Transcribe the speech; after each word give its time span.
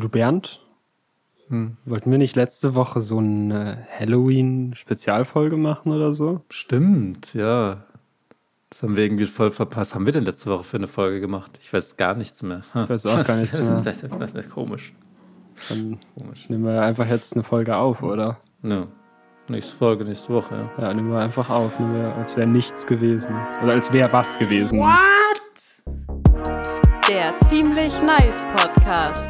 Du 0.00 0.08
Bernd, 0.08 0.60
Hm. 1.48 1.76
wollten 1.84 2.10
wir 2.10 2.18
nicht 2.18 2.36
letzte 2.36 2.74
Woche 2.74 3.00
so 3.00 3.18
eine 3.18 3.86
Halloween-Spezialfolge 3.98 5.56
machen 5.56 5.92
oder 5.92 6.12
so? 6.12 6.40
Stimmt, 6.50 7.34
ja. 7.34 7.84
Das 8.70 8.82
haben 8.82 8.96
wir 8.96 9.04
irgendwie 9.04 9.26
voll 9.26 9.52
verpasst. 9.52 9.94
Haben 9.94 10.06
wir 10.06 10.12
denn 10.12 10.24
letzte 10.24 10.50
Woche 10.50 10.64
für 10.64 10.78
eine 10.78 10.88
Folge 10.88 11.20
gemacht? 11.20 11.58
Ich 11.62 11.72
weiß 11.72 11.96
gar 11.96 12.14
nichts 12.14 12.42
mehr. 12.42 12.62
Ich 12.74 12.88
weiß 12.90 13.06
auch 13.06 13.24
gar 13.24 13.36
nichts 13.36 13.56
mehr. 13.60 13.70
Das 13.70 13.86
ist 13.86 14.50
komisch. 14.50 14.94
Dann 15.68 15.98
Komisch. 16.18 16.48
nehmen 16.48 16.64
wir 16.64 16.82
einfach 16.82 17.06
jetzt 17.06 17.34
eine 17.34 17.44
Folge 17.44 17.76
auf, 17.76 18.02
oder? 18.02 18.38
Ja. 18.62 18.86
Nächste 19.46 19.76
Folge, 19.76 20.04
nächste 20.04 20.30
Woche, 20.32 20.68
ja. 20.78 20.82
Ja, 20.88 20.94
nehmen 20.94 21.12
wir 21.12 21.20
einfach 21.20 21.50
auf, 21.50 21.78
nehmen 21.78 21.94
wir, 21.94 22.14
als 22.16 22.36
wäre 22.36 22.48
nichts 22.48 22.86
gewesen. 22.86 23.32
Oder 23.62 23.72
als 23.74 23.92
wäre 23.92 24.12
was 24.12 24.38
gewesen. 24.38 24.82
Der 27.08 27.38
ziemlich 27.50 28.02
nice 28.02 28.44
Podcast 28.56 29.28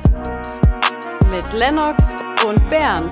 mit 1.34 1.52
Lennox 1.52 2.04
und 2.46 2.68
Bernd. 2.68 3.11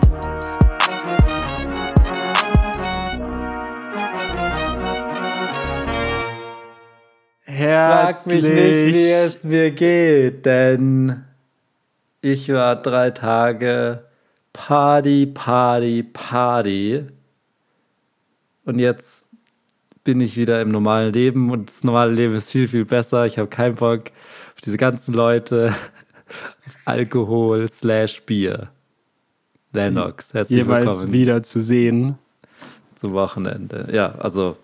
Frag 7.45 8.27
mich 8.27 8.43
nicht, 8.43 8.95
wie 8.95 9.11
es 9.11 9.45
mir 9.45 9.71
geht, 9.73 10.47
denn 10.47 11.25
ich 12.21 12.53
war 12.53 12.77
drei 12.81 13.11
Tage 13.11 14.05
Party, 14.53 15.27
Party, 15.27 16.05
Party. 16.05 17.05
Und 18.65 18.79
jetzt 18.79 19.31
bin 20.05 20.21
ich 20.21 20.37
wieder 20.37 20.61
im 20.61 20.71
normalen 20.71 21.13
Leben 21.13 21.51
und 21.51 21.71
das 21.71 21.83
normale 21.83 22.13
Leben 22.13 22.37
ist 22.37 22.53
viel, 22.53 22.69
viel 22.69 22.85
besser. 22.85 23.27
Ich 23.27 23.39
habe 23.39 23.49
keinen 23.49 23.75
Bock 23.75 24.11
auf 24.55 24.61
diese 24.65 24.77
ganzen 24.77 25.13
Leute, 25.13 25.75
Alkohol 26.85 27.69
slash 27.69 28.23
Bier. 28.23 28.71
Lennox, 29.73 30.35
herzlich 30.35 30.59
jeweils 30.59 30.87
willkommen 30.87 31.13
wieder 31.13 31.43
zu 31.43 31.61
sehen. 31.61 32.19
zum 32.97 33.15
Wochenende. 33.15 33.89
Ja, 33.93 34.15
also 34.19 34.57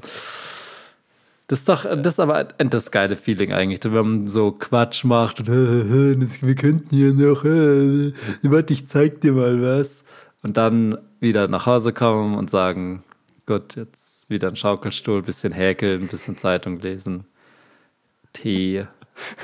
das 1.49 1.61
ist 1.61 1.69
doch, 1.69 1.85
das 1.85 2.15
ist 2.15 2.21
aber 2.21 2.45
das 2.45 2.91
geile 2.91 3.17
Feeling 3.17 3.53
eigentlich, 3.53 3.81
wenn 3.85 3.93
man 3.93 4.29
so 4.29 4.53
Quatsch 4.53 5.05
macht 5.05 5.41
und 5.41 5.49
"Hä, 5.49 5.83
hä, 5.91 6.17
das- 6.21 6.43
wir 6.43 6.55
könnten 6.55 6.95
hier 6.95 7.15
noch, 7.15 7.43
hä, 7.43 8.13
warte, 8.43 8.73
ich 8.75 8.87
zeig 8.87 9.21
dir 9.23 9.33
mal 9.33 9.61
was. 9.63 10.05
Und 10.43 10.57
dann 10.57 10.99
wieder 11.21 11.49
nach 11.49 11.67
Hause 11.67 11.93
kommen 11.93 12.37
und 12.37 12.49
sagen, 12.51 13.03
gut, 13.47 13.75
jetzt 13.77 14.31
wieder 14.31 14.49
ein 14.49 14.57
Schaukelstuhl, 14.57 15.23
bisschen 15.23 15.53
häkeln, 15.53 16.07
bisschen 16.07 16.37
Zeitung 16.37 16.79
lesen, 16.81 17.25
Tee, 18.35 18.87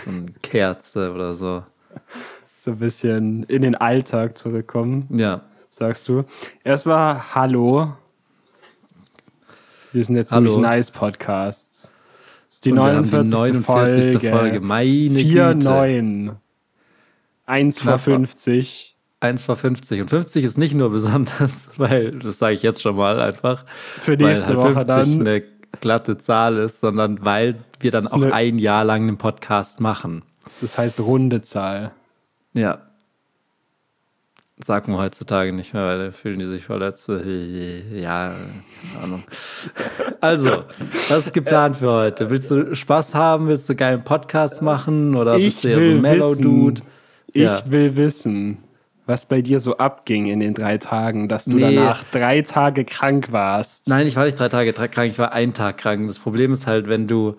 so 0.05 0.11
eine 0.11 0.27
Kerze 0.43 1.11
oder 1.13 1.35
so. 1.35 1.65
So 2.57 2.71
ein 2.71 2.79
bisschen 2.79 3.43
in 3.43 3.61
den 3.61 3.75
Alltag 3.75 4.39
zurückkommen, 4.39 5.07
Ja, 5.15 5.43
sagst 5.69 6.09
du. 6.09 6.25
Erstmal 6.63 7.35
Hallo. 7.35 7.93
Wir 9.93 10.03
sind 10.05 10.17
jetzt 10.17 10.33
Hallo. 10.33 10.53
ziemlich 10.53 10.63
nice 10.71 10.91
Podcast. 10.91 11.93
Das 12.49 12.55
ist 12.57 12.65
die 12.65 12.73
Und 12.73 12.79
wir 12.79 12.85
haben 12.85 13.29
49. 13.29 13.65
Folge. 13.65 14.31
Folge. 14.31 14.61
Meine 14.61 15.19
4, 15.19 15.55
Güte. 15.55 15.65
9. 15.69 16.37
1 17.47 17.81
vor 17.81 17.93
Knapp. 17.93 18.01
50. 18.01 18.97
1 19.21 19.43
vor 19.43 19.57
50. 19.57 20.01
Und 20.01 20.09
50 20.09 20.45
ist 20.45 20.59
nicht 20.59 20.75
nur 20.75 20.91
besonders, 20.91 21.69
weil, 21.77 22.19
das 22.19 22.39
sage 22.39 22.55
ich 22.55 22.63
jetzt 22.63 22.83
schon 22.83 22.97
mal 22.97 23.21
einfach, 23.21 23.65
Für 24.01 24.19
weil 24.19 24.29
nächste 24.29 24.47
halt 24.47 24.57
Woche 24.57 24.73
50 24.73 24.87
dann. 24.87 25.21
eine 25.21 25.43
glatte 25.81 26.19
Zahl 26.19 26.57
ist, 26.57 26.81
sondern 26.81 27.25
weil 27.25 27.57
wir 27.81 27.91
dann 27.91 28.07
auch 28.07 28.23
ein 28.23 28.59
Jahr 28.59 28.85
lang 28.85 29.03
einen 29.03 29.19
Podcast 29.19 29.81
machen. 29.81 30.23
Das 30.61 30.79
heißt 30.79 31.01
runde 31.01 31.43
Zahl. 31.43 31.93
Ja. 32.53 32.79
Sagt 34.59 34.87
man 34.87 34.99
heutzutage 34.99 35.53
nicht 35.53 35.75
mehr, 35.75 35.85
weil 35.85 35.99
da 36.07 36.11
fühlen 36.13 36.39
die 36.39 36.47
sich 36.47 36.65
verletzt. 36.65 37.09
Ja, 37.93 38.33
keine 38.93 39.05
Ahnung. 39.05 39.23
Also, 40.21 40.63
was 41.09 41.27
ist 41.27 41.35
geplant 41.35 41.77
für 41.77 41.91
heute? 41.91 42.31
Willst 42.31 42.51
du 42.51 42.75
Spaß 42.75 43.15
haben? 43.15 43.49
Willst 43.49 43.69
du 43.69 43.73
einen 43.73 43.79
geilen 43.79 44.05
Podcast 44.05 44.63
machen? 44.63 45.17
Oder 45.17 45.37
Ich 45.37 45.47
bist 45.57 45.65
du 45.65 45.69
eher 45.69 45.75
so 45.75 45.81
will 45.81 45.95
ein 45.97 46.01
Mellow-Dude? 46.03 46.81
wissen, 46.83 46.91
ich 47.33 47.43
Ja. 47.43 47.63
will 47.67 47.97
wissen, 47.97 48.59
was 49.07 49.27
bei 49.27 49.43
dir 49.43 49.59
so 49.59 49.77
abging 49.79 50.27
in 50.27 50.39
den 50.41 50.55
drei 50.55 50.79
Tagen, 50.79 51.29
dass 51.29 51.47
du 51.47 51.53
Nee. 51.57 51.75
danach 51.75 52.05
drei 52.13 52.41
Tage 52.43 52.85
krank 52.85 53.33
warst. 53.33 53.89
Nein, 53.89 54.07
ich 54.07 54.15
war 54.17 54.25
nicht 54.25 54.39
drei 54.39 54.49
Tage 54.49 54.73
krank, 54.73 55.11
ich 55.11 55.19
war 55.19 55.33
einen 55.33 55.53
Tag 55.53 55.79
krank. 55.79 56.07
Das 56.07 56.21
Problem 56.21 56.53
ist 56.53 56.67
halt, 56.69 56.89
wenn 56.89 57.07
du, 57.09 57.37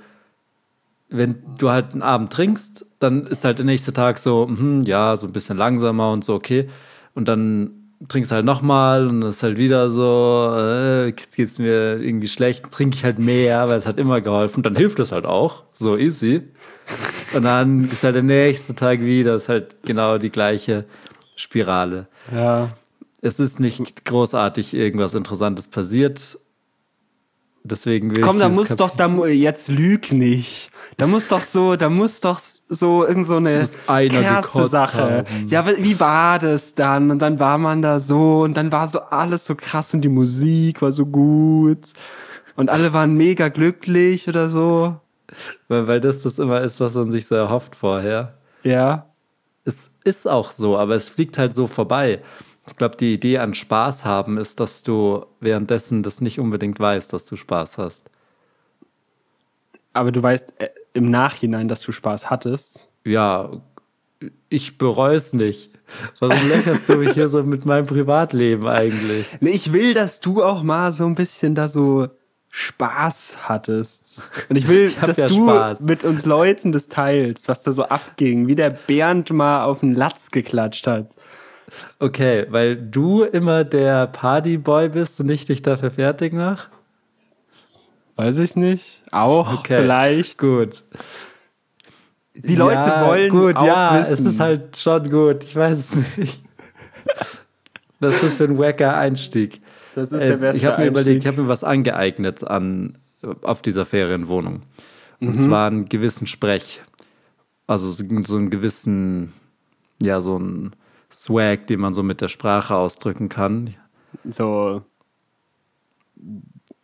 wenn 1.09 1.38
du 1.58 1.69
halt 1.72 1.94
einen 1.94 2.02
Abend 2.03 2.31
trinkst, 2.34 2.85
dann 3.05 3.25
ist 3.27 3.45
halt 3.45 3.57
der 3.59 3.66
nächste 3.66 3.93
Tag 3.93 4.17
so, 4.17 4.47
mhm, 4.47 4.81
ja, 4.81 5.16
so 5.17 5.27
ein 5.27 5.33
bisschen 5.33 5.57
langsamer 5.57 6.11
und 6.11 6.23
so, 6.25 6.33
okay. 6.33 6.67
Und 7.13 7.27
dann 7.27 7.71
trinkst 8.09 8.29
du 8.31 8.35
halt 8.35 8.45
nochmal 8.45 9.07
und 9.07 9.21
das 9.21 9.38
ist 9.38 9.43
halt 9.43 9.57
wieder 9.57 9.89
so, 9.89 10.53
äh, 10.57 11.07
jetzt 11.07 11.35
geht's 11.35 11.59
mir 11.59 12.01
irgendwie 12.01 12.27
schlecht, 12.27 12.69
trinke 12.71 12.95
ich 12.97 13.03
halt 13.03 13.19
mehr, 13.19 13.67
weil 13.69 13.77
es 13.77 13.85
hat 13.85 13.97
immer 13.97 14.19
geholfen. 14.21 14.63
Dann 14.63 14.75
hilft 14.75 14.99
es 14.99 15.11
halt 15.11 15.25
auch, 15.25 15.63
so 15.73 15.97
easy. 15.97 16.41
Und 17.33 17.43
dann 17.43 17.89
ist 17.89 18.03
halt 18.03 18.16
der 18.16 18.23
nächste 18.23 18.75
Tag 18.75 19.01
wieder, 19.01 19.35
ist 19.35 19.49
halt 19.49 19.77
genau 19.83 20.17
die 20.17 20.29
gleiche 20.29 20.85
Spirale 21.35 22.07
Ja. 22.33 22.69
es 23.22 23.39
ist 23.39 23.59
nicht 23.59 24.05
großartig 24.05 24.73
irgendwas 24.73 25.13
Interessantes 25.13 25.67
passiert. 25.67 26.37
Deswegen 27.68 28.16
will 28.16 28.22
Komm, 28.22 28.38
da 28.38 28.48
muss 28.48 28.76
doch, 28.76 28.92
da, 28.92 29.08
mu- 29.08 29.26
jetzt 29.26 29.70
lüg 29.70 30.12
nicht. 30.12 30.70
Da 30.98 31.08
muss 31.08 31.28
doch 31.28 31.42
so, 31.42 31.76
da 31.76 31.90
muss 31.90 32.22
doch 32.22 32.40
so 32.70 33.06
irgend 33.06 33.26
so 33.26 33.38
eine 33.38 33.68
krasse 33.98 34.68
Sache. 34.68 35.02
haben. 35.28 35.48
Ja, 35.48 35.66
wie 35.68 35.84
wie 35.84 36.00
war 36.00 36.38
das 36.38 36.76
dann? 36.76 37.09
Und 37.09 37.20
dann 37.20 37.40
war 37.40 37.58
man 37.58 37.81
da 37.81 38.00
so 38.00 38.42
und 38.44 38.56
dann 38.56 38.72
war 38.72 38.88
so 38.88 39.00
alles 39.02 39.46
so 39.46 39.56
krass 39.56 39.94
und 39.96 40.02
die 40.02 40.09
Musik 40.09 40.81
war 40.84 40.92
so 40.92 41.08
gut 41.08 41.94
und 42.56 42.70
alle 42.70 42.94
waren 42.94 43.16
mega 43.16 43.50
glücklich 43.50 44.28
oder 44.30 44.47
so. 44.47 44.96
weil, 45.68 45.88
weil 45.88 46.00
das 46.02 46.22
das 46.22 46.38
immer 46.38 46.62
ist, 46.62 46.80
was 46.80 46.94
man 46.94 47.09
sich 47.09 47.26
so 47.26 47.34
erhofft 47.36 47.76
vorher. 47.76 48.36
Ja. 48.64 49.08
Es 49.66 49.90
ist 50.03 50.28
auch 50.30 50.52
so, 50.52 50.78
aber 50.78 50.94
es 50.96 51.09
fliegt 51.09 51.40
halt 51.40 51.56
so 51.56 51.66
vorbei. 51.66 52.22
Ich 52.68 52.76
glaube, 52.76 52.98
die 52.98 53.14
Idee 53.14 53.38
an 53.38 53.53
Spaß 53.53 54.06
haben 54.06 54.38
ist, 54.38 54.59
dass 54.59 54.84
du 54.84 55.26
währenddessen 55.40 56.03
das 56.03 56.22
nicht 56.22 56.40
unbedingt 56.40 56.80
weißt, 56.80 57.14
dass 57.14 57.26
du 57.26 57.36
Spaß 57.36 57.78
hast. 57.78 58.09
Aber 59.94 60.12
du 60.12 60.22
weißt 60.22 60.53
äh, 60.59 60.70
im 60.94 61.09
Nachhinein, 61.09 61.68
dass 61.68 61.81
du 61.81 61.92
Spaß 61.92 62.30
hattest. 62.30 62.90
Ja, 63.06 63.52
ich 64.50 64.78
bereue 64.78 65.16
es 65.16 65.34
nicht. 65.34 65.72
Warum 66.20 66.50
lächerst 66.50 66.90
du 66.90 66.96
mich 66.98 67.14
hier 67.14 67.30
so 67.30 67.44
mit 67.44 67.66
meinem 67.66 67.86
Privatleben 67.86 68.68
eigentlich? 68.68 69.28
Nee, 69.40 69.52
ich 69.52 69.72
will, 69.72 69.94
dass 69.94 70.20
du 70.20 70.44
auch 70.44 70.64
mal 70.64 70.92
so 70.92 71.06
ein 71.06 71.16
bisschen 71.16 71.53
da 71.53 71.70
so 71.70 72.08
Spaß 72.50 73.50
hattest. 73.50 74.32
Und 74.50 74.56
ich 74.56 74.68
will, 74.68 74.92
hab 74.96 75.06
dass 75.06 75.18
ja 75.18 75.28
du 75.28 75.44
Spaß. 75.44 75.82
mit 75.82 76.03
uns 76.06 76.26
Leuten 76.26 76.72
das 76.72 76.88
teilst, 76.88 77.47
was 77.47 77.64
da 77.64 77.72
so 77.72 77.84
abging, 77.84 78.47
wie 78.47 78.56
der 78.56 78.70
Bernd 78.70 79.32
mal 79.32 79.66
auf 79.66 79.82
den 79.82 79.94
Latz 79.94 80.32
geklatscht 80.32 80.88
hat. 80.88 81.16
Okay, 82.00 82.46
weil 82.50 82.76
du 82.78 83.24
immer 83.24 83.64
der 83.64 84.08
Partyboy 84.08 84.90
bist 84.90 85.20
und 85.20 85.30
ich 85.30 85.46
dich 85.46 85.62
dafür 85.62 85.92
fertig 85.92 86.34
mach? 86.34 86.68
Weiß 88.16 88.38
ich 88.40 88.56
nicht. 88.56 89.03
Auch 89.12 89.59
Okay, 89.59 89.81
vielleicht. 89.81 90.38
Gut. 90.38 90.84
Die 92.34 92.56
Leute 92.56 92.88
ja, 92.90 93.08
wollen 93.08 93.30
gut, 93.30 93.56
auch 93.58 93.66
ja, 93.66 93.98
wissen. 94.00 94.14
es 94.14 94.34
ist 94.34 94.40
halt 94.40 94.78
schon 94.78 95.09
gut. 95.09 95.44
Ich 95.44 95.56
weiß 95.56 95.78
es 95.96 96.18
nicht. 96.18 96.44
Was 98.00 98.16
ist 98.16 98.24
das 98.24 98.34
für 98.36 98.44
ein 98.46 98.58
wacker 98.58 98.96
Einstieg? 98.97 99.62
das 99.96 100.12
ist 100.12 100.22
Äh, 100.22 100.30
der 100.30 100.38
beste 100.38 100.58
ich 100.58 100.66
habe 100.66 100.82
mir 100.82 100.88
überlegt, 100.90 101.08
ich 101.09 101.16
Einstieg. 101.16 101.32
habe 101.34 101.42
mir 101.44 101.47
was 101.47 101.64
angeeignet 101.64 102.44
an, 102.44 102.97
auf 103.42 103.62
dieser 103.62 103.86
Ferienwohnung. 103.86 104.62
Und 105.22 105.30
Mhm. 105.40 105.46
zwar 105.47 105.68
einen 105.68 105.86
gewissen 105.90 106.28
Sprech. 106.28 106.82
Also 107.68 107.90
so 107.92 108.03
so 108.26 108.36
einen 108.36 108.50
gewissen, 108.50 109.32
ja, 110.02 110.20
so 110.22 110.36
einen 110.36 110.76
Swag, 111.11 111.67
den 111.67 111.79
man 111.79 111.93
so 111.93 112.03
mit 112.03 112.22
der 112.22 112.28
Sprache 112.28 112.75
ausdrücken 112.75 113.29
kann. 113.29 113.75
so, 114.23 114.84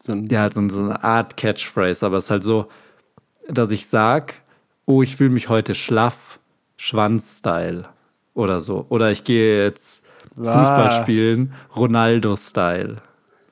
so 0.01 0.13
Ja, 0.13 0.41
halt 0.41 0.53
so, 0.53 0.67
so 0.69 0.81
eine 0.81 1.03
Art 1.03 1.37
Catchphrase, 1.37 2.05
aber 2.05 2.17
es 2.17 2.25
ist 2.25 2.31
halt 2.31 2.43
so, 2.43 2.67
dass 3.47 3.71
ich 3.71 3.87
sag, 3.87 4.35
oh, 4.85 5.01
ich 5.01 5.15
fühle 5.15 5.31
mich 5.31 5.49
heute 5.49 5.75
schlaff, 5.75 6.39
Schwanz-Style 6.77 7.89
oder 8.33 8.61
so. 8.61 8.85
Oder 8.89 9.11
ich 9.11 9.23
gehe 9.23 9.63
jetzt. 9.63 10.03
Fußball 10.35 10.91
spielen, 10.93 11.53
Ronaldo-Style. 11.75 13.01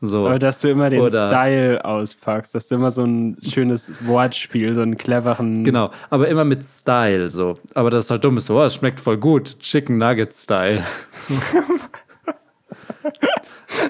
So. 0.02 0.28
aber 0.28 0.40
dass 0.40 0.60
du 0.60 0.70
immer 0.70 0.90
den 0.90 1.02
Oder- 1.02 1.28
Style 1.30 1.84
auspackst, 1.84 2.56
dass 2.56 2.68
du 2.70 2.76
immer 2.76 2.90
so 2.92 3.04
ein 3.04 3.38
schönes 3.42 3.94
Wortspiel, 4.06 4.74
so 4.74 4.82
einen 4.82 4.98
cleveren. 4.98 5.64
Genau, 5.66 5.92
aber 6.10 6.28
immer 6.30 6.46
mit 6.46 6.64
Style 6.64 7.30
so. 7.30 7.58
Aber 7.74 7.90
das 7.90 8.06
ist 8.06 8.12
halt 8.12 8.24
dumm 8.24 8.38
ist 8.38 8.46
so, 8.46 8.58
oh, 8.58 8.64
es 8.64 8.76
schmeckt 8.76 9.00
voll 9.02 9.18
gut. 9.18 9.60
Chicken 9.60 9.98
Nugget 9.98 10.34
Style. 10.34 10.84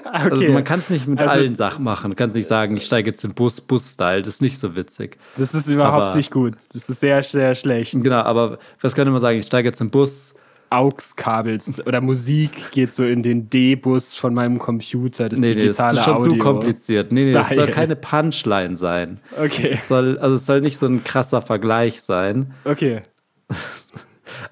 Okay. 0.04 0.08
Also 0.12 0.52
man 0.52 0.64
kann 0.64 0.78
es 0.78 0.90
nicht 0.90 1.06
mit 1.06 1.20
Also- 1.22 1.38
allen 1.38 1.54
Sachen 1.54 1.84
machen. 1.84 2.10
Du 2.10 2.16
kannst 2.16 2.36
nicht 2.36 2.46
sagen, 2.46 2.76
ich 2.76 2.84
steige 2.84 3.10
jetzt 3.10 3.24
in 3.24 3.34
Bus, 3.34 3.60
Bus-Style. 3.60 4.22
Das 4.22 4.34
ist 4.34 4.42
nicht 4.42 4.58
so 4.58 4.76
witzig. 4.76 5.16
das 5.36 5.54
ist 5.54 5.68
überhaupt 5.68 6.02
aber- 6.02 6.14
nicht 6.16 6.30
gut. 6.30 6.54
Das 6.72 6.88
ist 6.88 7.00
sehr, 7.00 7.22
sehr 7.22 7.54
schlecht. 7.54 7.92
Genau, 8.00 8.20
aber 8.22 8.58
was 8.80 8.94
könnte 8.94 9.10
man 9.10 9.20
sagen? 9.20 9.38
Ich 9.38 9.46
steige 9.46 9.68
jetzt 9.68 9.80
in 9.80 9.90
Bus 9.90 10.34
AUX-Kabels 10.70 11.84
oder 11.86 12.00
Musik 12.00 12.70
geht 12.70 12.92
so 12.92 13.04
in 13.04 13.22
den 13.22 13.50
D-Bus 13.50 14.14
von 14.14 14.32
meinem 14.34 14.58
Computer. 14.58 15.28
Das 15.28 15.38
Nee, 15.40 15.48
nee, 15.48 15.66
das 15.66 15.76
digitale 15.76 15.98
ist 15.98 16.04
schon 16.04 16.14
Audio. 16.16 16.32
zu 16.32 16.38
kompliziert. 16.38 17.12
Nee, 17.12 17.24
nee, 17.26 17.32
das 17.32 17.50
soll 17.50 17.66
keine 17.68 17.96
Punchline 17.96 18.76
sein. 18.76 19.18
Okay, 19.38 19.70
Es 19.72 19.88
soll, 19.88 20.18
also 20.18 20.36
es 20.36 20.46
soll 20.46 20.60
nicht 20.60 20.78
so 20.78 20.86
ein 20.86 21.02
krasser 21.04 21.42
Vergleich 21.42 22.00
sein. 22.02 22.54
okay. 22.64 23.02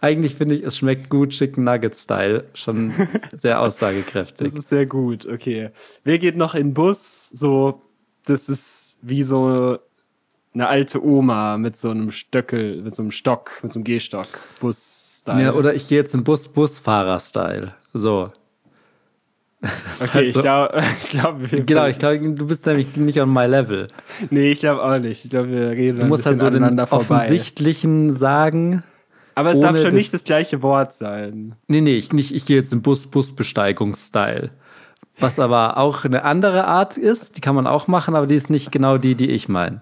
Eigentlich 0.01 0.35
finde 0.35 0.55
ich, 0.55 0.63
es 0.65 0.77
schmeckt 0.79 1.09
gut 1.09 1.31
Chicken 1.31 1.65
Nugget 1.65 1.95
Style. 1.97 2.45
Schon 2.55 2.93
sehr 3.33 3.55
Das 3.61 3.75
aussagekräftig. 3.77 4.47
ist 4.49 4.69
sehr 4.69 4.87
gut, 4.87 5.27
okay. 5.27 5.71
Wer 6.05 6.19
geht 6.19 6.37
noch 6.37 6.55
in 6.55 6.69
den 6.69 6.75
Bus? 6.75 7.29
So, 7.31 7.83
das 8.27 8.49
ist 8.49 8.99
wie 9.03 9.23
so 9.23 9.79
eine 10.55 10.69
alte 10.69 11.05
Oma 11.05 11.57
mit 11.59 11.77
so 11.77 11.91
einem 11.91 12.11
Stöckel, 12.11 12.83
mit 12.83 12.97
so 12.97 13.03
einem 13.03 13.11
Stock, 13.13 13.53
mit 13.63 13.73
so 13.73 13.79
einem 13.79 13.85
Gehstock. 13.85 14.27
Bus-Style. 15.29 15.43
Ja, 15.43 15.53
oder 15.55 15.75
ich 15.75 15.89
gehe 15.89 15.99
jetzt 15.99 16.15
im 16.15 16.25
Bus 16.25 16.49
Busfahrer-Style. 16.49 17.73
So. 17.93 18.29
Okay, 20.01 20.09
halt 20.15 20.27
ich 20.29 20.35
so- 20.35 20.41
glaube, 20.41 20.81
ich 21.03 21.09
glaube, 21.09 21.51
wir. 21.51 21.63
Genau, 21.67 21.87
ich 21.87 21.99
glaube, 21.99 22.31
du 22.31 22.47
bist 22.47 22.65
nämlich 22.67 22.97
nicht 22.97 23.21
on 23.21 23.33
my 23.33 23.45
level. 23.47 23.89
Nee, 24.31 24.53
ich 24.53 24.61
glaube 24.61 24.83
auch 24.85 24.99
nicht. 24.99 25.25
Ich 25.25 25.31
glaube, 25.31 25.51
wir 25.51 25.71
reden 25.71 25.99
Du 26.01 26.07
musst 26.07 26.27
halt 26.27 26.39
so 26.39 26.49
den 26.49 26.79
offensichtlichen 26.79 28.13
sagen. 28.13 28.85
Aber 29.35 29.51
es 29.51 29.61
darf 29.61 29.77
schon 29.77 29.87
das- 29.87 29.95
nicht 29.95 30.15
das 30.15 30.25
gleiche 30.25 30.63
Wort 30.63 30.93
sein. 30.93 31.55
Nee, 31.67 31.81
nee, 31.81 31.97
ich, 31.97 32.13
nicht, 32.13 32.35
ich 32.35 32.45
gehe 32.45 32.57
jetzt 32.57 32.73
im 32.73 32.83
Bus 32.83 33.07
Busbesteigungs-Style. 33.07 34.51
Was 35.21 35.41
aber 35.41 35.77
auch 35.79 36.05
eine 36.05 36.23
andere 36.23 36.67
Art 36.67 36.97
ist, 36.97 37.37
die 37.37 37.41
kann 37.41 37.57
man 37.57 37.67
auch 37.67 37.89
machen, 37.89 38.15
aber 38.15 38.29
die 38.29 38.37
ist 38.37 38.51
nicht 38.51 38.71
genau 38.71 38.99
die, 38.99 39.17
die 39.17 39.31
ich 39.31 39.49
meine. 39.49 39.81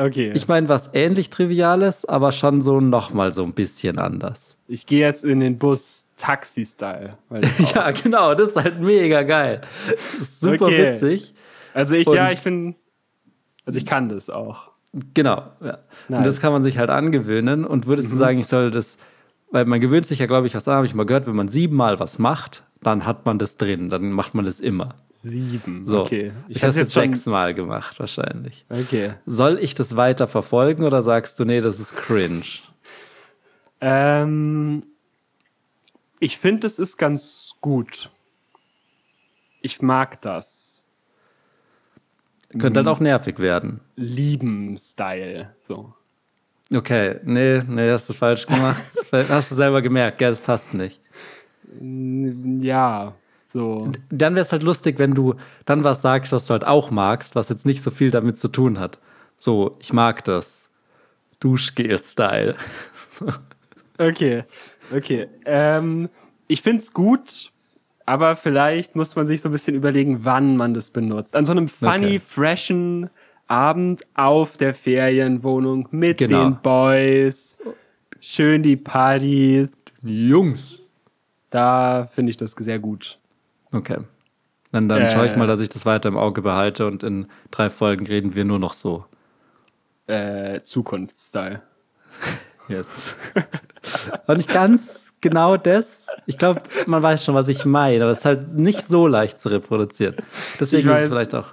Okay. 0.00 0.32
Ich 0.34 0.48
meine 0.48 0.68
was 0.68 0.90
ähnlich 0.94 1.30
Triviales, 1.30 2.04
aber 2.04 2.32
schon 2.32 2.62
so 2.62 2.80
nochmal 2.80 3.32
so 3.32 3.44
ein 3.44 3.52
bisschen 3.52 3.98
anders. 3.98 4.56
Ich 4.66 4.86
gehe 4.86 5.00
jetzt 5.00 5.24
in 5.24 5.40
den 5.40 5.58
Bus 5.58 6.08
Taxi-Style. 6.16 7.18
Ja, 7.74 7.90
genau, 7.90 8.34
das 8.34 8.50
ist 8.50 8.56
halt 8.56 8.80
mega 8.80 9.22
geil. 9.22 9.60
Super 10.18 10.66
Okay. 10.66 10.92
witzig. 10.92 11.34
Also 11.74 11.94
ich, 11.96 12.06
Und- 12.06 12.16
ja, 12.16 12.30
ich 12.30 12.38
finde, 12.40 12.76
also 13.66 13.78
ich 13.78 13.86
kann 13.86 14.08
das 14.08 14.30
auch. 14.30 14.70
Genau. 15.14 15.44
Ja. 15.62 15.78
Und 16.08 16.16
Nice. 16.16 16.24
das 16.24 16.40
kann 16.40 16.52
man 16.52 16.62
sich 16.62 16.78
halt 16.78 16.90
angewöhnen. 16.90 17.64
Und 17.64 17.86
würdest 17.86 18.10
du 18.10 18.16
sagen, 18.16 18.38
ich 18.40 18.46
soll 18.48 18.70
das, 18.70 18.96
weil 19.50 19.64
man 19.64 19.80
gewöhnt 19.80 20.06
sich 20.06 20.18
ja, 20.18 20.26
glaube 20.26 20.46
ich, 20.46 20.54
was 20.54 20.66
habe 20.66 20.86
ich 20.86 20.94
mal 20.94 21.06
gehört, 21.06 21.26
wenn 21.26 21.36
man 21.36 21.48
siebenmal 21.48 22.00
was 22.00 22.18
macht, 22.18 22.64
dann 22.82 23.06
hat 23.06 23.26
man 23.26 23.38
das 23.38 23.56
drin, 23.56 23.88
dann 23.90 24.10
macht 24.12 24.34
man 24.34 24.44
das 24.46 24.58
immer. 24.60 24.94
Sieben. 25.22 25.84
So. 25.84 26.02
Okay. 26.02 26.32
Ich, 26.48 26.56
Ich 26.56 26.62
habe 26.62 26.70
es 26.70 26.76
jetzt 26.76 26.92
sechsmal 26.92 27.52
gemacht, 27.54 28.00
wahrscheinlich. 28.00 28.64
Okay. 28.70 29.14
Soll 29.26 29.58
ich 29.58 29.74
das 29.74 29.96
weiter 29.96 30.26
verfolgen 30.26 30.84
oder 30.84 31.02
sagst 31.02 31.38
du, 31.38 31.44
nee, 31.44 31.60
das 31.60 31.78
ist 31.78 31.94
cringe? 31.94 32.42
Ähm, 33.82 34.82
ich 36.20 36.38
finde, 36.38 36.66
es 36.66 36.78
ist 36.78 36.96
ganz 36.96 37.54
gut. 37.60 38.10
Ich 39.62 39.82
mag 39.82 40.20
das. 40.22 40.84
Könnte 42.58 42.80
halt 42.80 42.88
auch 42.88 43.00
nervig 43.00 43.38
werden. 43.38 43.80
Lieben-Style. 43.96 45.54
So. 45.58 45.94
Okay, 46.72 47.20
nee, 47.24 47.62
nee, 47.66 47.90
hast 47.90 48.08
du 48.08 48.12
falsch 48.12 48.46
gemacht. 48.46 48.82
hast 49.12 49.50
du 49.50 49.54
selber 49.54 49.82
gemerkt, 49.82 50.18
gell, 50.18 50.30
das 50.30 50.40
passt 50.40 50.72
nicht. 50.74 51.00
Ja. 51.80 53.14
So. 53.52 53.90
Dann 54.10 54.34
wäre 54.36 54.44
es 54.44 54.52
halt 54.52 54.62
lustig, 54.62 54.98
wenn 54.98 55.14
du 55.14 55.34
dann 55.64 55.82
was 55.82 56.02
sagst, 56.02 56.30
was 56.32 56.46
du 56.46 56.52
halt 56.52 56.64
auch 56.64 56.90
magst, 56.90 57.34
was 57.34 57.48
jetzt 57.48 57.66
nicht 57.66 57.82
so 57.82 57.90
viel 57.90 58.10
damit 58.10 58.38
zu 58.38 58.48
tun 58.48 58.78
hat. 58.78 58.98
So, 59.36 59.76
ich 59.80 59.92
mag 59.92 60.24
das. 60.24 60.68
Duschgel-Style. 61.40 62.54
Okay. 63.98 64.44
Okay. 64.96 65.28
Ähm, 65.44 66.08
ich 66.48 66.62
finde 66.62 66.78
es 66.82 66.94
gut, 66.94 67.52
aber 68.06 68.34
vielleicht 68.34 68.96
muss 68.96 69.14
man 69.14 69.26
sich 69.26 69.42
so 69.42 69.50
ein 69.50 69.52
bisschen 69.52 69.74
überlegen, 69.76 70.24
wann 70.24 70.56
man 70.56 70.72
das 70.72 70.88
benutzt. 70.88 71.36
An 71.36 71.44
so 71.44 71.52
einem 71.52 71.68
funny, 71.68 72.06
Okay. 72.16 72.20
freshen 72.26 73.10
Abend 73.46 74.00
auf 74.14 74.56
der 74.56 74.72
Ferienwohnung 74.72 75.86
mit 75.90 76.16
Genau. 76.16 76.44
den 76.44 76.56
Boys. 76.62 77.58
Schön 78.20 78.62
die 78.62 78.76
Party. 78.76 79.68
Jungs. 80.02 80.80
Da 81.50 82.08
finde 82.10 82.30
ich 82.30 82.38
das 82.38 82.52
sehr 82.52 82.78
gut. 82.78 83.18
Okay. 83.72 83.98
Dann, 84.72 84.88
dann 84.88 85.02
Äh. 85.02 85.10
schaue 85.10 85.26
ich 85.26 85.36
mal, 85.36 85.46
dass 85.46 85.60
ich 85.60 85.68
das 85.68 85.84
weiter 85.86 86.08
im 86.08 86.16
Auge 86.16 86.42
behalte 86.42 86.86
und 86.86 87.02
in 87.02 87.26
drei 87.50 87.70
Folgen 87.70 88.06
reden 88.06 88.34
wir 88.34 88.44
nur 88.44 88.58
noch 88.58 88.74
so. 88.74 89.04
Äh, 90.06 90.60
Zukunftsstyle. 90.62 91.62
Yes. 92.68 93.16
Und 94.28 94.36
nicht 94.36 94.52
ganz 94.52 95.14
genau 95.20 95.56
das. 95.56 96.06
Ich 96.26 96.38
glaube, 96.38 96.62
man 96.86 97.02
weiß 97.02 97.24
schon, 97.24 97.34
was 97.34 97.48
ich 97.48 97.64
meine, 97.64 98.04
aber 98.04 98.12
es 98.12 98.18
ist 98.18 98.24
halt 98.24 98.54
nicht 98.56 98.86
so 98.86 99.08
leicht 99.08 99.40
zu 99.40 99.48
reproduzieren. 99.48 100.14
Deswegen 100.60 100.82
Ich 100.82 100.86
ist 100.86 100.92
weiß. 100.92 101.06
es 101.06 101.12
vielleicht 101.12 101.34
auch 101.34 101.48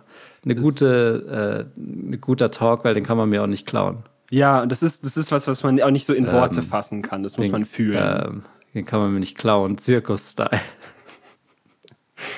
eine 0.46 0.54
gute, 0.56 1.66
äh, 1.76 1.80
ein 1.80 2.22
guter 2.22 2.52
Talk, 2.52 2.86
weil 2.86 2.94
den 2.94 3.04
kann 3.04 3.18
man 3.18 3.30
mir 3.30 3.42
auch 3.42 3.48
nicht 3.48 3.66
klauen. 3.66 4.04
Ja, 4.30 4.62
und 4.62 4.72
das 4.72 4.84
ist, 4.84 5.08
das 5.08 5.18
ist 5.18 5.32
was, 5.32 5.48
was 5.48 5.64
man 5.64 5.82
auch 5.82 5.90
nicht 5.90 6.06
so 6.06 6.14
in 6.14 6.32
Worte 6.32 6.60
Ähm, 6.60 6.66
fassen 6.68 7.02
kann. 7.02 7.24
Das 7.24 7.40
muss 7.40 7.48
Den- 7.48 7.52
man 7.52 7.66
fühlen. 7.66 8.24
Ähm, 8.28 8.44
den 8.76 8.86
kann 8.86 9.00
man 9.00 9.12
mir 9.12 9.20
nicht 9.20 9.40
klauen. 9.40 9.80
Zirkus-Style. 9.80 10.52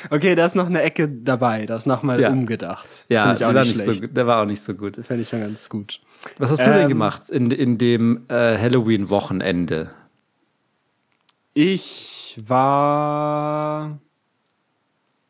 Okay, 0.10 0.36
da 0.36 0.46
ist 0.46 0.56
noch 0.56 0.66
eine 0.68 0.82
Ecke 0.82 1.08
dabei. 1.08 1.66
Da 1.66 1.76
ist 1.78 1.86
nochmal 1.86 2.20
Ja. 2.20 2.30
umgedacht. 2.32 3.06
Ja, 3.10 3.34
der 3.34 3.50
auch 3.50 3.54
war, 3.54 3.64
nicht 3.64 3.78
nicht 3.78 4.00
so, 4.02 4.08
der 4.08 4.28
war 4.28 4.42
auch 4.42 4.46
nicht 4.46 4.62
so 4.62 4.74
gut. 4.74 4.96
Fände 5.06 5.22
ich 5.22 5.30
schon 5.30 5.40
ganz 5.42 5.70
gut. 5.70 6.02
Was 6.38 6.52
hast 6.52 6.60
du 6.60 6.66
denn 6.66 6.82
Ähm, 6.82 6.88
gemacht 6.90 7.30
in, 7.30 7.52
in 7.52 7.78
dem 7.78 8.26
äh, 8.28 8.58
Halloween-Wochenende? 8.58 9.92
Ich 11.54 12.40
war 12.46 14.00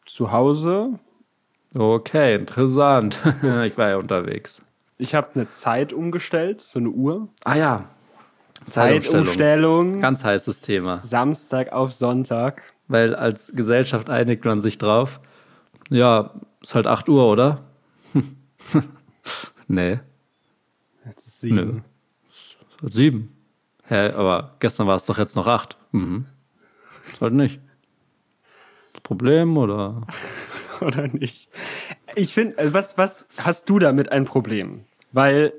zu 0.06 0.32
Hause. 0.32 1.00
Okay, 1.76 2.36
interessant. 2.36 3.20
ich 3.66 3.78
war 3.78 3.90
ja 3.90 3.98
unterwegs. 3.98 4.62
Ich 4.98 5.16
habe 5.16 5.30
eine 5.36 5.50
Zeit 5.52 5.94
umgestellt, 5.94 6.60
so 6.62 6.80
eine 6.80 6.90
Uhr. 6.90 7.30
Ah 7.44 7.56
ja. 7.56 7.86
Zeitumstellung. 8.66 10.02
Ganz 10.02 10.24
heißes 10.24 10.62
Thema. 10.62 10.98
Samstag 11.00 11.72
auf 11.72 11.94
Sonntag. 11.94 12.74
Weil 12.88 13.16
als 13.16 13.54
Gesellschaft 13.56 14.10
einigt 14.10 14.46
man 14.46 14.60
sich 14.60 14.78
drauf. 14.78 15.20
Ja, 15.90 16.34
ist 16.62 16.76
halt 16.76 16.88
8 16.88 17.10
Uhr, 17.10 17.28
oder? 17.28 17.64
nee, 19.68 20.00
Jetzt 21.06 21.26
ist 21.26 21.42
sieben. 21.42 21.56
Nö. 21.56 21.82
ist 22.32 22.58
halt 22.82 22.94
7. 22.94 23.36
Hä, 23.86 24.12
aber 24.12 24.56
gestern 24.60 24.86
war 24.88 24.96
es 24.96 25.06
doch 25.06 25.18
jetzt 25.18 25.36
noch 25.36 25.48
8. 25.48 25.78
Mhm. 25.92 26.26
Ist 27.12 27.22
halt 27.22 27.34
nicht. 27.34 27.60
Das 28.94 29.02
Problem 29.02 29.58
oder? 29.58 30.06
Oder 30.82 31.10
nicht? 31.10 31.50
Ich 32.16 32.34
finde, 32.34 32.58
also 32.58 32.74
was, 32.74 32.98
was 32.98 33.28
hast 33.38 33.70
du 33.70 33.80
damit 33.80 34.14
ein 34.14 34.24
Problem? 34.24 34.86
Weil 35.12 35.52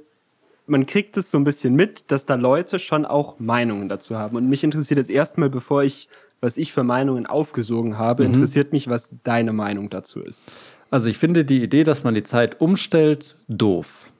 man 0.71 0.87
kriegt 0.87 1.17
es 1.17 1.31
so 1.31 1.39
ein 1.39 1.45
bisschen 1.45 1.75
mit, 1.75 2.11
dass 2.11 2.25
da 2.27 2.37
Leute 2.37 2.79
schon 2.79 3.05
auch 3.05 3.39
Meinungen 3.39 3.89
dazu 3.89 4.17
haben. 4.17 4.37
Und 4.37 4.49
mich 4.49 4.65
interessiert 4.65 4.99
jetzt 4.99 5.11
erstmal, 5.11 5.51
bevor 5.51 5.83
ich, 5.83 6.09
was 6.41 6.57
ich 6.57 6.73
für 6.73 6.85
Meinungen 6.85 7.27
aufgesogen 7.27 7.99
habe, 7.99 8.27
Mhm. 8.27 8.35
interessiert 8.35 8.73
mich, 8.73 8.89
was 8.89 9.11
deine 9.25 9.53
Meinung 9.53 9.91
dazu 9.91 10.21
ist. 10.23 10.51
Also 10.91 11.09
ich 11.09 11.19
finde 11.19 11.45
die 11.45 11.63
Idee, 11.63 11.85
dass 11.85 12.03
man 12.05 12.15
die 12.15 12.23
Zeit 12.23 12.61
umstellt, 12.61 13.37
doof. 13.49 14.11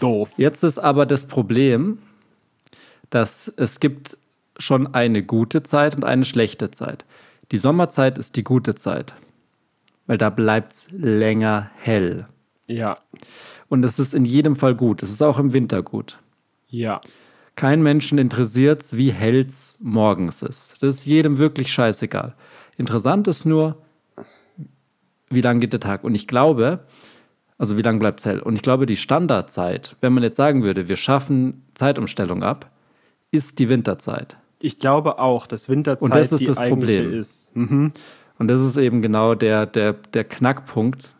Doof. 0.00 0.32
Jetzt 0.36 0.62
ist 0.62 0.78
aber 0.78 1.06
das 1.06 1.26
Problem, 1.26 1.98
dass 3.10 3.52
es 3.56 3.80
gibt 3.80 4.18
schon 4.58 4.94
eine 4.94 5.22
gute 5.22 5.62
Zeit 5.62 5.94
und 5.96 6.04
eine 6.04 6.24
schlechte 6.24 6.70
Zeit. 6.70 7.04
Die 7.50 7.58
Sommerzeit 7.58 8.18
ist 8.18 8.36
die 8.36 8.44
gute 8.44 8.74
Zeit, 8.74 9.14
weil 10.06 10.18
da 10.18 10.28
bleibt 10.30 10.72
es 10.72 10.86
länger 10.92 11.70
hell. 11.76 12.26
Ja. 12.66 12.98
Und 13.70 13.84
es 13.84 13.98
ist 13.98 14.14
in 14.14 14.24
jedem 14.24 14.56
Fall 14.56 14.74
gut. 14.74 15.02
Es 15.02 15.10
ist 15.10 15.22
auch 15.22 15.38
im 15.38 15.52
Winter 15.52 15.82
gut. 15.82 16.18
Ja. 16.68 17.00
Kein 17.54 17.82
Menschen 17.82 18.18
interessiert 18.18 18.82
es, 18.82 18.96
wie 18.96 19.12
hell 19.12 19.46
es 19.46 19.78
morgens 19.80 20.42
ist. 20.42 20.82
Das 20.82 20.96
ist 20.96 21.06
jedem 21.06 21.38
wirklich 21.38 21.72
scheißegal. 21.72 22.34
Interessant 22.76 23.28
ist 23.28 23.46
nur, 23.46 23.76
wie 25.30 25.40
lang 25.40 25.60
geht 25.60 25.72
der 25.72 25.80
Tag. 25.80 26.02
Und 26.02 26.16
ich 26.16 26.26
glaube, 26.26 26.80
also 27.58 27.78
wie 27.78 27.82
lang 27.82 28.00
bleibt 28.00 28.18
es 28.18 28.26
hell. 28.26 28.40
Und 28.40 28.56
ich 28.56 28.62
glaube, 28.62 28.86
die 28.86 28.96
Standardzeit, 28.96 29.94
wenn 30.00 30.12
man 30.14 30.24
jetzt 30.24 30.36
sagen 30.36 30.64
würde, 30.64 30.88
wir 30.88 30.96
schaffen 30.96 31.62
Zeitumstellung 31.74 32.42
ab, 32.42 32.70
ist 33.30 33.60
die 33.60 33.68
Winterzeit. 33.68 34.36
Ich 34.58 34.80
glaube 34.80 35.20
auch, 35.20 35.46
dass 35.46 35.68
Winterzeit 35.68 36.02
Und 36.02 36.16
das 36.16 36.32
ist 36.32 36.40
die 36.40 36.46
das 36.46 36.58
Problem. 36.58 37.12
ist. 37.12 37.54
Mhm. 37.54 37.92
Und 38.36 38.48
das 38.48 38.60
ist 38.60 38.76
eben 38.78 39.00
genau 39.00 39.36
der, 39.36 39.66
der, 39.66 39.92
der 39.92 40.24
Knackpunkt, 40.24 41.14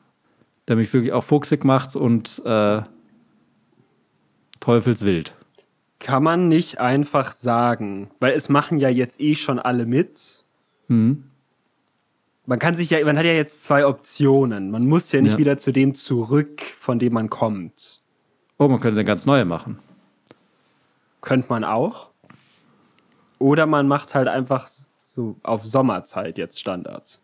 der 0.71 0.77
mich 0.77 0.93
wirklich 0.93 1.13
auch 1.13 1.25
fuchsig 1.25 1.65
macht 1.65 1.97
und 1.97 2.41
äh, 2.45 2.83
teufelswild. 4.61 5.35
Kann 5.99 6.23
man 6.23 6.47
nicht 6.47 6.79
einfach 6.79 7.33
sagen, 7.33 8.09
weil 8.21 8.35
es 8.35 8.49
machen 8.49 8.79
ja 8.79 8.89
jetzt 8.89 9.21
eh 9.21 9.35
schon 9.35 9.59
alle 9.59 9.85
mit. 9.85 10.45
Mhm. 10.87 11.25
Man 12.47 12.61
kann 12.61 12.77
sich 12.77 12.89
ja, 12.91 13.05
man 13.05 13.19
hat 13.19 13.25
ja 13.25 13.33
jetzt 13.33 13.65
zwei 13.65 13.85
Optionen. 13.85 14.71
Man 14.71 14.87
muss 14.87 15.11
ja 15.11 15.21
nicht 15.21 15.33
Ja. 15.33 15.39
wieder 15.39 15.59
zu 15.59 15.73
dem 15.73 15.93
zurück, 15.95 16.63
von 16.79 17.01
dem 17.01 17.15
man 17.15 17.29
kommt. 17.29 18.01
Oh, 18.57 18.69
man 18.69 18.79
könnte 18.79 19.01
eine 19.01 19.05
ganz 19.05 19.27
neue 19.27 19.45
machen. 19.45 19.81
Könnte 21.21 21.49
man 21.49 21.65
auch. 21.65 22.11
Oder 23.41 23.67
man 23.67 23.89
macht 23.89 24.15
halt 24.15 24.29
einfach 24.29 24.69
so 24.69 25.35
auf 25.43 25.67
Sommerzeit 25.67 26.39
jetzt 26.39 26.61
Standards. 26.61 27.21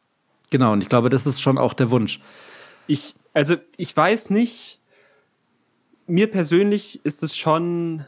Genau, 0.50 0.72
und 0.72 0.82
ich 0.82 0.88
glaube, 0.88 1.10
das 1.10 1.26
ist 1.26 1.40
schon 1.40 1.58
auch 1.58 1.74
der 1.74 1.92
Wunsch. 1.92 2.20
Ich, 2.88 3.14
also 3.36 3.56
ich 3.76 3.94
weiß 3.94 4.30
nicht, 4.30 4.80
mir 6.06 6.30
persönlich 6.30 7.04
ist 7.04 7.22
es 7.22 7.36
schon, 7.36 8.06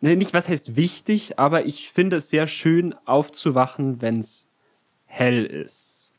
ne, 0.00 0.14
nicht 0.14 0.32
was 0.32 0.48
heißt 0.48 0.76
wichtig, 0.76 1.40
aber 1.40 1.66
ich 1.66 1.90
finde 1.90 2.18
es 2.18 2.30
sehr 2.30 2.46
schön 2.46 2.94
aufzuwachen, 3.04 4.00
wenn 4.00 4.20
es 4.20 4.46
hell 5.06 5.44
ist. 5.44 6.14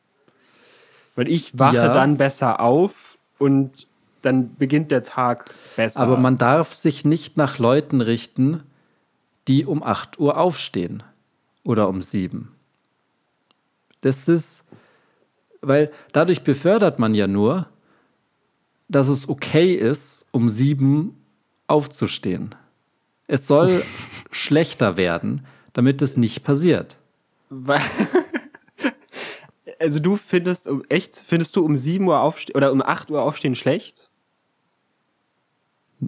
Weil 1.16 1.30
ich 1.30 1.58
wache 1.58 1.76
Ja. 1.78 1.94
dann 1.94 2.18
besser 2.18 2.60
auf 2.60 3.18
und 3.40 3.88
dann 4.22 4.54
beginnt 4.56 4.92
der 4.92 5.04
Tag 5.04 5.56
besser. 5.78 6.02
Aber 6.02 6.18
man 6.18 6.38
darf 6.38 6.74
sich 6.74 7.06
nicht 7.06 7.38
nach 7.38 7.58
Leuten 7.58 8.02
richten, 8.02 8.64
die 9.48 9.66
um 9.66 9.82
8 9.82 10.20
Uhr 10.20 10.38
aufstehen 10.38 11.04
oder 11.64 11.88
um 11.88 12.02
7. 12.02 12.52
Das 14.02 14.28
ist, 14.28 14.66
weil 15.62 15.90
dadurch 16.12 16.44
befördert 16.44 17.00
man 17.00 17.14
ja 17.14 17.28
nur, 17.28 17.70
dass 18.96 19.08
es 19.08 19.28
okay 19.28 19.74
ist, 19.74 20.26
um 20.32 20.50
7 20.50 21.16
aufzustehen. 21.68 22.56
Es 23.28 23.48
soll 23.48 23.84
schlechter 24.32 24.98
werden, 24.98 25.46
damit 25.74 26.02
es 26.02 26.18
nicht 26.18 26.44
passiert. 26.44 26.98
Also 29.80 30.00
du 30.00 30.16
findest 30.16 30.68
um 30.68 30.84
echt, 30.90 31.24
findest 31.26 31.56
du 31.56 31.66
um 31.66 31.76
7 31.76 32.08
Uhr 32.08 32.20
aufstehen 32.20 32.56
oder 32.56 32.72
um 32.72 32.82
8 32.82 33.12
Uhr 33.12 33.22
aufstehen 33.22 33.56
schlecht? 33.56 34.10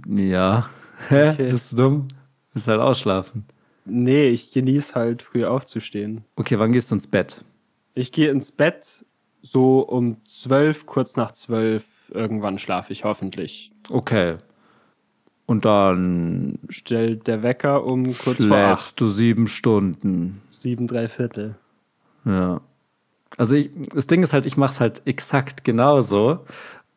Ja. 0.07 0.69
Hä? 1.09 1.29
Okay. 1.29 1.51
Bist 1.51 1.71
du 1.71 1.75
dumm? 1.77 2.07
Bist 2.53 2.67
halt 2.67 2.79
ausschlafen. 2.79 3.45
Nee, 3.85 4.29
ich 4.29 4.51
genieße 4.51 4.95
halt 4.95 5.21
früh 5.21 5.45
aufzustehen. 5.45 6.23
Okay, 6.35 6.57
wann 6.57 6.71
gehst 6.71 6.89
du 6.89 6.95
ins 6.95 7.07
Bett? 7.07 7.43
Ich 7.93 8.11
gehe 8.11 8.31
ins 8.31 8.51
Bett 8.51 9.05
so 9.45 9.81
um 9.81 10.17
12, 10.27 10.87
kurz 10.87 11.15
nach 11.15 11.31
12, 11.31 11.85
irgendwann 12.13 12.57
schlafe 12.57 12.91
ich 12.91 13.03
hoffentlich. 13.03 13.71
Okay. 13.89 14.37
Und 15.45 15.65
dann 15.65 16.57
Stellt 16.69 17.27
der 17.27 17.43
Wecker 17.43 17.83
um 17.85 18.17
kurz 18.17 18.43
vor 18.43 18.57
8, 18.57 18.99
du 18.99 19.05
sieben 19.05 19.47
Stunden. 19.47 20.41
7, 20.49 20.87
drei 20.87 21.07
Viertel. 21.07 21.55
Ja. 22.25 22.61
Also 23.37 23.55
ich, 23.55 23.69
das 23.93 24.07
Ding 24.07 24.23
ist 24.23 24.33
halt, 24.33 24.47
ich 24.47 24.57
mache 24.57 24.73
es 24.73 24.79
halt 24.79 25.03
exakt 25.05 25.63
genauso. 25.63 26.39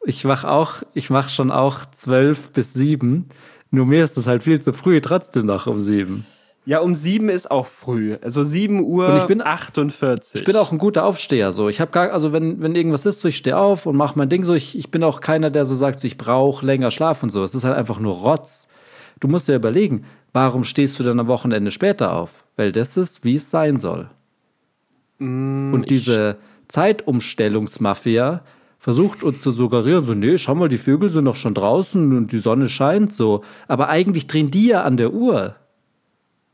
Ich 0.04 0.24
mach 0.24 0.44
auch, 0.44 0.82
ich 0.94 1.10
mache 1.10 1.28
schon 1.28 1.50
auch 1.50 1.84
zwölf 1.90 2.52
bis 2.52 2.72
sieben. 2.72 3.26
Nur 3.70 3.84
mir 3.84 4.04
ist 4.04 4.16
es 4.16 4.26
halt 4.26 4.42
viel 4.42 4.62
zu 4.62 4.72
früh, 4.72 5.02
trotzdem 5.02 5.44
noch 5.44 5.66
um 5.66 5.80
sieben. 5.80 6.24
Ja, 6.68 6.80
um 6.80 6.94
7 6.94 7.30
ist 7.30 7.50
auch 7.50 7.64
früh. 7.64 8.18
Also 8.20 8.44
7 8.44 8.80
Uhr 8.80 9.08
Und 9.08 9.16
ich 9.16 9.24
bin- 9.24 9.40
48. 9.40 10.40
Ich 10.40 10.44
bin 10.44 10.54
auch 10.54 10.70
ein 10.70 10.76
guter 10.76 11.06
Aufsteher. 11.06 11.52
So, 11.52 11.70
ich 11.70 11.80
habe 11.80 11.90
gar, 11.92 12.12
also 12.12 12.34
wenn, 12.34 12.60
wenn 12.60 12.74
irgendwas 12.74 13.06
ist, 13.06 13.22
so 13.22 13.28
ich 13.28 13.38
stehe 13.38 13.56
auf 13.56 13.86
und 13.86 13.96
mache 13.96 14.18
mein 14.18 14.28
Ding. 14.28 14.44
So, 14.44 14.52
ich, 14.52 14.76
ich 14.76 14.90
bin 14.90 15.02
auch 15.02 15.22
keiner, 15.22 15.48
der 15.50 15.64
so 15.64 15.74
sagt, 15.74 16.00
so, 16.00 16.06
ich 16.06 16.18
brauche 16.18 16.66
länger 16.66 16.90
Schlaf 16.90 17.22
und 17.22 17.30
so. 17.30 17.42
Es 17.42 17.54
ist 17.54 17.64
halt 17.64 17.74
einfach 17.74 17.98
nur 18.00 18.16
Rotz. 18.16 18.68
Du 19.18 19.28
musst 19.28 19.48
dir 19.48 19.54
überlegen, 19.56 20.04
warum 20.34 20.62
stehst 20.62 21.00
du 21.00 21.04
dann 21.04 21.18
am 21.18 21.26
Wochenende 21.26 21.70
später 21.70 22.12
auf? 22.12 22.44
Weil 22.56 22.70
das 22.70 22.98
ist, 22.98 23.24
wie 23.24 23.36
es 23.36 23.48
sein 23.48 23.78
soll. 23.78 24.10
und 25.18 25.86
diese 25.88 26.36
Zeitumstellungsmafia 26.68 28.42
versucht 28.78 29.22
uns 29.22 29.40
zu 29.40 29.52
suggerieren, 29.52 30.04
so, 30.04 30.12
nee, 30.12 30.36
schau 30.36 30.54
mal, 30.54 30.68
die 30.68 30.76
Vögel 30.78 31.08
sind 31.08 31.24
doch 31.24 31.34
schon 31.34 31.54
draußen 31.54 32.14
und 32.16 32.30
die 32.30 32.38
Sonne 32.38 32.68
scheint 32.68 33.14
so. 33.14 33.42
Aber 33.68 33.88
eigentlich 33.88 34.26
drehen 34.26 34.50
die 34.50 34.66
ja 34.66 34.82
an 34.82 34.98
der 34.98 35.14
Uhr. 35.14 35.56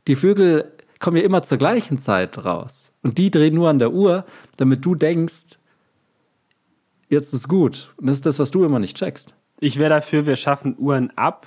Die 0.06 0.16
Vögel 0.16 0.73
kommen 1.00 1.16
ja 1.16 1.23
immer 1.23 1.42
zur 1.42 1.58
gleichen 1.58 1.99
Zeit 1.99 2.44
raus. 2.44 2.90
Und 3.02 3.18
die 3.18 3.30
drehen 3.30 3.54
nur 3.54 3.68
an 3.68 3.78
der 3.78 3.92
Uhr, 3.92 4.25
damit 4.56 4.84
du 4.84 4.94
denkst, 4.94 5.58
jetzt 7.08 7.34
ist 7.34 7.49
gut. 7.49 7.92
Und 7.96 8.06
das 8.06 8.16
ist 8.16 8.26
das, 8.26 8.38
was 8.38 8.50
du 8.50 8.64
immer 8.64 8.78
nicht 8.78 8.96
checkst. 8.96 9.34
Ich 9.61 9.78
wäre 9.78 9.90
dafür, 9.90 10.26
wir 10.26 10.37
schaffen 10.37 10.76
Uhren 10.78 11.11
ab 11.16 11.46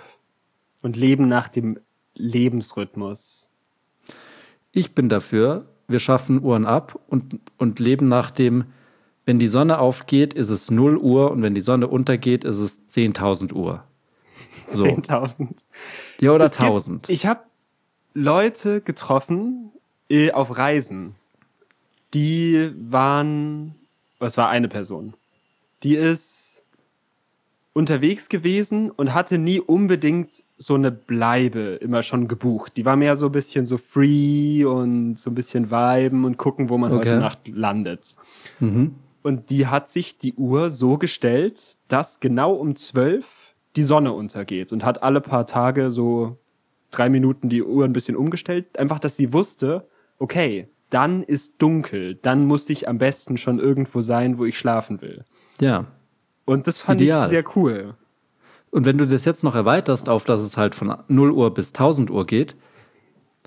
und 0.82 0.96
leben 0.96 1.28
nach 1.28 1.50
dem 1.50 1.80
Lebensrhythmus. 2.16 3.52
Ich 4.72 4.94
bin 4.94 5.10
dafür, 5.10 5.66
wir 5.88 6.00
schaffen 6.00 6.42
Uhren 6.44 6.66
ab 6.66 7.00
und, 7.08 7.40
und 7.58 7.80
leben 7.80 8.08
nach 8.08 8.32
dem, 8.32 8.66
wenn 9.26 9.40
die 9.40 9.48
Sonne 9.48 9.80
aufgeht, 9.80 10.34
ist 10.34 10.50
es 10.50 10.72
0 10.72 10.98
Uhr 10.98 11.32
und 11.32 11.42
wenn 11.42 11.56
die 11.56 11.62
Sonne 11.62 11.88
untergeht, 11.88 12.44
ist 12.44 12.58
es 12.58 12.88
10.000 12.90 13.54
Uhr. 13.54 13.84
So. 14.72 14.86
10.000. 14.86 15.50
Ja, 16.20 16.32
oder 16.32 16.46
Es 16.46 16.52
gibt- 16.52 16.64
1000. 16.64 17.10
Ich 17.10 17.26
habe 17.26 17.42
Leute 18.18 18.82
getroffen 18.82 19.72
äh, 20.10 20.32
auf 20.32 20.58
Reisen. 20.58 21.14
Die 22.16 22.72
waren, 22.76 23.76
es 24.20 24.38
war 24.38 24.50
eine 24.50 24.68
Person. 24.68 25.14
Die 25.84 25.96
ist 25.96 26.64
unterwegs 27.74 28.28
gewesen 28.28 28.90
und 28.90 29.14
hatte 29.14 29.38
nie 29.38 29.60
unbedingt 29.60 30.44
so 30.58 30.74
eine 30.74 30.90
Bleibe 30.90 31.78
immer 31.80 32.02
schon 32.02 32.28
gebucht. 32.28 32.76
Die 32.76 32.86
war 32.86 32.96
mehr 32.96 33.16
so 33.16 33.28
ein 33.28 33.32
bisschen 33.32 33.68
so 33.68 33.78
free 33.78 34.66
und 34.66 35.20
so 35.20 35.30
ein 35.30 35.36
bisschen 35.36 35.70
viben 35.70 36.26
und 36.26 36.38
gucken, 36.38 36.70
wo 36.70 36.80
man 36.80 36.92
Okay. 36.94 37.12
heute 37.12 37.20
Nacht 37.20 37.48
landet. 37.48 38.16
Mhm. 38.60 38.96
Und 39.22 39.52
die 39.52 39.68
hat 39.68 39.90
sich 39.90 40.18
die 40.18 40.34
Uhr 40.34 40.72
so 40.72 40.98
gestellt, 40.98 41.78
dass 41.88 42.20
genau 42.20 42.54
um 42.54 42.76
zwölf 42.76 43.54
die 43.76 43.84
Sonne 43.84 44.12
untergeht 44.14 44.74
und 44.74 44.84
hat 44.84 45.04
alle 45.04 45.22
paar 45.22 45.46
Tage 45.46 45.92
so 45.92 46.38
drei 46.91 47.10
Minuten 47.10 47.50
die 47.50 47.63
Uhr 47.63 47.86
ein 47.86 47.94
bisschen 47.94 48.15
umgestellt. 48.15 48.77
Einfach, 48.77 49.00
dass 49.00 49.17
sie 49.17 49.34
wusste, 49.34 49.88
okay, 50.20 50.67
dann 50.89 51.24
ist 51.24 51.62
dunkel, 51.62 52.15
dann 52.15 52.46
muss 52.46 52.70
ich 52.70 52.88
am 52.88 52.98
besten 52.98 53.38
schon 53.38 53.60
irgendwo 53.60 54.01
sein, 54.01 54.38
wo 54.38 54.46
ich 54.46 54.58
schlafen 54.58 55.01
will. 55.01 55.25
Ja. 55.60 55.86
Und 56.46 56.67
das 56.67 56.79
fand 56.79 57.01
Ideal. 57.01 57.24
ich 57.24 57.29
sehr 57.29 57.44
cool. 57.56 57.96
Und 58.72 58.86
wenn 58.86 58.98
du 58.98 59.06
das 59.06 59.25
jetzt 59.25 59.44
noch 59.44 59.56
erweiterst 59.56 60.08
auf, 60.08 60.24
dass 60.24 60.41
es 60.41 60.56
halt 60.56 60.75
von 60.75 60.96
0 61.08 61.32
Uhr 61.32 61.53
bis 61.53 61.70
1000 61.70 62.10
Uhr 62.10 62.25
geht, 62.25 62.56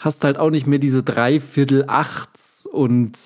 hast 0.00 0.24
halt 0.24 0.38
auch 0.38 0.50
nicht 0.50 0.66
mehr 0.66 0.78
diese 0.78 1.02
Dreiviertel 1.02 1.84
Achts 1.86 2.66
und 2.66 3.18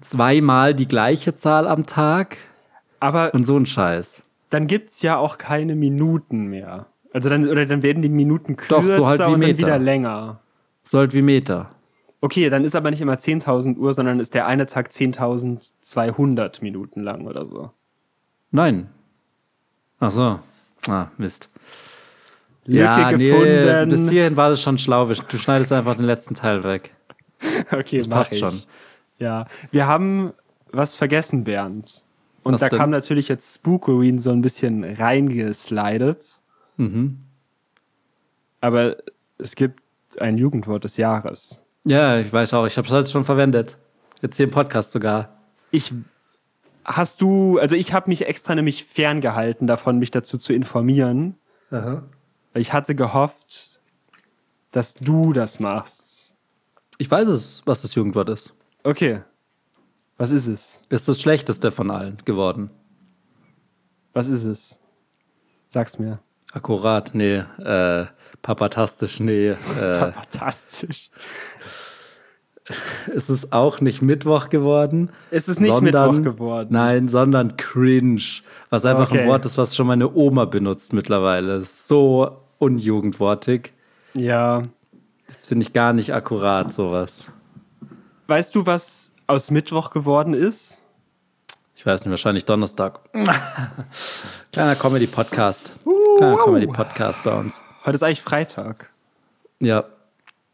zweimal 0.00 0.74
die 0.74 0.88
gleiche 0.88 1.34
Zahl 1.34 1.66
am 1.66 1.84
Tag 1.84 2.38
Aber 3.00 3.32
und 3.34 3.44
so 3.44 3.56
ein 3.56 3.66
Scheiß. 3.66 4.22
dann 4.50 4.66
gibt's 4.66 5.02
ja 5.02 5.16
auch 5.18 5.36
keine 5.36 5.74
Minuten 5.74 6.46
mehr. 6.46 6.86
Also 7.14 7.30
dann, 7.30 7.48
oder 7.48 7.64
dann 7.64 7.82
werden 7.82 8.02
die 8.02 8.08
Minuten 8.10 8.56
Doch, 8.56 8.80
kürzer 8.82 8.96
so 8.98 9.06
halt 9.06 9.20
wie 9.20 9.24
und 9.32 9.40
dann 9.42 9.56
wieder 9.58 9.78
länger. 9.78 10.40
So 10.84 10.98
halt 10.98 11.14
wie 11.14 11.22
Meter. 11.22 11.70
Okay, 12.20 12.50
dann 12.50 12.64
ist 12.64 12.74
aber 12.74 12.90
nicht 12.90 13.00
immer 13.00 13.14
10.000 13.14 13.76
Uhr, 13.78 13.94
sondern 13.94 14.18
ist 14.18 14.34
der 14.34 14.46
eine 14.46 14.66
Tag 14.66 14.88
10.200 14.90 16.62
Minuten 16.62 17.02
lang 17.02 17.26
oder 17.26 17.46
so. 17.46 17.70
Nein. 18.50 18.88
Ach 20.00 20.10
so. 20.10 20.40
Ah, 20.88 21.06
Mist. 21.16 21.48
Lücke 22.64 22.82
ja, 22.82 23.10
Nee, 23.12 23.30
gefunden. 23.30 23.88
bis 23.90 24.10
hierhin 24.10 24.36
war 24.36 24.50
das 24.50 24.60
schon 24.60 24.78
schlau. 24.78 25.06
Du 25.06 25.38
schneidest 25.38 25.70
einfach 25.72 25.96
den 25.96 26.06
letzten 26.06 26.34
Teil 26.34 26.64
weg. 26.64 26.94
okay, 27.70 27.98
das 27.98 28.08
passt 28.08 28.32
ich. 28.32 28.40
schon. 28.40 28.58
Ja, 29.18 29.46
wir 29.70 29.86
haben 29.86 30.32
was 30.72 30.96
vergessen, 30.96 31.44
Bernd. 31.44 32.04
Und 32.42 32.54
Was 32.54 32.60
da 32.60 32.68
denn? 32.68 32.78
kam 32.78 32.90
natürlich 32.90 33.28
jetzt 33.28 33.54
Spookoween 33.54 34.18
so 34.18 34.30
ein 34.30 34.42
bisschen 34.42 34.82
reingeslidet. 34.84 36.40
Mhm. 36.76 37.20
Aber 38.60 38.96
es 39.38 39.54
gibt 39.56 39.82
ein 40.18 40.38
Jugendwort 40.38 40.84
des 40.84 40.96
Jahres. 40.96 41.64
Ja, 41.84 42.18
ich 42.18 42.32
weiß 42.32 42.54
auch. 42.54 42.66
Ich 42.66 42.76
habe 42.76 42.86
es 42.86 42.92
heute 42.92 43.08
schon 43.08 43.24
verwendet. 43.24 43.78
Jetzt 44.22 44.36
hier 44.36 44.44
im 44.44 44.52
Podcast 44.52 44.92
sogar. 44.92 45.36
Ich 45.70 45.92
hast 46.84 47.20
du, 47.20 47.58
also 47.58 47.76
ich 47.76 47.92
habe 47.92 48.08
mich 48.08 48.26
extra 48.26 48.54
nämlich 48.54 48.84
ferngehalten 48.84 49.66
davon, 49.66 49.98
mich 49.98 50.10
dazu 50.10 50.38
zu 50.38 50.52
informieren. 50.52 51.36
Weil 52.52 52.62
ich 52.62 52.72
hatte 52.72 52.94
gehofft, 52.94 53.80
dass 54.70 54.94
du 54.94 55.32
das 55.32 55.60
machst. 55.60 56.36
Ich 56.98 57.10
weiß 57.10 57.28
es, 57.28 57.62
was 57.64 57.82
das 57.82 57.94
Jugendwort 57.94 58.28
ist. 58.28 58.54
Okay. 58.84 59.22
Was 60.16 60.30
ist 60.30 60.46
es? 60.46 60.80
Ist 60.88 61.08
das 61.08 61.20
schlechteste 61.20 61.72
von 61.72 61.90
allen 61.90 62.18
geworden. 62.24 62.70
Was 64.12 64.28
ist 64.28 64.44
es? 64.44 64.80
Sag's 65.66 65.98
mir. 65.98 66.20
Akkurat, 66.54 67.10
nee. 67.14 67.42
Äh, 67.62 68.06
papatastisch, 68.42 69.20
nee. 69.20 69.50
Äh, 69.80 70.12
Fantastisch. 70.12 71.10
ist 73.12 73.28
es 73.28 73.52
auch 73.52 73.80
nicht 73.80 74.00
Mittwoch 74.00 74.48
geworden? 74.48 75.10
Es 75.30 75.48
ist 75.48 75.60
nicht 75.60 75.70
sondern- 75.70 76.14
Mittwoch 76.16 76.22
geworden. 76.32 76.68
Nein, 76.70 77.08
sondern 77.08 77.56
cringe. 77.56 78.22
Was 78.70 78.84
einfach 78.86 79.10
Okay. 79.10 79.20
ein 79.22 79.28
Wort 79.28 79.44
ist, 79.44 79.58
was 79.58 79.76
schon 79.76 79.86
meine 79.86 80.10
Oma 80.14 80.44
benutzt 80.46 80.92
mittlerweile. 80.94 81.62
So 81.64 82.38
unjugendwortig. 82.58 83.72
Ja. 84.14 84.62
Das 85.26 85.46
finde 85.46 85.66
ich 85.66 85.72
gar 85.72 85.92
nicht 85.92 86.14
akkurat, 86.14 86.72
sowas. 86.72 87.26
Weißt 88.28 88.54
du, 88.54 88.64
was 88.64 89.14
aus 89.26 89.50
Mittwoch 89.50 89.90
geworden 89.90 90.32
ist? 90.34 90.80
Ich 91.84 91.86
weiß 91.86 92.00
nicht, 92.00 92.10
wahrscheinlich 92.12 92.46
Donnerstag. 92.46 93.00
Kleiner 94.52 94.74
Comedy-Podcast. 94.74 95.72
Kleiner 96.16 96.38
Comedy-Podcast 96.38 97.22
bei 97.24 97.34
uns. 97.34 97.60
Heute 97.84 97.96
ist 97.96 98.02
eigentlich 98.02 98.22
Freitag. 98.22 98.90
Ja. 99.60 99.84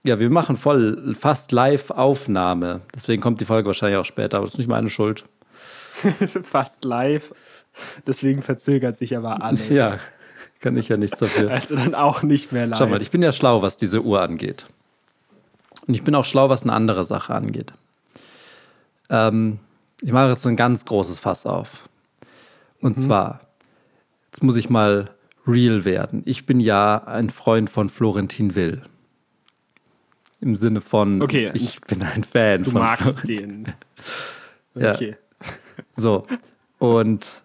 Ja, 0.02 0.18
wir 0.18 0.28
machen 0.28 0.56
voll 0.56 1.14
fast 1.14 1.52
Live-Aufnahme. 1.52 2.80
Deswegen 2.96 3.22
kommt 3.22 3.40
die 3.40 3.44
Folge 3.44 3.68
wahrscheinlich 3.68 3.98
auch 3.98 4.04
später, 4.04 4.38
aber 4.38 4.46
das 4.46 4.54
ist 4.54 4.58
nicht 4.58 4.66
meine 4.66 4.90
Schuld. 4.90 5.22
Fast 6.50 6.84
live. 6.84 7.32
Deswegen 8.08 8.42
verzögert 8.42 8.96
sich 8.96 9.16
aber 9.16 9.40
alles. 9.40 9.68
Ja, 9.68 10.00
kann 10.60 10.76
ich 10.76 10.88
ja 10.88 10.96
nichts 10.96 11.18
dafür. 11.20 11.52
Also 11.52 11.76
dann 11.76 11.94
auch 11.94 12.24
nicht 12.24 12.50
mehr 12.50 12.66
live. 12.66 12.76
Schau 12.80 12.88
mal, 12.88 13.00
ich 13.00 13.12
bin 13.12 13.22
ja 13.22 13.30
schlau, 13.30 13.62
was 13.62 13.76
diese 13.76 14.02
Uhr 14.02 14.20
angeht. 14.20 14.66
Und 15.86 15.94
ich 15.94 16.02
bin 16.02 16.16
auch 16.16 16.24
schlau, 16.24 16.48
was 16.48 16.64
eine 16.64 16.72
andere 16.72 17.04
Sache 17.04 17.32
angeht. 17.32 17.72
Ähm, 19.08 19.60
ich 20.02 20.12
mache 20.12 20.28
jetzt 20.30 20.46
ein 20.46 20.56
ganz 20.56 20.84
großes 20.84 21.18
Fass 21.18 21.46
auf. 21.46 21.88
Und 22.80 22.96
zwar, 22.96 23.40
jetzt 24.26 24.42
muss 24.42 24.56
ich 24.56 24.70
mal 24.70 25.10
real 25.46 25.84
werden. 25.84 26.22
Ich 26.24 26.46
bin 26.46 26.60
ja 26.60 27.04
ein 27.04 27.30
Freund 27.30 27.70
von 27.70 27.88
Florentin 27.88 28.54
Will. 28.54 28.82
Im 30.40 30.56
Sinne 30.56 30.80
von, 30.80 31.20
Okay, 31.20 31.50
ich 31.54 31.80
bin 31.82 32.02
ein 32.02 32.24
Fan 32.24 32.62
du 32.62 32.70
von 32.70 32.80
magst 32.80 33.20
Florentin. 33.20 33.64
den. 33.64 33.72
Ja. 34.76 34.94
Okay. 34.94 35.16
So. 35.96 36.28
Und 36.78 37.42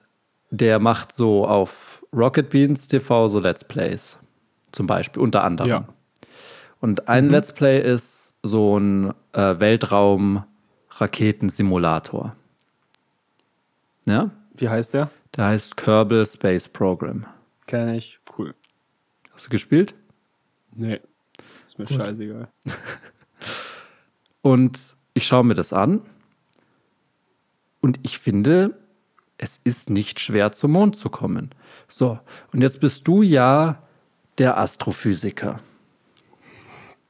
der 0.51 0.77
macht 0.77 1.11
so 1.11 1.47
auf 1.47 2.05
Rocket 2.13 2.51
Beans 2.51 2.87
TV 2.87 3.29
so 3.29 3.39
Let's 3.39 3.63
Plays. 3.63 4.19
Zum 4.71 4.85
Beispiel, 4.85 5.23
unter 5.23 5.43
anderem. 5.43 5.69
Ja. 5.69 5.87
Und 6.81 7.09
ein 7.09 7.29
Let's 7.29 7.51
Play 7.51 7.81
ist 7.81 8.35
so 8.43 8.77
ein 8.77 9.11
äh, 9.33 9.59
Weltraum-Raketensimulator. 9.59 12.35
Ja? 14.05 14.31
Wie 14.55 14.69
heißt 14.69 14.93
der? 14.93 15.09
Der 15.35 15.45
heißt 15.45 15.77
Kerbal 15.77 16.25
Space 16.25 16.67
Program. 16.67 17.25
Kenn 17.67 17.93
ich. 17.95 18.19
Cool. 18.37 18.53
Hast 19.33 19.47
du 19.47 19.49
gespielt? 19.49 19.95
Nee. 20.73 21.01
Ist 21.67 21.79
mir 21.79 21.87
scheißegal. 21.87 22.47
Und 24.41 24.79
ich 25.13 25.25
schaue 25.25 25.43
mir 25.43 25.55
das 25.55 25.73
an. 25.73 26.01
Und 27.81 27.99
ich 28.03 28.19
finde, 28.19 28.77
es 29.37 29.59
ist 29.63 29.89
nicht 29.89 30.19
schwer 30.19 30.51
zum 30.51 30.71
Mond 30.71 30.95
zu 30.95 31.09
kommen. 31.09 31.49
So, 31.87 32.19
und 32.51 32.61
jetzt 32.61 32.79
bist 32.79 33.07
du 33.07 33.21
ja 33.21 33.83
der 34.37 34.57
Astrophysiker. 34.57 35.59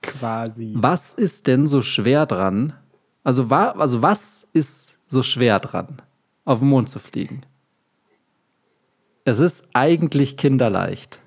Quasi. 0.01 0.73
Was 0.75 1.13
ist 1.13 1.47
denn 1.47 1.67
so 1.67 1.81
schwer 1.81 2.25
dran? 2.25 2.73
Also, 3.23 3.49
wa 3.49 3.69
also 3.71 4.01
was 4.01 4.47
ist 4.53 4.97
so 5.07 5.23
schwer 5.23 5.59
dran, 5.59 6.01
auf 6.45 6.59
den 6.59 6.69
Mond 6.69 6.89
zu 6.89 6.99
fliegen? 6.99 7.41
Es 9.23 9.39
ist 9.39 9.67
eigentlich 9.73 10.37
kinderleicht. 10.37 11.19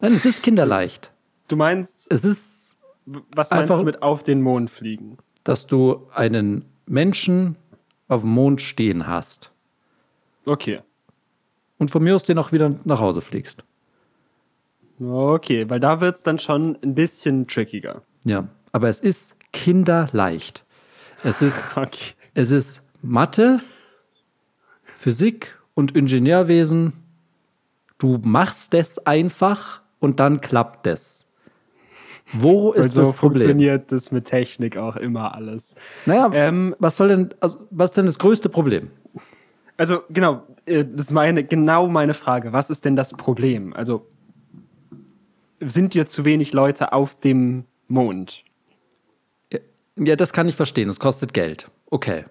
Nein, 0.00 0.12
es 0.12 0.24
ist 0.26 0.42
kinderleicht. 0.42 1.12
Du 1.48 1.56
meinst, 1.56 2.06
Es 2.10 2.24
ist, 2.24 2.76
was 3.06 3.50
meinst 3.50 3.62
Einfach- 3.62 3.78
du 3.78 3.84
mit 3.84 4.02
auf 4.02 4.22
den 4.22 4.42
Mond 4.42 4.70
fliegen? 4.70 5.18
dass 5.44 5.66
du 5.66 6.06
einen 6.14 6.66
Menschen 6.84 7.56
auf 8.06 8.20
dem 8.20 8.30
Mond 8.30 8.60
stehen 8.60 9.06
hast 9.06 9.50
Okay. 10.44 10.80
und 11.78 11.90
von 11.90 12.02
mir 12.04 12.14
aus 12.16 12.24
den 12.24 12.36
auch 12.38 12.52
wieder 12.52 12.74
nach 12.84 13.00
Hause 13.00 13.22
fliegst. 13.22 13.64
Okay, 15.00 15.70
weil 15.70 15.80
da 15.80 16.02
wird's 16.02 16.22
dann 16.22 16.38
schon 16.38 16.76
ein 16.82 16.94
bisschen 16.94 17.46
trickiger. 17.46 18.02
Ja, 18.26 18.48
aber 18.72 18.90
es 18.90 19.00
ist 19.00 19.36
kinderleicht. 19.52 20.66
Es 21.24 21.40
ist 21.40 21.74
Okay. 21.78 22.12
Es 22.34 22.50
ist 22.50 22.82
Mathe, 23.02 23.60
Physik 24.84 25.56
und 25.74 25.96
Ingenieurwesen. 25.96 26.92
Du 27.98 28.18
machst 28.24 28.74
es 28.74 28.98
einfach 29.06 29.80
und 29.98 30.20
dann 30.20 30.40
klappt 30.40 30.86
es. 30.86 31.26
Wo 32.32 32.72
ist 32.74 32.86
Und 32.86 32.92
so 32.92 33.00
das 33.02 33.12
Problem? 33.16 33.40
funktioniert 33.42 33.92
das 33.92 34.10
mit 34.12 34.24
Technik 34.26 34.76
auch 34.76 34.96
immer 34.96 35.34
alles. 35.34 35.74
Naja, 36.06 36.30
Ähm, 36.32 36.74
was 36.78 36.96
soll 36.96 37.08
denn, 37.08 37.34
also, 37.40 37.58
was 37.70 37.90
ist 37.90 37.96
denn 37.96 38.06
das 38.06 38.18
größte 38.18 38.48
Problem? 38.48 38.90
Also 39.76 40.02
genau, 40.10 40.42
äh, 40.66 40.84
das 40.84 41.06
ist 41.06 41.12
meine, 41.12 41.44
genau 41.44 41.86
meine 41.86 42.14
Frage. 42.14 42.52
Was 42.52 42.68
ist 42.70 42.84
denn 42.84 42.96
das 42.96 43.12
Problem? 43.14 43.72
Also 43.74 44.06
sind 45.60 45.94
dir 45.94 46.06
zu 46.06 46.24
wenig 46.24 46.52
Leute 46.52 46.92
auf 46.92 47.14
dem 47.18 47.64
Mond? 47.86 48.44
Ja, 49.96 50.14
das 50.16 50.32
kann 50.32 50.48
ich 50.48 50.54
verstehen. 50.56 50.88
Es 50.88 51.00
kostet 51.00 51.32
Geld. 51.34 51.68
Okay. 51.90 52.24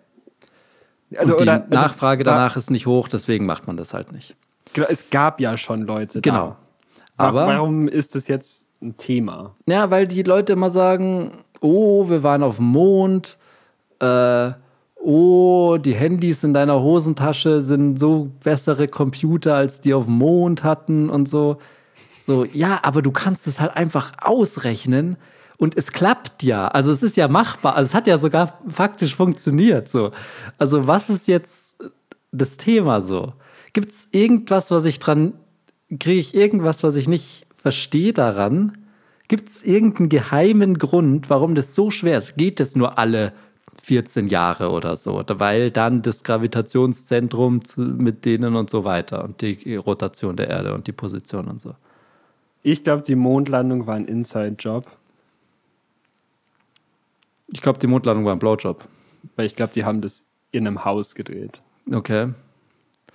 Also 1.15 1.33
und 1.33 1.39
die 1.39 1.43
oder 1.43 1.53
also, 1.53 1.67
Nachfrage 1.69 2.25
war- 2.25 2.33
danach 2.33 2.57
ist 2.57 2.69
nicht 2.69 2.85
hoch, 2.85 3.07
deswegen 3.07 3.45
macht 3.45 3.67
man 3.67 3.77
das 3.77 3.93
halt 3.93 4.11
nicht. 4.11 4.35
Genau, 4.73 4.87
es 4.89 5.09
gab 5.09 5.39
ja 5.39 5.55
schon 5.57 5.83
Leute. 5.83 6.21
Genau. 6.21 6.55
Da. 7.17 7.23
Aber 7.27 7.47
warum 7.47 7.87
ist 7.87 8.15
das 8.15 8.27
jetzt 8.27 8.67
ein 8.81 8.95
Thema? 8.97 9.55
Ja, 9.65 9.89
weil 9.89 10.07
die 10.07 10.23
Leute 10.23 10.53
immer 10.53 10.69
sagen, 10.69 11.31
oh, 11.61 12.09
wir 12.09 12.21
waren 12.23 12.43
auf 12.43 12.57
dem 12.57 12.65
Mond, 12.65 13.37
äh, 13.99 14.51
oh, 14.95 15.77
die 15.77 15.95
Handys 15.95 16.43
in 16.43 16.53
deiner 16.53 16.81
Hosentasche 16.81 17.61
sind 17.61 17.97
so 17.97 18.29
bessere 18.43 18.87
Computer, 18.87 19.55
als 19.55 19.81
die 19.81 19.93
auf 19.93 20.05
dem 20.05 20.15
Mond 20.15 20.63
hatten 20.63 21.09
und 21.09 21.27
so. 21.27 21.57
So, 22.25 22.43
ja, 22.45 22.79
aber 22.83 23.01
du 23.01 23.11
kannst 23.11 23.47
es 23.47 23.59
halt 23.59 23.75
einfach 23.77 24.11
ausrechnen 24.21 25.15
und 25.57 25.75
es 25.75 25.91
klappt 25.91 26.43
ja. 26.43 26.67
Also 26.67 26.91
es 26.91 27.03
ist 27.03 27.17
ja 27.17 27.27
machbar. 27.27 27.75
Also 27.75 27.89
es 27.89 27.93
hat 27.93 28.07
ja 28.07 28.17
sogar 28.17 28.59
faktisch 28.69 29.15
funktioniert. 29.15 29.89
So. 29.89 30.11
Also 30.57 30.87
was 30.87 31.09
ist 31.09 31.27
jetzt 31.27 31.83
das 32.31 32.57
Thema 32.57 33.01
so? 33.01 33.33
Gibt 33.73 33.89
es 33.89 34.07
irgendwas, 34.11 34.71
was 34.71 34.85
ich 34.85 34.99
dran, 34.99 35.33
kriege 35.99 36.19
ich 36.19 36.35
irgendwas, 36.35 36.83
was 36.83 36.95
ich 36.95 37.07
nicht 37.07 37.47
verstehe 37.55 38.13
daran? 38.13 38.77
Gibt 39.27 39.49
es 39.49 39.63
irgendeinen 39.63 40.09
geheimen 40.09 40.77
Grund, 40.77 41.29
warum 41.29 41.55
das 41.55 41.75
so 41.75 41.91
schwer 41.91 42.19
ist? 42.19 42.37
Geht 42.37 42.59
es 42.59 42.75
nur 42.75 42.97
alle 42.97 43.33
14 43.83 44.27
Jahre 44.27 44.69
oder 44.69 44.95
so? 44.95 45.21
Weil 45.27 45.71
dann 45.71 46.01
das 46.01 46.23
Gravitationszentrum 46.23 47.61
mit 47.75 48.25
denen 48.25 48.55
und 48.55 48.69
so 48.69 48.83
weiter 48.85 49.23
und 49.23 49.41
die 49.41 49.75
Rotation 49.75 50.37
der 50.37 50.49
Erde 50.49 50.73
und 50.73 50.87
die 50.87 50.91
Position 50.91 51.47
und 51.47 51.59
so. 51.59 51.73
Ich 52.63 52.83
glaube, 52.83 53.03
die 53.03 53.15
Mondlandung 53.15 53.87
war 53.87 53.95
ein 53.95 54.05
Inside-Job, 54.05 54.85
Ich 57.53 57.62
glaube, 57.62 57.79
die 57.79 57.88
Mondlandung 57.88 58.25
war 58.25 58.33
ein 58.33 58.39
Blowjob. 58.39 58.88
weil 59.36 59.45
ich 59.45 59.55
glaube, 59.55 59.73
die 59.73 59.83
haben 59.86 60.01
das 60.01 60.23
in 60.51 60.65
einem 60.67 60.86
Haus 60.86 61.15
gedreht, 61.15 61.62
Okay. 61.93 62.33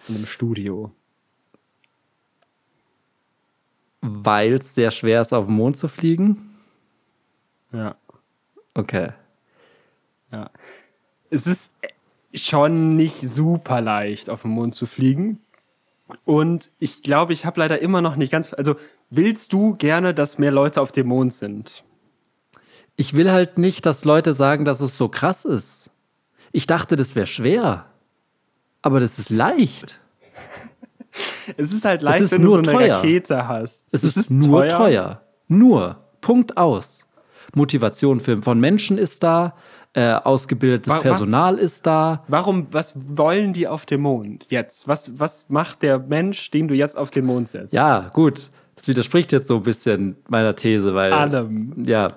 in 0.09 0.15
einem 0.17 0.27
Studio. 0.27 0.91
Weil 4.01 4.55
es 4.55 4.75
sehr 4.75 4.91
schwer 4.91 5.23
ist, 5.23 5.33
auf 5.33 5.47
den 5.47 5.55
Mond 5.55 5.77
zu 5.77 5.87
fliegen? 5.89 6.55
Ja. 7.73 7.95
Okay. 8.75 9.11
Ja. 10.33 10.51
Es 11.31 11.47
ist 11.47 11.73
schon 12.35 12.97
nicht 12.97 13.21
super 13.21 13.81
leicht, 13.81 14.29
auf 14.29 14.43
den 14.43 14.51
Mond 14.51 14.75
zu 14.75 14.87
fliegen. 14.87 15.41
Und 16.25 16.71
ich 16.79 17.03
glaube, 17.03 17.33
ich 17.33 17.47
habe 17.47 17.61
leider 17.61 17.79
immer 17.81 18.03
noch 18.03 18.17
nicht 18.17 18.33
ganz. 18.33 18.53
Also, 18.53 18.77
willst 19.11 19.53
du 19.53 19.77
gerne, 19.77 20.13
dass 20.15 20.39
mehr 20.39 20.51
Leute 20.51 20.81
auf 20.81 20.93
dem 20.93 21.07
Mond 21.07 21.33
sind? 21.33 21.85
Ich 22.97 23.15
will 23.15 23.31
halt 23.31 23.59
nicht, 23.59 23.87
dass 23.87 24.05
Leute 24.05 24.35
sagen, 24.35 24.65
dass 24.65 24.81
es 24.81 24.97
so 24.97 25.09
krass 25.09 25.45
ist. 25.45 25.91
Ich 26.53 26.67
dachte, 26.67 26.97
das 26.97 27.15
wäre 27.17 27.27
schwer. 27.27 27.87
Aber 28.83 29.01
das 29.01 29.19
ist 29.19 29.31
leicht. 29.31 29.99
Es 31.59 31.73
ist 31.73 31.85
halt 31.85 32.03
leicht, 32.03 32.23
ist 32.23 32.33
wenn 32.33 32.41
du 32.43 32.47
nur 32.49 32.65
so 32.65 32.71
eine 32.71 32.79
teuer. 32.79 32.97
Rakete 32.97 33.47
hast. 33.49 33.93
Es, 33.93 34.03
ist, 34.05 34.31
nur 34.31 34.67
teuer. 34.69 35.21
Nur. 35.49 35.97
Punkt 36.23 36.57
aus. 36.57 37.05
Motivation 37.55 38.21
für, 38.21 38.41
von 38.41 38.59
Menschen 38.61 38.97
ist 38.97 39.23
da, 39.23 39.55
äh, 39.93 40.13
ausgebildetes 40.15 40.91
Wa- 40.91 40.97
was? 40.99 41.03
Personal 41.03 41.59
ist 41.59 41.85
da. 41.87 42.25
Warum, 42.29 42.73
was 42.73 42.95
wollen 42.97 43.53
die 43.53 43.69
auf 43.69 43.85
dem 43.85 44.03
Mond 44.03 44.47
jetzt? 44.49 44.89
Was, 44.89 45.19
was 45.19 45.51
macht 45.51 45.83
der 45.83 45.99
Mensch, 45.99 46.51
den 46.51 46.67
du 46.69 46.75
jetzt 46.75 46.97
auf 46.97 47.11
den 47.11 47.27
Mond 47.27 47.49
setzt? 47.49 47.75
Ja, 47.75 48.09
gut. 48.15 48.51
Das 48.77 48.89
widerspricht 48.89 49.33
jetzt 49.33 49.49
so 49.49 49.57
ein 49.57 49.63
bisschen 49.65 50.17
meiner 50.29 50.57
These, 50.57 50.95
weil. 50.95 51.13
Allem. 51.13 51.85
Ja. 51.85 52.13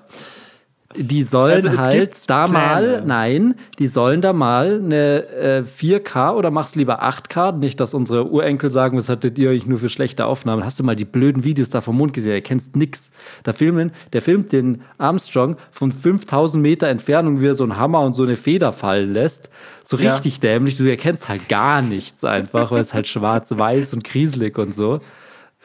Die 0.97 1.23
sollen 1.23 1.53
Also 1.53 1.77
halt 1.77 2.29
da 2.29 2.45
Pläne. 2.47 2.53
mal, 2.59 3.03
nein, 3.05 3.55
die 3.79 3.87
sollen 3.87 4.21
da 4.21 4.33
mal 4.33 4.81
eine 4.83 5.27
äh, 5.29 5.63
4K 5.63 6.33
oder 6.35 6.51
mach's 6.51 6.75
lieber 6.75 7.03
8K. 7.03 7.51
Nicht, 7.57 7.79
dass 7.79 7.93
unsere 7.93 8.29
Urenkel 8.29 8.69
sagen, 8.71 8.97
was 8.97 9.09
hattet 9.09 9.37
ihr 9.37 9.49
eigentlich 9.49 9.65
nur 9.65 9.79
für 9.79 9.89
schlechte 9.89 10.25
Aufnahmen. 10.25 10.63
Hast 10.63 10.79
du 10.79 10.83
mal 10.83 10.95
die 10.95 11.05
blöden 11.05 11.43
Videos 11.43 11.69
da 11.69 11.81
vom 11.81 11.97
Mond 11.97 12.13
gesehen? 12.13 12.31
Er 12.33 12.41
kennst 12.41 12.75
nix. 12.75 13.11
Da 13.43 13.53
filmen, 13.53 13.91
der 14.13 14.21
filmt 14.21 14.51
den 14.51 14.81
Armstrong 14.97 15.57
von 15.71 15.91
5000 15.91 16.61
Meter 16.61 16.87
Entfernung, 16.87 17.41
wie 17.41 17.47
er 17.47 17.55
so 17.55 17.63
einen 17.63 17.77
Hammer 17.77 18.01
und 18.01 18.13
so 18.13 18.23
eine 18.23 18.35
Feder 18.37 18.71
fallen 18.73 19.11
lässt. 19.13 19.49
So 19.83 19.97
Ja. 19.97 20.13
richtig 20.13 20.39
dämlich. 20.39 20.77
Du 20.77 20.83
erkennst 20.89 21.27
halt 21.29 21.49
gar 21.49 21.81
nichts 21.81 22.23
einfach, 22.23 22.71
weil 22.71 22.81
es 22.81 22.93
halt 22.93 23.07
schwarz-weiß 23.07 23.93
und 23.93 24.03
krieselig 24.03 24.57
und 24.57 24.75
so. 24.75 24.99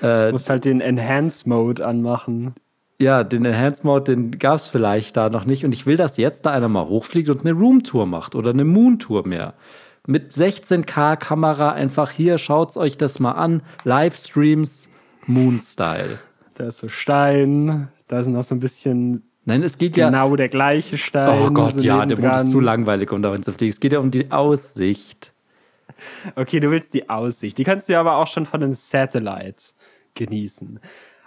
Du 0.00 0.28
musst 0.32 0.48
halt 0.48 0.64
den 0.64 0.80
Enhance-Mode 0.80 1.86
anmachen. 1.86 2.54
Ja, 3.00 3.24
den 3.24 3.46
Enhanced 3.46 3.82
Mode, 3.82 4.14
den 4.14 4.38
gab 4.38 4.56
es 4.56 4.68
vielleicht 4.68 5.16
da 5.16 5.30
noch 5.30 5.46
nicht. 5.46 5.64
Und 5.64 5.72
ich 5.72 5.86
will, 5.86 5.96
dass 5.96 6.18
jetzt 6.18 6.44
da 6.44 6.50
einer 6.50 6.68
mal 6.68 6.86
hochfliegt 6.86 7.30
und 7.30 7.40
eine 7.40 7.52
Roomtour 7.52 8.06
macht 8.06 8.34
oder 8.34 8.50
eine 8.50 8.66
Moontour 8.66 9.26
mehr. 9.26 9.54
Mit 10.06 10.32
16K 10.32 11.16
Kamera 11.16 11.72
einfach 11.72 12.10
hier, 12.10 12.36
schaut's 12.36 12.76
euch 12.76 12.98
das 12.98 13.18
mal 13.18 13.32
an. 13.32 13.62
Livestreams, 13.84 14.88
Moon-Style. 15.26 16.18
da 16.54 16.64
ist 16.66 16.78
so 16.78 16.88
Stein, 16.88 17.88
da 18.06 18.20
ist 18.20 18.26
noch 18.26 18.42
so 18.42 18.54
ein 18.54 18.60
bisschen 18.60 19.22
Nein, 19.46 19.62
es 19.62 19.78
geht 19.78 19.96
ja. 19.96 20.10
genau 20.10 20.36
der 20.36 20.50
gleiche 20.50 20.98
Stein. 20.98 21.42
Oh 21.42 21.50
Gott, 21.50 21.72
so 21.72 21.80
ja, 21.80 22.04
der 22.04 22.20
Mond 22.20 22.46
ist 22.46 22.50
zu 22.50 22.60
langweilig, 22.60 23.10
um 23.10 23.22
dahin 23.22 23.42
zu 23.42 23.52
fliegen. 23.54 23.72
Es 23.72 23.80
geht 23.80 23.94
ja 23.94 23.98
um 23.98 24.10
die 24.10 24.30
Aussicht. 24.30 25.32
Okay, 26.34 26.60
du 26.60 26.70
willst 26.70 26.94
die 26.94 27.08
Aussicht. 27.08 27.56
Die 27.58 27.64
kannst 27.64 27.88
du 27.88 27.94
ja 27.94 28.00
aber 28.00 28.16
auch 28.16 28.26
schon 28.26 28.46
von 28.46 28.62
einem 28.62 28.74
Satellite 28.74 29.72
genießen. 30.14 30.80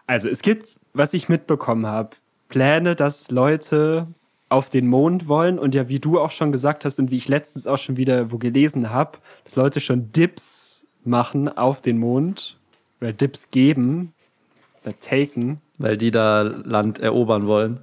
Also 0.07 0.29
es 0.29 0.41
gibt, 0.41 0.79
was 0.93 1.13
ich 1.13 1.29
mitbekommen 1.29 1.87
habe, 1.87 2.11
Pläne, 2.49 2.95
dass 2.95 3.31
Leute 3.31 4.07
auf 4.49 4.69
den 4.69 4.87
Mond 4.87 5.27
wollen 5.27 5.57
und 5.57 5.73
ja, 5.73 5.89
wie 5.89 5.99
du 5.99 6.19
auch 6.19 6.31
schon 6.31 6.51
gesagt 6.51 6.85
hast 6.85 6.99
und 6.99 7.09
wie 7.09 7.17
ich 7.17 7.27
letztens 7.27 7.65
auch 7.65 7.77
schon 7.77 7.97
wieder 7.97 8.31
wo 8.31 8.37
gelesen 8.37 8.91
habe, 8.91 9.17
dass 9.45 9.55
Leute 9.55 9.79
schon 9.79 10.11
Dips 10.11 10.85
machen 11.03 11.49
auf 11.49 11.81
den 11.81 11.97
Mond 11.97 12.59
oder 13.01 13.13
Dips 13.13 13.49
geben, 13.49 14.13
oder 14.83 14.99
taken. 14.99 15.61
Weil 15.77 15.97
die 15.97 16.11
da 16.11 16.41
Land 16.41 16.99
erobern 16.99 17.47
wollen. 17.47 17.79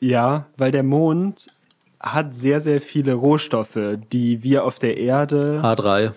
Ja, 0.00 0.46
weil 0.56 0.70
der 0.70 0.82
Mond 0.82 1.50
hat 1.98 2.34
sehr, 2.34 2.60
sehr 2.60 2.80
viele 2.80 3.14
Rohstoffe, 3.14 3.78
die 4.12 4.42
wir 4.42 4.64
auf 4.64 4.78
der 4.78 4.96
Erde, 4.96 5.60
H3. 5.62 6.12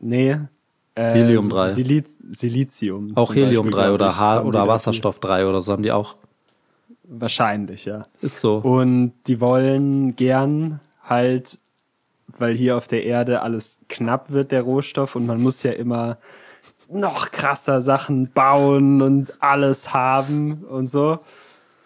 nee, 0.00 0.36
äh, 0.96 1.12
Helium 1.12 1.48
3. 1.48 1.70
Siliz 1.70 2.18
Silizium. 2.30 3.12
Auch 3.14 3.34
Helium 3.34 3.66
Beispiel, 3.66 3.80
3 3.80 3.82
glaub 3.84 3.94
oder, 3.94 4.16
H 4.18 4.42
oder 4.42 4.68
Wasserstoff 4.68 5.20
3 5.20 5.46
oder 5.46 5.62
so 5.62 5.72
haben 5.72 5.82
die 5.82 5.92
auch. 5.92 6.16
Wahrscheinlich, 7.04 7.84
ja. 7.84 8.02
Ist 8.20 8.40
so. 8.40 8.56
Und 8.56 9.12
die 9.28 9.40
wollen 9.40 10.16
gern 10.16 10.80
halt, 11.04 11.60
weil 12.38 12.56
hier 12.56 12.76
auf 12.76 12.88
der 12.88 13.04
Erde 13.04 13.42
alles 13.42 13.82
knapp 13.88 14.30
wird, 14.30 14.50
der 14.50 14.62
Rohstoff, 14.62 15.14
und 15.14 15.26
man 15.26 15.40
muss 15.40 15.62
ja 15.62 15.72
immer 15.72 16.18
noch 16.88 17.30
krasser 17.30 17.80
Sachen 17.82 18.30
bauen 18.32 19.02
und 19.02 19.34
alles 19.40 19.92
haben 19.92 20.64
und 20.64 20.88
so. 20.88 21.20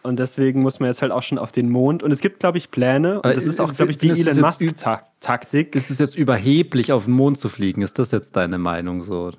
Und 0.02 0.18
deswegen 0.18 0.62
muss 0.62 0.80
man 0.80 0.88
jetzt 0.88 1.02
halt 1.02 1.12
auch 1.12 1.22
schon 1.22 1.36
auf 1.38 1.52
den 1.52 1.68
Mond. 1.68 2.02
Und 2.02 2.10
es 2.10 2.20
gibt, 2.20 2.40
glaube 2.40 2.56
ich, 2.58 2.70
Pläne. 2.70 3.16
Und 3.16 3.24
Aber 3.26 3.34
das 3.34 3.44
ist 3.44 3.60
auch, 3.60 3.72
äh, 3.72 3.74
glaube 3.74 3.90
ich, 3.92 3.98
die 3.98 4.08
Elon 4.10 4.40
Musk-Taktik. 4.40 5.74
Ist 5.74 5.90
es 5.90 5.98
jetzt 5.98 6.16
überheblich, 6.16 6.92
auf 6.92 7.04
den 7.04 7.14
Mond 7.14 7.38
zu 7.38 7.48
fliegen? 7.48 7.82
Ist 7.82 7.98
das 7.98 8.10
jetzt 8.10 8.34
deine 8.36 8.58
Meinung 8.58 9.02
so? 9.02 9.30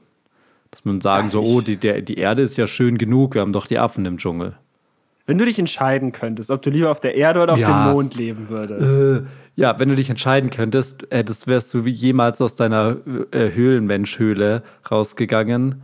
Dass 0.70 0.86
man 0.86 1.02
sagen 1.02 1.30
so, 1.32 1.42
ich- 1.42 1.48
oh, 1.48 1.62
die, 1.62 1.78
der, 1.78 2.02
die 2.02 2.16
Erde 2.16 2.44
ist 2.44 2.58
ja 2.58 2.68
schön 2.68 2.98
genug, 2.98 3.34
wir 3.34 3.42
haben 3.42 3.54
doch 3.54 3.66
die 3.68 3.80
Affen 3.80 4.06
im 4.06 4.18
Dschungel. 4.18 4.56
Wenn 5.26 5.38
du 5.38 5.46
dich 5.46 5.60
entscheiden 5.60 6.12
könntest, 6.12 6.50
ob 6.50 6.62
du 6.62 6.70
lieber 6.70 6.92
auf 6.92 7.00
der 7.00 7.16
Erde 7.16 7.42
oder 7.42 7.54
auf 7.54 7.60
Ja. 7.60 7.86
dem 7.86 7.94
Mond 7.94 8.16
leben 8.16 8.48
würdest. 8.50 9.24
Äh, 9.24 9.26
ja, 9.56 9.80
wenn 9.80 9.90
du 9.90 9.96
dich 9.96 10.10
entscheiden 10.10 10.50
könntest, 10.50 11.06
hättest, 11.10 11.48
wärst 11.48 11.74
du 11.74 11.86
wie 11.86 11.90
jemals 11.92 12.40
aus 12.42 12.56
deiner 12.56 12.98
äh, 13.32 13.52
Höhlenmenschhöhle 13.52 14.64
rausgegangen. 14.90 15.82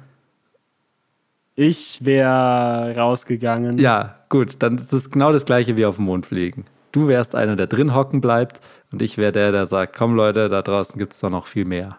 Ich 1.59 2.05
wäre 2.05 2.95
rausgegangen. 2.95 3.79
Ja, 3.79 4.19
gut, 4.29 4.57
dann 4.59 4.77
ist 4.77 4.93
es 4.93 5.09
genau 5.09 5.31
das 5.31 5.43
gleiche 5.43 5.75
wie 5.75 5.87
auf 5.87 5.95
dem 5.95 6.05
Mond 6.05 6.27
fliegen. 6.27 6.65
Du 6.91 7.07
wärst 7.07 7.33
einer, 7.33 7.55
der 7.55 7.65
drin 7.65 7.95
hocken 7.95 8.21
bleibt 8.21 8.61
und 8.91 9.01
ich 9.01 9.17
wäre 9.17 9.31
der, 9.31 9.51
der 9.51 9.65
sagt, 9.65 9.97
komm 9.97 10.15
Leute, 10.15 10.49
da 10.49 10.61
draußen 10.61 10.99
gibt 10.99 11.13
es 11.13 11.19
doch 11.19 11.31
noch 11.31 11.47
viel 11.47 11.65
mehr. 11.65 11.97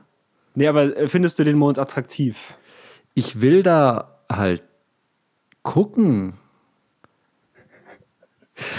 Nee, 0.54 0.68
aber 0.68 0.96
äh, 0.96 1.08
findest 1.08 1.40
du 1.40 1.44
den 1.44 1.58
Mond 1.58 1.80
attraktiv? 1.80 2.56
Ich 3.14 3.40
will 3.40 3.64
da 3.64 4.20
halt 4.30 4.62
gucken. 5.64 6.34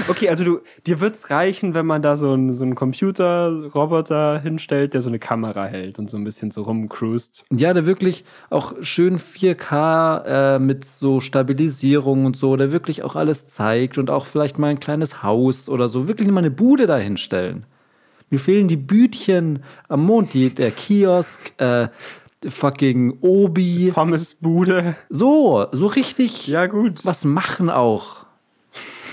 Okay, 0.08 0.30
also 0.30 0.44
du, 0.44 0.60
dir 0.86 1.00
wird's 1.02 1.30
reichen, 1.30 1.74
wenn 1.74 1.86
man 1.86 2.02
da 2.02 2.16
so 2.18 2.34
einen 2.34 2.54
so 2.54 2.64
einen 2.64 2.76
Computerroboter 2.76 4.40
hinstellt, 4.42 4.94
der 4.94 5.02
so 5.02 5.10
eine 5.10 5.20
Kamera 5.20 5.66
hält 5.66 6.00
und 6.00 6.10
so 6.10 6.18
ein 6.18 6.24
bisschen 6.24 6.52
so 6.52 6.64
rumcruist. 6.64 7.46
Ja, 7.52 7.74
der 7.74 7.86
wirklich 7.86 8.26
auch 8.50 8.74
schön 8.82 9.20
4K 9.20 10.56
äh, 10.56 10.60
mit 10.60 10.86
so 10.86 11.20
Stabilisierung 11.20 12.26
und 12.26 12.36
so, 12.36 12.56
der 12.58 12.72
wirklich 12.72 13.04
auch 13.04 13.16
alles 13.16 13.48
zeigt 13.48 13.98
und 13.98 14.10
auch 14.10 14.26
vielleicht 14.26 14.60
mal 14.60 14.68
ein 14.68 14.80
kleines 14.80 15.24
Haus 15.24 15.70
oder 15.70 15.90
so, 15.90 16.08
wirklich 16.08 16.30
mal 16.30 16.40
eine 16.40 16.52
Bude 16.52 16.86
da 16.86 16.98
hinstellen. 16.98 17.66
Mir 18.30 18.40
fehlen 18.40 18.68
die 18.68 18.78
Bütchen 18.78 19.64
am 19.88 20.06
Mond, 20.06 20.34
die, 20.34 20.50
der 20.54 20.72
Kiosk, 20.72 21.54
äh, 21.58 21.88
fucking 22.48 23.18
Obi. 23.22 23.92
Pommesbude. 23.94 24.96
So, 25.10 25.66
so 25.72 25.88
richtig 25.88 26.48
Ja, 26.48 26.68
gut. 26.68 27.06
was 27.06 27.26
machen 27.26 27.70
auch. 27.70 28.29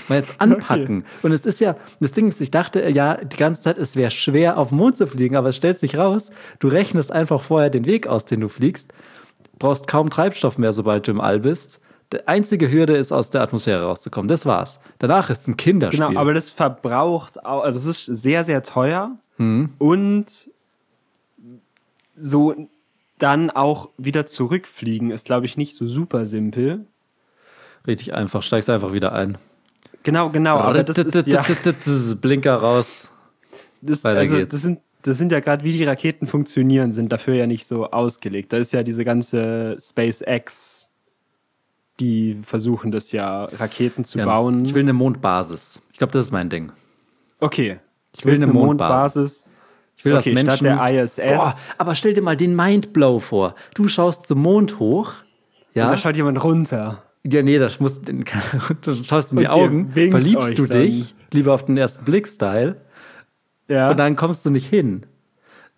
Mal 0.09 0.15
jetzt 0.15 0.39
anpacken. 0.39 1.03
Und 1.21 1.31
es 1.31 1.45
ist 1.45 1.59
ja, 1.59 1.75
das 1.99 2.11
Ding 2.13 2.27
ist, 2.27 2.39
ich 2.41 2.51
dachte 2.51 2.87
ja 2.89 3.15
die 3.15 3.35
ganze 3.37 3.61
Zeit, 3.63 3.77
es 3.77 3.95
wäre 3.95 4.11
schwer, 4.11 4.57
auf 4.57 4.69
den 4.69 4.77
Mond 4.77 4.97
zu 4.97 5.07
fliegen, 5.07 5.35
aber 5.35 5.49
es 5.49 5.55
stellt 5.55 5.79
sich 5.79 5.97
raus, 5.97 6.31
du 6.59 6.67
rechnest 6.67 7.11
einfach 7.11 7.41
vorher 7.41 7.69
den 7.69 7.85
Weg 7.85 8.07
aus, 8.07 8.25
den 8.25 8.41
du 8.41 8.47
fliegst, 8.47 8.93
brauchst 9.59 9.87
kaum 9.87 10.09
Treibstoff 10.09 10.57
mehr, 10.57 10.73
sobald 10.73 11.07
du 11.07 11.11
im 11.11 11.21
All 11.21 11.39
bist. 11.39 11.79
Die 12.13 12.25
einzige 12.27 12.71
Hürde 12.71 12.95
ist, 12.95 13.11
aus 13.11 13.31
der 13.31 13.41
Atmosphäre 13.41 13.83
rauszukommen. 13.83 14.29
Das 14.29 14.45
war's. 14.45 14.79
Danach 14.99 15.29
ist 15.29 15.47
ein 15.47 15.57
Kinderspiel. 15.57 16.07
Genau, 16.07 16.19
aber 16.19 16.33
das 16.33 16.49
verbraucht 16.51 17.45
auch, 17.45 17.63
also 17.63 17.77
es 17.77 17.85
ist 17.85 18.05
sehr, 18.05 18.43
sehr 18.43 18.63
teuer 18.63 19.17
Mhm. 19.39 19.69
und 19.77 20.49
so 22.17 22.55
dann 23.19 23.49
auch 23.49 23.89
wieder 23.97 24.25
zurückfliegen 24.25 25.11
ist, 25.11 25.25
glaube 25.25 25.45
ich, 25.45 25.57
nicht 25.57 25.75
so 25.75 25.87
super 25.87 26.25
simpel. 26.25 26.85
Richtig 27.85 28.13
einfach, 28.13 28.43
steigst 28.43 28.69
einfach 28.69 28.93
wieder 28.93 29.13
ein. 29.13 29.37
Genau, 30.07 30.29
genau, 30.29 30.57
aber 30.57 30.83
das 30.85 30.97
ist 30.97 31.27
ja, 31.27 31.43
Blinker 32.21 32.55
raus. 32.55 33.09
das, 33.81 34.05
Weiter 34.05 34.19
also, 34.21 34.35
geht's. 34.37 34.53
das 34.53 34.61
sind, 34.61 34.79
das 35.01 35.17
sind 35.17 35.33
ja 35.33 35.41
gerade, 35.41 35.65
wie 35.65 35.71
die 35.73 35.83
Raketen 35.83 36.27
funktionieren, 36.27 36.93
sind 36.93 37.11
dafür 37.11 37.33
ja 37.35 37.45
nicht 37.45 37.67
so 37.67 37.91
ausgelegt. 37.91 38.53
Da 38.53 38.57
ist 38.57 38.71
ja 38.71 38.83
diese 38.83 39.03
ganze 39.03 39.75
SpaceX, 39.77 40.91
die 41.99 42.37
versuchen 42.41 42.91
das 42.91 43.11
ja, 43.11 43.43
Raketen 43.43 44.05
zu 44.05 44.19
Ja, 44.19 44.23
bauen. 44.25 44.63
Ich 44.63 44.73
will 44.73 44.83
eine 44.83 44.93
Mondbasis. 44.93 45.81
Ich 45.91 45.97
glaube, 45.97 46.13
das 46.13 46.27
ist 46.27 46.31
mein 46.31 46.49
Ding. 46.49 46.71
okay. 47.41 47.79
Ich 48.15 48.25
will 48.25 48.35
eine 48.35 48.47
Mondbasis. 48.47 49.47
Mondbasis. 49.47 49.49
Ich 49.97 50.05
will, 50.05 50.15
Okay, 50.15 50.33
dass 50.33 50.41
statt 50.41 50.61
Menschen. 50.61 50.77
der 50.77 51.03
ISS. 51.03 51.15
Boah, 51.37 51.53
aber 51.79 51.95
stell 51.95 52.13
dir 52.13 52.21
mal 52.21 52.37
den 52.37 52.55
Mindblow 52.55 53.19
vor. 53.19 53.55
Du 53.75 53.87
schaust 53.89 54.25
zum 54.25 54.41
Mond 54.41 54.79
hoch. 54.79 55.07
Und 55.73 55.81
Ja. 55.81 55.89
da 55.89 55.97
schaut 55.97 56.15
jemand 56.15 56.41
runter. 56.43 57.03
Ja, 57.29 57.41
nee, 57.43 57.57
das 57.57 57.79
muss, 57.79 57.99
du 58.81 59.03
schaust 59.03 59.31
in 59.33 59.39
die 59.39 59.47
Augen, 59.47 59.91
verliebst 59.91 60.57
du 60.59 60.65
dann. 60.65 60.81
dich, 60.81 61.13
lieber 61.33 61.53
auf 61.53 61.65
den 61.65 61.75
ersten 61.77 62.05
Blick-Style, 62.05 62.79
Ja. 63.69 63.89
und 63.91 63.97
dann 63.99 64.15
kommst 64.15 64.45
du 64.45 64.49
nicht 64.49 64.67
hin. 64.67 65.05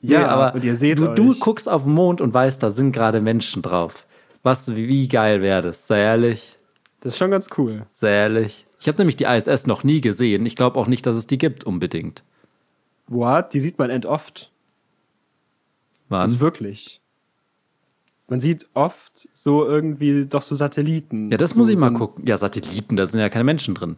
Ja, 0.01 0.19
Nee, 0.19 0.25
aber 0.25 0.53
und 0.55 0.63
ihr 0.63 0.75
seht 0.75 0.99
du, 0.99 1.07
du 1.07 1.38
guckst 1.39 1.67
auf 1.67 1.83
den 1.83 1.93
Mond 1.93 2.21
und 2.21 2.33
weißt, 2.33 2.62
da 2.62 2.71
sind 2.71 2.91
gerade 2.91 3.19
Menschen 3.19 3.62
drauf. 3.62 4.05
Was, 4.43 4.73
wie, 4.75 4.88
wie 4.88 5.07
geil 5.07 5.41
wäre 5.41 5.62
das? 5.62 5.88
Sei 5.88 5.99
ehrlich, 6.01 6.57
Das 7.01 7.13
ist 7.13 7.17
schon 7.19 7.31
ganz 7.31 7.49
cool. 7.57 7.85
sei 7.91 8.12
ehrlich. 8.12 8.65
Ich 8.79 8.88
habe 8.88 8.97
nämlich 8.99 9.17
die 9.17 9.25
ISS 9.25 9.65
noch 9.67 9.83
nie 9.83 9.99
gesehen. 9.99 10.45
Ich 10.45 10.55
glaube 10.55 10.79
auch 10.79 10.88
nicht, 10.88 11.05
dass 11.05 11.17
es 11.17 11.27
die 11.27 11.38
gibt, 11.38 11.65
unbedingt. 11.65 12.23
What? 13.07 13.53
Die 13.53 13.59
sieht 13.59 13.77
man 13.77 13.89
end 13.89 14.05
oft. 14.05 14.51
Mann. 16.07 16.21
Also 16.21 16.39
wirklich. 16.39 17.01
Man 18.30 18.39
sieht 18.39 18.68
oft 18.74 19.28
so 19.34 19.65
irgendwie 19.65 20.26
doch 20.28 20.42
so 20.44 20.56
Satelliten. 20.56 21.30
ja, 21.32 21.38
das 21.38 21.52
so, 21.52 21.60
muss 21.60 21.70
ich 21.70 21.78
mal 21.80 21.92
gucken. 21.94 22.26
Ja, 22.28 22.38
Satelliten, 22.38 22.96
da 22.96 23.06
sind 23.06 23.20
ja 23.20 23.30
keine 23.30 23.44
Menschen 23.44 23.74
drin. 23.76 23.98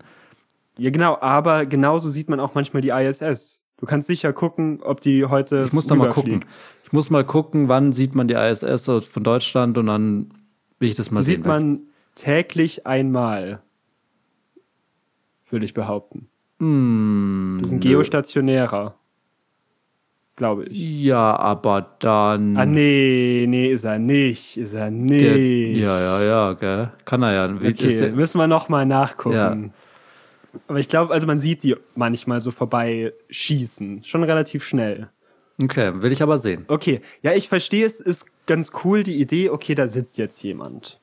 Ja, 0.77 0.89
genau, 0.89 1.17
aber 1.19 1.65
genauso 1.65 2.09
sieht 2.09 2.29
man 2.29 2.39
auch 2.39 2.53
manchmal 2.55 2.81
die 2.81 2.89
ISS. 2.89 3.63
Du 3.77 3.85
kannst 3.85 4.07
sicher 4.07 4.31
gucken, 4.31 4.79
ob 4.83 5.01
die 5.01 5.25
heute 5.25 5.65
Ich 5.67 5.73
muss 5.73 5.87
da 5.87 5.95
mal 5.95 6.09
gucken. 6.09 6.45
Ich 6.83 6.91
muss 6.93 7.09
mal 7.09 7.25
gucken, 7.25 7.67
wann 7.69 7.93
sieht 7.93 8.15
man 8.15 8.27
die 8.27 8.35
ISS 8.35 8.85
von 8.85 9.23
Deutschland 9.23 9.77
und 9.77 9.87
dann 9.87 10.33
will 10.79 10.89
ich 10.89 10.95
das 10.95 11.11
mal 11.11 11.21
Die 11.21 11.25
sehen. 11.25 11.35
sieht 11.35 11.45
man 11.45 11.81
täglich 12.15 12.85
einmal. 12.87 13.61
Würde 15.49 15.65
ich 15.65 15.73
behaupten. 15.73 16.27
Hm, 16.59 17.57
Das 17.59 17.69
ist 17.69 17.73
ein 17.73 17.79
geostationärer. 17.81 18.95
Glaube 20.41 20.63
ich. 20.63 21.03
Ja, 21.03 21.35
aber 21.37 21.97
dann. 21.99 22.57
Ah, 22.57 22.65
nee, 22.65 23.45
nee, 23.47 23.67
ist 23.67 23.83
er 23.83 23.99
nicht. 23.99 24.57
Ist 24.57 24.73
er 24.73 24.89
der, 24.89 24.89
nicht. 24.89 25.77
ja, 25.77 25.99
ja, 25.99 26.23
ja, 26.23 26.53
gell. 26.53 26.91
Kann 27.05 27.21
er 27.21 27.31
ja. 27.31 27.45
Okay, 27.45 27.99
der, 27.99 28.11
müssen 28.13 28.39
wir 28.39 28.47
noch 28.47 28.67
mal 28.67 28.87
nachgucken. 28.87 29.35
Ja. 29.35 30.59
Aber 30.67 30.79
ich 30.79 30.87
glaube, 30.87 31.13
also 31.13 31.27
man 31.27 31.37
sieht 31.37 31.61
die 31.61 31.75
manchmal 31.93 32.41
so 32.41 32.49
vorbei 32.49 33.13
schießen. 33.29 34.03
Schon 34.03 34.23
relativ 34.23 34.63
schnell. 34.63 35.09
okay, 35.61 35.91
will 36.01 36.11
ich 36.11 36.23
aber 36.23 36.39
sehen. 36.39 36.65
Okay, 36.69 37.01
ja, 37.21 37.33
ich 37.33 37.47
verstehe, 37.47 37.85
es 37.85 37.99
ist 37.99 38.25
ganz 38.47 38.71
cool 38.83 39.03
die 39.03 39.21
Idee, 39.21 39.51
okay, 39.51 39.75
da 39.75 39.85
sitzt 39.85 40.17
jetzt 40.17 40.41
jemand. 40.41 40.99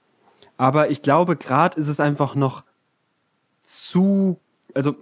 Aber 0.57 0.91
ich 0.91 1.03
glaube, 1.03 1.37
gerade 1.37 1.79
ist 1.79 1.87
es 1.87 2.01
einfach 2.01 2.35
noch 2.35 2.65
zu, 3.63 4.41
also 4.75 4.97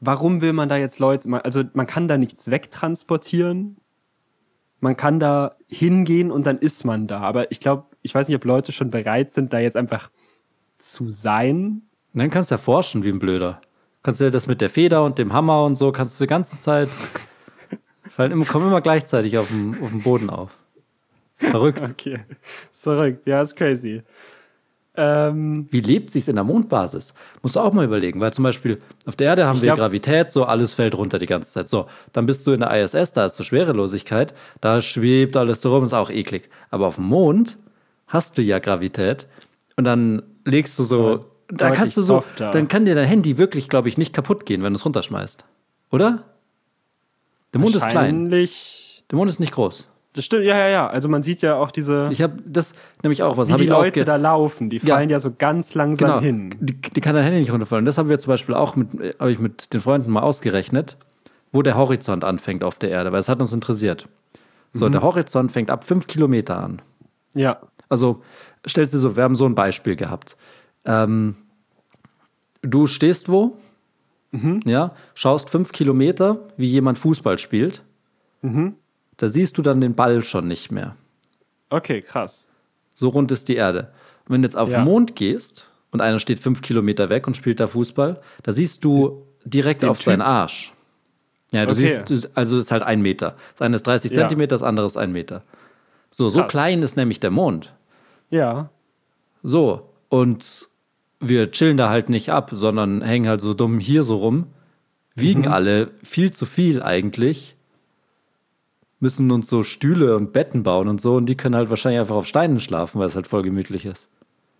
warum 0.00 0.40
will 0.40 0.52
man 0.52 0.68
da 0.68 0.76
jetzt 0.76 0.98
Leute, 0.98 1.28
also 1.44 1.64
man 1.74 1.86
kann 1.86 2.08
da 2.08 2.18
nichts 2.18 2.50
wegtransportieren. 2.50 3.76
Man 4.80 4.96
kann 4.96 5.18
da 5.20 5.56
hingehen 5.68 6.30
und 6.30 6.46
dann 6.46 6.58
ist 6.58 6.84
man 6.84 7.06
da. 7.06 7.20
Aber 7.20 7.50
ich 7.50 7.60
glaube, 7.60 7.86
ich 8.02 8.14
weiß 8.14 8.28
nicht, 8.28 8.36
ob 8.36 8.44
Leute 8.44 8.72
schon 8.72 8.90
bereit 8.90 9.30
sind, 9.30 9.52
da 9.52 9.58
jetzt 9.58 9.76
einfach 9.76 10.10
zu 10.78 11.10
sein. 11.10 11.82
Dann 12.12 12.30
kannst 12.30 12.50
du 12.50 12.54
ja 12.54 12.58
forschen 12.58 13.02
wie 13.02 13.08
ein 13.08 13.18
Blöder. 13.18 13.60
Kannst 14.02 14.20
du 14.20 14.24
ja 14.24 14.30
das 14.30 14.46
mit 14.46 14.60
der 14.60 14.70
Feder 14.70 15.02
und 15.04 15.18
dem 15.18 15.32
Hammer 15.32 15.64
und 15.64 15.76
so, 15.76 15.92
kannst 15.92 16.20
du 16.20 16.24
die 16.24 16.28
ganze 16.28 16.58
Zeit. 16.58 16.88
fallen 18.08 18.32
immer, 18.32 18.44
kommen 18.44 18.68
immer 18.68 18.80
gleichzeitig 18.80 19.36
auf 19.38 19.48
dem, 19.48 19.82
auf 19.82 19.90
dem 19.90 20.02
Boden 20.02 20.30
auf. 20.30 20.56
Verrückt. 21.36 21.82
Okay, 21.82 22.20
ist 22.72 22.82
verrückt, 22.82 23.26
ja, 23.26 23.42
ist 23.42 23.56
crazy. 23.56 24.02
Ähm, 24.96 25.66
Wie 25.70 25.80
lebt 25.80 26.10
sich's 26.10 26.28
in 26.28 26.36
der 26.36 26.44
Mondbasis? 26.44 27.12
Musst 27.42 27.56
du 27.56 27.60
auch 27.60 27.72
mal 27.72 27.84
überlegen, 27.84 28.20
weil 28.20 28.32
zum 28.32 28.44
Beispiel 28.44 28.80
auf 29.04 29.16
der 29.16 29.28
Erde 29.28 29.46
haben 29.46 29.60
wir 29.60 29.66
glaub- 29.66 29.78
Gravität, 29.78 30.30
so 30.32 30.44
alles 30.44 30.74
fällt 30.74 30.94
runter 30.96 31.18
die 31.18 31.26
ganze 31.26 31.50
Zeit. 31.50 31.68
So, 31.68 31.86
dann 32.12 32.26
bist 32.26 32.46
du 32.46 32.52
in 32.52 32.60
der 32.60 32.70
ISS, 32.82 33.12
da 33.12 33.26
ist 33.26 33.36
so 33.36 33.44
Schwerelosigkeit, 33.44 34.34
da 34.60 34.80
schwebt 34.80 35.36
alles 35.36 35.60
so 35.60 35.74
rum, 35.74 35.84
ist 35.84 35.92
auch 35.92 36.10
eklig. 36.10 36.48
Aber 36.70 36.86
auf 36.86 36.96
dem 36.96 37.04
Mond 37.06 37.58
hast 38.06 38.38
du 38.38 38.42
ja 38.42 38.58
Gravität 38.58 39.26
und 39.76 39.84
dann 39.84 40.22
legst 40.44 40.78
du 40.78 40.84
so, 40.84 41.26
da 41.48 41.56
deutlich 41.56 41.78
kannst 41.78 41.96
du 41.96 42.02
so, 42.02 42.14
softer. 42.14 42.50
dann 42.50 42.68
kann 42.68 42.84
dir 42.84 42.94
dein 42.94 43.06
Handy 43.06 43.38
wirklich, 43.38 43.68
glaube 43.68 43.88
ich, 43.88 43.98
nicht 43.98 44.12
kaputt 44.14 44.46
gehen, 44.46 44.62
wenn 44.62 44.72
du 44.72 44.78
es 44.78 44.84
runterschmeißt. 44.84 45.44
Oder? 45.90 46.24
Der 47.52 47.60
Mond 47.60 47.76
ist 47.76 47.88
klein. 47.88 48.30
Der 49.10 49.16
Mond 49.16 49.30
ist 49.30 49.40
nicht 49.40 49.52
groß. 49.52 49.88
Das 50.16 50.24
stimmt, 50.24 50.44
ja, 50.44 50.56
ja, 50.56 50.68
ja. 50.68 50.86
Also 50.88 51.08
man 51.08 51.22
sieht 51.22 51.42
ja 51.42 51.56
auch 51.56 51.70
diese, 51.70 52.08
Ich 52.10 52.22
habe 52.22 52.38
das 52.46 52.74
nämlich 53.02 53.22
auch 53.22 53.36
was. 53.36 53.48
wie 53.48 53.54
die 53.56 53.66
Leute 53.66 54.04
da 54.04 54.16
laufen. 54.16 54.70
Die 54.70 54.78
Ja. 54.78 54.94
fallen 54.96 55.10
ja, 55.10 55.20
so 55.20 55.32
ganz 55.36 55.74
langsam 55.74 56.08
genau, 56.08 56.20
hin. 56.20 56.50
Die, 56.60 56.74
die 56.80 57.00
kann 57.00 57.14
dein 57.14 57.24
Handy 57.24 57.40
nicht 57.40 57.52
runterfallen. 57.52 57.84
Das 57.84 57.98
haben 57.98 58.08
wir 58.08 58.18
zum 58.18 58.30
Beispiel 58.30 58.54
auch 58.54 58.76
mit, 58.76 58.94
äh, 59.00 59.14
habe 59.18 59.30
ich 59.32 59.38
mit 59.38 59.72
den 59.72 59.80
Freunden 59.80 60.10
mal 60.10 60.22
ausgerechnet, 60.22 60.96
wo 61.52 61.62
der 61.62 61.76
Horizont 61.76 62.24
anfängt 62.24 62.64
auf 62.64 62.78
der 62.78 62.90
Erde, 62.90 63.12
weil 63.12 63.20
es 63.20 63.28
hat 63.28 63.40
uns 63.40 63.52
interessiert. 63.52 64.08
Mhm. 64.72 64.78
So, 64.78 64.88
der 64.88 65.02
Horizont 65.02 65.52
fängt 65.52 65.70
ab 65.70 65.84
fünf 65.84 66.06
Kilometer 66.06 66.58
an. 66.58 66.82
Ja. 67.34 67.58
Also 67.88 68.22
stellst 68.66 68.94
dir 68.94 68.98
so, 68.98 69.16
wir 69.16 69.22
haben 69.22 69.36
so 69.36 69.44
ein 69.46 69.54
Beispiel 69.54 69.96
gehabt. 69.96 70.36
Ähm, 70.84 71.36
du 72.62 72.86
stehst 72.86 73.28
wo, 73.28 73.56
Mhm. 74.32 74.60
ja, 74.66 74.92
schaust 75.14 75.50
fünf 75.50 75.72
Kilometer, 75.72 76.38
wie 76.56 76.66
jemand 76.66 76.98
Fußball 76.98 77.38
spielt. 77.38 77.82
Mhm. 78.42 78.74
Da 79.16 79.28
siehst 79.28 79.56
du 79.58 79.62
dann 79.62 79.80
den 79.80 79.94
Ball 79.94 80.22
schon 80.22 80.46
nicht 80.48 80.70
mehr. 80.70 80.96
Okay, 81.70 82.00
krass. 82.02 82.48
So 82.94 83.08
rund 83.08 83.30
ist 83.32 83.48
die 83.48 83.56
Erde. 83.56 83.92
Und 84.26 84.34
wenn 84.34 84.42
du 84.42 84.46
jetzt 84.46 84.56
auf 84.56 84.70
Ja. 84.70 84.78
den 84.80 84.84
Mond 84.84 85.16
gehst 85.16 85.68
und 85.90 86.00
einer 86.00 86.18
steht 86.18 86.38
fünf 86.40 86.62
Kilometer 86.62 87.08
weg 87.10 87.26
und 87.26 87.36
spielt 87.36 87.60
da 87.60 87.66
Fußball, 87.66 88.20
da 88.42 88.52
siehst 88.52 88.84
du 88.84 89.22
direkt 89.44 89.82
den 89.82 89.88
auf 89.88 90.02
seinen 90.02 90.18
Typ. 90.20 90.28
Arsch. 90.28 90.72
Ja, 91.52 91.64
du 91.64 91.72
Okay. 91.72 92.02
siehst, 92.06 92.30
also 92.36 92.56
es 92.58 92.66
ist 92.66 92.70
halt 92.72 92.82
ein 92.82 93.00
Meter. 93.02 93.36
Das 93.52 93.62
eine 93.62 93.76
ist 93.76 93.86
30 93.86 94.10
Ja. 94.10 94.18
Zentimeter, 94.20 94.54
das 94.56 94.62
andere 94.62 94.86
ist 94.86 94.96
ein 94.96 95.12
Meter. 95.12 95.42
So, 96.10 96.28
so 96.28 96.40
Krass. 96.40 96.50
klein 96.50 96.82
ist 96.82 96.96
nämlich 96.96 97.20
der 97.20 97.30
Mond. 97.30 97.72
Ja. 98.30 98.70
So, 99.42 99.90
und 100.08 100.68
wir 101.20 101.50
chillen 101.52 101.76
da 101.76 101.88
halt 101.88 102.08
nicht 102.08 102.30
ab, 102.30 102.50
sondern 102.52 103.02
hängen 103.02 103.28
halt 103.28 103.40
so 103.40 103.54
dumm 103.54 103.78
hier 103.78 104.02
so 104.02 104.16
rum, 104.16 104.46
wiegen 105.14 105.42
Mhm. 105.42 105.48
alle 105.48 105.90
viel 106.02 106.30
zu 106.32 106.46
viel 106.46 106.82
eigentlich, 106.82 107.55
müssen 109.00 109.30
uns 109.30 109.48
so 109.48 109.62
Stühle 109.62 110.16
und 110.16 110.32
Betten 110.32 110.62
bauen 110.62 110.88
und 110.88 111.00
so, 111.00 111.16
und 111.16 111.26
die 111.26 111.36
können 111.36 111.54
halt 111.54 111.70
wahrscheinlich 111.70 112.00
einfach 112.00 112.16
auf 112.16 112.26
Steinen 112.26 112.60
schlafen, 112.60 112.98
weil 113.00 113.08
es 113.08 113.14
halt 113.16 113.26
voll 113.26 113.42
gemütlich 113.42 113.84
ist. 113.86 114.08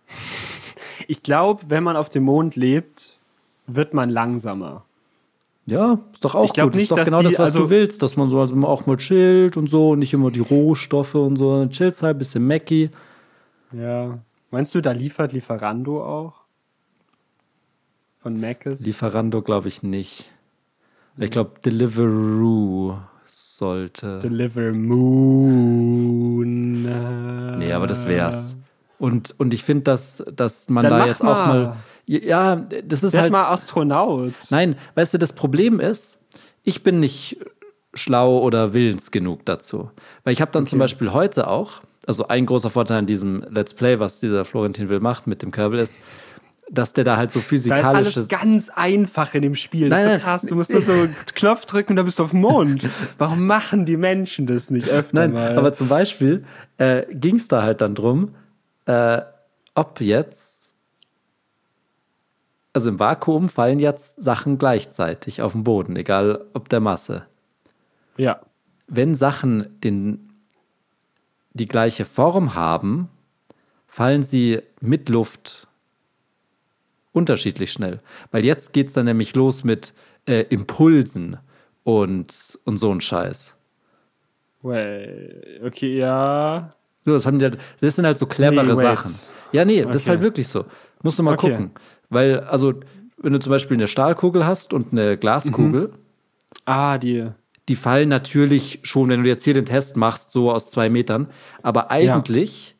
Ich 1.09 1.23
glaube, 1.23 1.63
wenn 1.69 1.83
man 1.85 1.95
auf 1.95 2.09
dem 2.09 2.23
Mond 2.23 2.57
lebt, 2.57 3.17
wird 3.65 3.93
man 3.93 4.09
langsamer. 4.09 4.83
Ja, 5.65 5.99
ist 6.11 6.25
doch 6.25 6.35
auch 6.35 6.43
Ich 6.53 6.61
gut. 6.61 6.75
nicht, 6.75 6.91
ist 6.91 6.97
doch 6.97 7.05
genau 7.05 7.19
die- 7.19 7.25
das, 7.29 7.33
was 7.39 7.45
also- 7.55 7.59
du 7.59 7.69
willst, 7.69 8.01
dass 8.01 8.17
man 8.17 8.29
so 8.29 8.41
also 8.41 8.55
auch 8.67 8.87
mal 8.87 8.97
chillt 8.97 9.55
und 9.55 9.69
so, 9.69 9.95
nicht 9.95 10.13
immer 10.13 10.31
die 10.31 10.41
Rohstoffe 10.41 11.15
und 11.15 11.37
so. 11.37 11.65
Chillst 11.67 12.03
halt, 12.03 12.17
bisschen 12.17 12.45
Mackie. 12.45 12.89
Ja. 13.71 14.17
Meinst 14.51 14.75
du, 14.75 14.81
da 14.81 14.91
liefert 14.91 15.31
Lieferando 15.31 16.03
auch? 16.03 16.41
Von 18.21 18.33
Mc's? 18.39 18.81
Lieferando 18.81 19.41
glaube 19.41 19.69
ich 19.69 19.83
nicht. 19.83 20.29
Ich 21.17 21.31
glaube, 21.31 21.51
Deliveroo 21.63 22.97
sollte. 23.57 24.19
Deliver 24.19 24.71
Moon. 24.71 26.83
Nee, 27.57 27.73
aber 27.73 27.87
das 27.87 28.07
wär's. 28.07 28.55
Und, 28.99 29.35
und 29.39 29.53
ich 29.53 29.63
finde, 29.63 29.83
dass, 29.83 30.23
dass 30.33 30.69
man 30.69 30.83
Dann 30.83 30.99
da 30.99 31.05
jetzt 31.07 31.21
auch 31.21 31.25
mal. 31.25 31.63
mal. 31.63 31.77
Ja, 32.05 32.55
das 32.55 33.03
ist 33.03 33.13
Werd 33.13 33.23
halt. 33.23 33.31
mal 33.31 33.49
Astronaut. 33.49 34.33
Nein, 34.49 34.75
weißt 34.95 35.15
du, 35.15 35.17
das 35.17 35.33
Problem 35.33 35.79
ist, 35.79 36.19
ich 36.63 36.83
bin 36.83 36.99
nicht 36.99 37.37
schlau 37.93 38.39
oder 38.39 38.73
willens 38.73 39.11
genug 39.11 39.45
dazu. 39.45 39.91
Weil 40.23 40.33
ich 40.33 40.41
habe 40.41 40.51
dann 40.51 40.67
zum 40.67 40.79
Beispiel 40.79 41.11
heute 41.11 41.47
auch, 41.47 41.81
also 42.05 42.27
ein 42.27 42.45
großer 42.45 42.69
Vorteil 42.69 42.99
an 42.99 43.07
diesem 43.07 43.43
Let's 43.49 43.73
Play, 43.73 43.99
was 43.99 44.19
dieser 44.19 44.45
Florentin 44.45 44.89
Will 44.89 44.99
macht 44.99 45.27
mit 45.27 45.41
dem 45.41 45.51
Kerbal 45.51 45.79
ist, 45.79 45.97
dass 46.69 46.93
der 46.93 47.03
da 47.03 47.17
halt 47.17 47.31
so 47.31 47.39
Da 47.39 47.77
ist 47.77 47.85
alles 47.85 48.27
ganz 48.27 48.69
einfach 48.69 49.33
in 49.33 49.41
dem 49.41 49.55
Spiel. 49.55 49.89
Das 49.89 49.99
Nein, 49.99 50.15
ist 50.15 50.21
so 50.21 50.25
krass. 50.25 50.41
Du 50.43 50.55
musst 50.55 50.71
nur 50.71 50.81
so 50.81 50.91
einen 50.91 51.15
Knopf 51.33 51.65
drücken 51.65 51.93
und 51.93 51.95
dann 51.95 52.05
bist 52.05 52.19
du 52.19 52.23
auf 52.23 52.31
dem 52.31 52.41
Mond. 52.41 52.89
Warum 53.17 53.45
machen 53.45 53.85
die 53.85 53.97
Menschen 53.97 54.47
das 54.47 54.69
nicht 54.69 54.89
öfter 54.89 55.15
Nein, 55.15 55.33
mal? 55.33 55.57
aber 55.57 55.73
zum 55.73 55.87
Beispiel 55.87 56.45
äh, 56.77 57.03
ging 57.13 57.35
es 57.37 57.47
da 57.47 57.63
halt 57.63 57.81
dann 57.81 57.95
drum, 57.95 58.35
äh, 58.85 59.21
ob 59.75 60.01
jetzt, 60.01 60.73
also 62.73 62.89
im 62.89 62.99
Vakuum 62.99 63.47
fallen 63.47 63.79
jetzt 63.79 64.21
Sachen 64.21 64.57
gleichzeitig 64.57 65.41
auf 65.41 65.53
den 65.53 65.63
Boden, 65.63 65.95
egal 65.95 66.45
ob 66.53 66.69
der 66.69 66.79
Masse. 66.79 67.25
ja. 68.17 68.41
Wenn 68.89 69.15
Sachen 69.15 69.81
den, 69.83 70.31
die 71.51 71.67
gleiche 71.67 72.05
Form 72.05 72.55
haben, 72.55 73.09
fallen 73.85 74.23
sie 74.23 74.61
mit 74.79 75.09
Luft 75.09 75.66
unterschiedlich 77.17 77.71
schnell. 77.71 77.99
Weil 78.31 78.45
jetzt 78.45 78.71
geht 78.73 78.87
es 78.87 78.93
dann 78.93 79.05
nämlich 79.05 79.35
los 79.35 79.63
mit 79.63 79.93
äh, 80.25 80.41
Impulsen 80.49 81.37
und, 81.83 82.33
und 82.65 82.77
so 82.77 82.91
ein 82.93 83.01
Scheiß. 83.01 83.53
Well, 84.61 85.61
okay, 85.65 85.97
ja. 85.97 86.71
So, 87.05 87.13
das, 87.13 87.25
haben 87.25 87.39
die, 87.39 87.45
halt- 87.45 87.59
das 87.79 87.95
sind 87.95 88.05
halt 88.05 88.17
so 88.17 88.25
clevere 88.25 88.65
Nee. 88.75 88.81
Sachen. 88.81 89.11
Ja, 89.51 89.63
nee, 89.65 89.81
das 89.83 89.97
ist 89.97 90.01
Okay. 90.03 90.09
halt 90.11 90.21
wirklich 90.21 90.47
so. 90.47 90.65
Musst 91.03 91.19
du 91.19 91.23
mal 91.23 91.33
Okay. 91.35 91.51
gucken. 91.51 91.71
Weil, 92.09 92.39
also, 92.41 92.73
wenn 93.17 93.33
du 93.33 93.39
zum 93.39 93.51
Beispiel 93.51 93.77
eine 93.77 93.87
Stahlkugel 93.87 94.45
hast 94.45 94.73
und 94.73 94.91
eine 94.91 95.17
Glaskugel, 95.17 95.93
Ah, 96.65 96.97
die. 96.97 97.27
die 97.69 97.75
fallen 97.75 98.09
natürlich 98.09 98.79
schon, 98.83 99.09
wenn 99.09 99.23
du 99.23 99.29
jetzt 99.29 99.43
hier 99.43 99.53
den 99.53 99.65
Test 99.65 99.95
machst, 99.95 100.31
so 100.31 100.51
aus 100.51 100.67
zwei 100.69 100.89
Metern. 100.89 101.27
Aber 101.63 101.91
eigentlich 101.91 102.75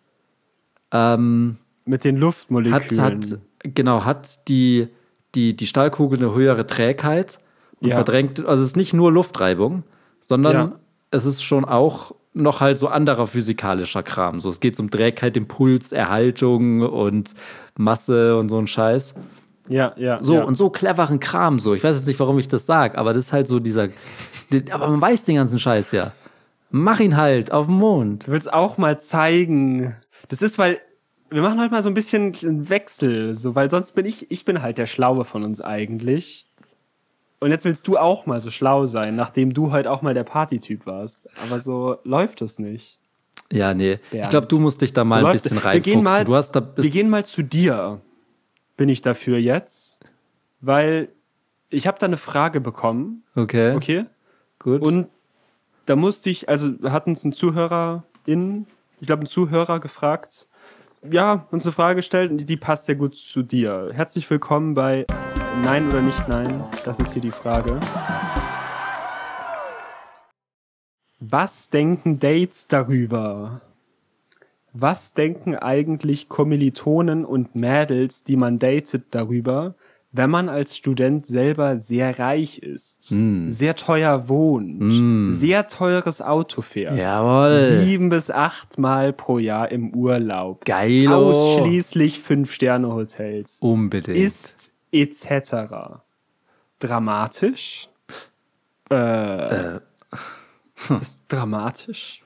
ähm, 0.92 1.58
Mit 1.86 2.04
den 2.04 2.16
hat, 2.16 2.22
Luftmolekülen. 2.22 3.02
hat, 3.04 3.40
genau, 3.64 4.06
hat 4.06 4.48
die, 4.48 4.88
die, 5.36 5.56
die 5.56 5.68
Stahlkugel 5.68 6.20
eine 6.20 6.34
höhere 6.34 6.66
Trägheit 6.68 7.40
und 7.80 7.90
Ja. 7.90 7.96
verdrängt, 7.96 8.40
also 8.46 8.64
es 8.64 8.70
ist 8.72 8.78
nicht 8.78 8.94
nur 8.94 9.12
Luftreibung, 9.12 9.84
sondern 10.24 10.54
Ja. 10.56 10.72
es 11.12 11.26
ist 11.26 11.44
schon 11.44 11.66
auch 11.66 12.14
noch 12.34 12.60
halt 12.62 12.78
so 12.78 12.88
anderer 12.88 13.26
physikalischer 13.28 14.04
Kram. 14.04 14.40
So, 14.40 14.50
es 14.50 14.60
geht 14.60 14.80
um 14.80 14.92
Trägheit, 14.92 15.36
Impuls, 15.38 15.92
Erhaltung 15.92 16.82
und 16.82 17.34
Masse 17.78 18.38
und 18.38 18.50
so 18.50 18.60
ein 18.60 18.68
Scheiß. 18.68 19.16
ja, 19.70 19.94
ja. 19.98 20.20
So, 20.24 20.36
ja. 20.36 20.44
und 20.44 20.56
so 20.58 20.70
cleveren 20.70 21.20
Kram 21.20 21.60
so. 21.60 21.74
Ich 21.74 21.84
weiß 21.84 21.96
jetzt 21.98 22.08
nicht, 22.08 22.20
warum 22.20 22.38
ich 22.40 22.48
das 22.48 22.66
sage, 22.68 22.98
aber 22.98 23.14
das 23.14 23.26
ist 23.26 23.34
halt 23.34 23.48
so 23.48 23.60
dieser. 23.60 23.90
die- 24.52 24.72
Aber 24.72 24.88
man 24.88 25.02
weiß 25.02 25.24
den 25.26 25.36
ganzen 25.36 25.60
Scheiß 25.60 25.92
ja. 25.92 26.12
Mach 26.70 27.00
ihn 27.00 27.18
halt 27.18 27.52
auf 27.52 27.66
dem 27.66 27.76
Mond. 27.76 28.28
Du 28.28 28.32
willst 28.34 28.52
auch 28.54 28.78
mal 28.78 29.00
zeigen. 29.00 29.96
Das 30.30 30.42
ist, 30.42 30.58
weil 30.60 30.80
wir 31.30 31.42
machen 31.42 31.60
heute 31.60 31.72
mal 31.72 31.84
so 31.84 31.90
ein 31.90 31.94
bisschen 31.94 32.34
einen 32.44 32.70
Wechsel, 32.70 33.36
so, 33.36 33.56
weil 33.56 33.70
sonst 33.70 33.94
bin 33.94 34.06
ich, 34.06 34.30
ich 34.32 34.46
bin 34.46 34.62
halt 34.62 34.78
der 34.78 34.86
Schlaue 34.86 35.26
von 35.26 35.44
uns 35.44 35.62
eigentlich. 35.62 36.46
Und 37.40 37.52
jetzt 37.52 37.66
willst 37.66 37.88
du 37.88 37.98
auch 37.98 38.26
mal 38.26 38.42
so 38.42 38.50
schlau 38.50 38.86
sein, 38.88 39.16
nachdem 39.16 39.54
du 39.54 39.72
heute 39.72 39.92
auch 39.92 40.02
mal 40.02 40.14
der 40.14 40.24
Partytyp 40.24 40.86
warst. 40.88 41.30
Aber 41.46 41.60
so 41.60 41.98
läuft 42.04 42.42
es 42.42 42.58
nicht. 42.58 42.98
Ja, 43.52 43.74
nee. 43.74 43.94
Ich 44.06 44.10
Bernd. 44.10 44.30
glaube, 44.32 44.48
du 44.48 44.60
musst 44.60 44.82
dich 44.82 44.92
da 44.94 45.04
mal 45.04 45.22
so 45.22 45.28
ein 45.28 45.34
bisschen 45.34 45.58
es. 45.58 45.64
wir 45.64 45.80
gehen 45.80 46.00
reinfuchsen. 46.00 46.04
mal, 46.04 46.26
du 46.26 46.36
hast 46.36 46.52
da 46.52 46.68
wir 46.76 46.90
gehen 46.90 47.10
mal 47.10 47.26
zu 47.26 47.44
dir. 47.44 48.02
Bin 48.76 48.90
ich 48.90 49.02
dafür 49.04 49.38
jetzt? 49.38 50.00
Weil 50.62 51.10
ich 51.70 51.86
habe 51.86 52.00
da 52.00 52.08
eine 52.08 52.18
Frage 52.18 52.60
bekommen. 52.62 53.24
Okay, 53.36 53.76
Okay? 53.76 54.06
gut. 54.60 54.82
Und 54.82 55.08
da 55.86 55.96
musste 55.96 56.30
ich, 56.30 56.50
also 56.50 56.72
hat 56.84 57.06
uns 57.08 57.24
ein 57.24 57.34
Zuhörer 57.34 58.04
in, 58.26 58.66
ich 59.00 59.08
glaube, 59.08 59.24
ein 59.24 59.28
Zuhörer 59.28 59.80
gefragt, 59.80 60.48
ja, 61.04 61.48
uns 61.52 61.66
eine 61.66 61.72
Frage 61.72 61.98
gestellt 61.98 62.32
und 62.32 62.38
die, 62.38 62.46
die 62.46 62.58
passt 62.58 62.86
sehr 62.86 62.96
gut 62.96 63.16
zu 63.16 63.44
dir. 63.44 63.90
Herzlich 63.94 64.30
willkommen 64.30 64.74
bei 64.74 65.06
Nein 65.64 65.88
oder 65.88 66.02
nicht 66.02 66.28
Nein. 66.28 66.66
Das 66.86 67.00
ist 67.00 67.14
hier 67.14 67.22
die 67.22 67.32
Frage. 67.32 67.80
Was 71.20 71.70
denken 71.70 72.20
Dates 72.20 72.68
darüber? 72.68 73.62
Was 74.74 75.14
denken 75.14 75.56
eigentlich 75.56 76.30
Kommilitonen 76.30 77.26
und 77.26 77.56
Mädels, 77.56 78.24
die 78.24 78.38
man 78.38 78.60
datet, 78.60 79.06
darüber, 79.12 79.76
wenn 80.12 80.30
man 80.30 80.50
als 80.50 80.76
Student 80.78 81.26
selber 81.26 81.78
sehr 81.78 82.18
reich 82.18 82.60
ist, 82.60 83.12
Mm. 83.12 83.50
sehr 83.50 83.76
teuer 83.76 84.28
wohnt, 84.30 85.34
sehr 85.34 85.68
teures 85.68 86.22
Auto 86.22 86.62
fährt, 86.62 86.98
Jawohl. 86.98 87.84
sieben 87.84 88.10
bis 88.10 88.32
acht 88.32 88.78
Mal 88.78 89.14
pro 89.14 89.38
Jahr 89.38 89.70
im 89.72 89.94
Urlaub, 89.94 90.66
Geil. 90.66 91.08
ausschließlich 91.08 92.20
Fünf-Sterne-Hotels, 92.22 93.60
Unbedingt. 93.62 94.18
ist 94.18 94.74
etc. 94.92 96.02
Dramatisch? 96.80 97.90
Äh, 98.90 99.76
Ist 99.76 100.90
das 100.90 101.20
dramatisch? 101.28 102.24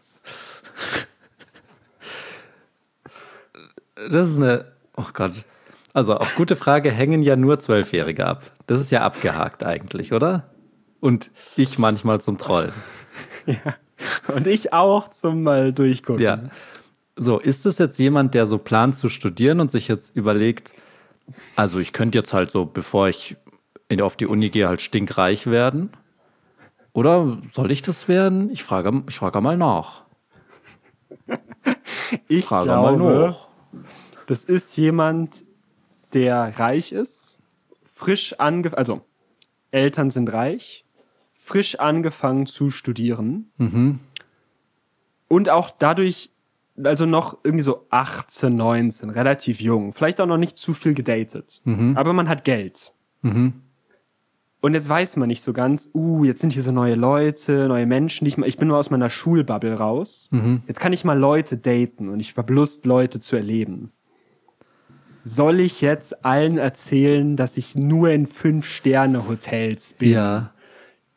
das 4.09 4.29
ist 4.29 4.37
eine 4.37 4.65
Oh 4.95 5.05
Gott. 5.13 5.45
Also 5.93 6.15
auf 6.15 6.35
gute 6.35 6.55
Frage 6.55 6.91
hängen 6.91 7.21
ja 7.21 7.35
nur 7.35 7.59
Zwölfjährige 7.59 8.25
ab. 8.25 8.51
Das 8.67 8.79
ist 8.79 8.91
ja 8.91 9.01
abgehakt 9.01 9.63
eigentlich, 9.63 10.13
oder? 10.13 10.49
Und 10.99 11.29
ich 11.57 11.77
manchmal 11.79 12.21
zum 12.21 12.37
Trollen. 12.37 12.73
Und 14.33 14.47
ich 14.47 14.73
auch 14.73 15.09
zum 15.09 15.43
mal 15.43 15.73
durchgucken. 15.73 16.23
Ja. 16.23 16.39
So, 17.15 17.39
ist 17.39 17.65
es 17.65 17.77
jetzt 17.77 17.99
jemand, 17.99 18.33
der 18.33 18.47
so 18.47 18.57
plant 18.57 18.95
zu 18.95 19.09
studieren 19.09 19.59
und 19.59 19.69
sich 19.69 19.87
jetzt 19.87 20.15
überlegt, 20.15 20.73
also 21.55 21.77
ich 21.79 21.93
könnte 21.93 22.17
jetzt 22.17 22.33
halt 22.33 22.49
so, 22.49 22.65
bevor 22.65 23.09
ich 23.09 23.35
in- 23.89 24.01
auf 24.01 24.15
die 24.17 24.25
Uni 24.25 24.49
gehe, 24.49 24.67
halt 24.67 24.81
stinkreich 24.81 25.45
werden? 25.47 25.91
Oder 26.93 27.37
soll 27.51 27.69
ich 27.71 27.81
das 27.83 28.07
werden? 28.07 28.49
Ich 28.51 28.63
frage, 28.63 29.03
ich 29.07 29.17
frage 29.17 29.39
mal 29.41 29.57
nach. 29.57 30.03
Ich 32.27 32.45
Frage 32.45 32.67
mal 32.69 32.95
glaube, 32.97 33.27
nach. 33.27 33.47
das 34.27 34.43
ist 34.43 34.75
jemand, 34.77 35.45
der 36.13 36.59
reich 36.59 36.91
ist, 36.91 37.39
frisch 37.83 38.33
angefangen, 38.39 38.77
also 38.77 39.01
Eltern 39.71 40.11
sind 40.11 40.31
reich, 40.33 40.85
frisch 41.33 41.79
angefangen 41.79 42.45
zu 42.45 42.69
studieren 42.69 43.51
Mhm. 43.57 43.99
und 45.27 45.49
auch 45.49 45.71
dadurch, 45.71 46.31
also 46.83 47.05
noch 47.05 47.37
irgendwie 47.43 47.63
so 47.63 47.85
18, 47.89 48.55
19, 48.55 49.09
relativ 49.09 49.61
jung, 49.61 49.93
vielleicht 49.93 50.19
auch 50.21 50.25
noch 50.27 50.37
nicht 50.37 50.57
zu 50.57 50.73
viel 50.73 50.93
gedatet, 50.93 51.61
Mhm. 51.63 51.95
aber 51.97 52.13
man 52.13 52.27
hat 52.29 52.43
Geld. 52.43 52.93
Und 54.63 54.73
jetzt 54.75 54.89
weiß 54.89 55.17
man 55.17 55.27
nicht 55.27 55.41
so 55.41 55.53
ganz, 55.53 55.89
uh, 55.93 56.23
jetzt 56.23 56.41
sind 56.41 56.53
hier 56.53 56.61
so 56.61 56.71
neue 56.71 56.93
Leute, 56.95 57.67
neue 57.67 57.85
Menschen, 57.87 58.27
ich, 58.27 58.37
mal, 58.37 58.45
ich 58.47 58.57
bin 58.57 58.67
nur 58.67 58.77
aus 58.77 58.89
meiner 58.91 59.09
Schulbubble 59.09 59.73
raus. 59.75 60.27
Mhm. 60.31 60.61
Jetzt 60.67 60.79
kann 60.79 60.93
ich 60.93 61.03
mal 61.03 61.17
Leute 61.17 61.57
daten 61.57 62.09
und 62.09 62.19
ich 62.19 62.35
habe 62.37 62.53
Lust, 62.53 62.85
Leute 62.85 63.19
zu 63.19 63.35
erleben. 63.35 63.91
Soll 65.23 65.59
ich 65.59 65.81
jetzt 65.81 66.25
allen 66.25 66.57
erzählen, 66.57 67.35
dass 67.37 67.57
ich 67.57 67.75
nur 67.75 68.09
in 68.09 68.25
Fünf-Sterne-Hotels 68.27 69.93
bin? 69.93 70.11
Ja. 70.11 70.51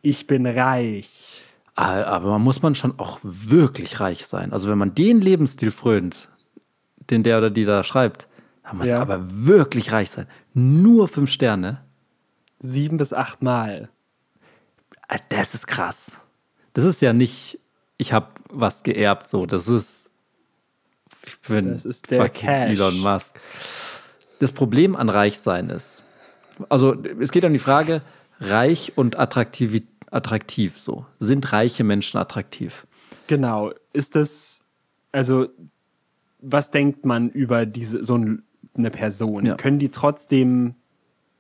Ich 0.03 0.27
bin 0.27 0.47
reich. 0.47 1.43
Ah, 1.77 2.03
Aber 2.05 2.31
man 2.33 2.43
muss 2.43 2.63
man 2.63 2.75
schon 2.75 2.99
auch 2.99 3.19
wirklich 3.23 4.01
reich 4.01 4.27
sein. 4.27 4.53
Also 4.53 4.69
wenn 4.69 4.79
man 4.79 4.95
den 4.95 5.21
Lebensstil 5.21 5.71
frönt, 5.71 6.29
den 7.11 7.23
der 7.23 7.39
oder 7.39 7.51
die 7.51 7.65
da 7.65 7.83
schreibt, 7.83 8.29
dann 8.63 8.77
muss 8.79 8.87
Ja. 8.87 8.97
er 8.97 9.01
aber 9.03 9.19
wirklich 9.23 9.91
reich 9.93 10.11
sein. 10.11 10.27
Nur 10.53 11.09
fünf 11.09 11.31
Sterne. 11.31 11.81
Sieben 12.61 12.97
bis 12.99 13.13
acht 13.13 13.43
Mal. 13.43 13.89
Ah, 15.09 15.17
Das 15.31 15.55
ist 15.55 15.67
krass. 15.67 16.21
Das 16.75 16.85
ist 16.85 17.01
ja 17.03 17.13
nicht, 17.13 17.59
ich 17.99 18.13
habe 18.13 18.29
was 18.51 18.83
geerbt, 18.83 19.29
so. 19.29 19.47
Das 19.47 19.69
ist, 19.69 20.11
ich 21.27 21.39
bin 21.49 21.69
Das 21.73 21.85
ist 21.85 22.11
der 22.11 22.29
Cash. 22.29 22.73
Elon 22.73 22.99
Musk. 23.01 23.35
Das 24.41 24.53
Problem 24.53 24.97
an 24.97 25.09
Reichsein 25.09 25.71
ist, 25.71 26.03
also 26.69 26.95
es 27.21 27.31
geht 27.33 27.45
um 27.45 27.53
die 27.53 27.59
Frage, 27.59 28.03
reich 28.41 28.93
und 28.97 29.19
attraktiv, 29.19 29.83
attraktiv 30.11 30.77
so. 30.77 31.07
Sind 31.19 31.53
reiche 31.53 31.85
Menschen 31.85 32.19
attraktiv? 32.19 32.87
Genau. 33.27 33.73
Ist 33.93 34.17
das, 34.17 34.65
also, 35.13 35.47
was 36.41 36.71
denkt 36.71 37.05
man 37.05 37.31
über 37.31 37.65
diese, 37.67 38.03
so 38.05 38.17
ein- 38.19 38.43
eine 38.77 38.91
Person? 38.91 39.47
Ja. 39.47 39.55
Können 39.57 39.79
die 39.79 39.91
trotzdem 39.91 40.75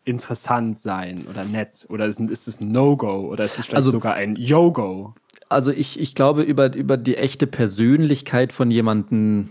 interessant 0.04 0.80
sein 0.80 1.26
oder 1.28 1.44
nett? 1.44 1.86
Oder 1.88 2.06
ist, 2.06 2.20
ist 2.20 2.48
es 2.48 2.60
ein 2.60 2.72
No-Go? 2.72 3.28
Oder 3.30 3.44
ist 3.44 3.58
es 3.58 3.66
vielleicht 3.66 3.76
Also- 3.76 3.90
sogar 3.90 4.14
ein 4.14 4.36
Yo-Go? 4.36 5.14
Also 5.48 5.70
ich, 5.70 6.00
ich 6.00 6.14
glaube, 6.14 6.42
über, 6.42 6.74
über 6.74 6.96
die 6.96 7.16
echte 7.16 7.46
Persönlichkeit 7.46 8.52
von 8.52 8.70
jemandem 8.70 9.50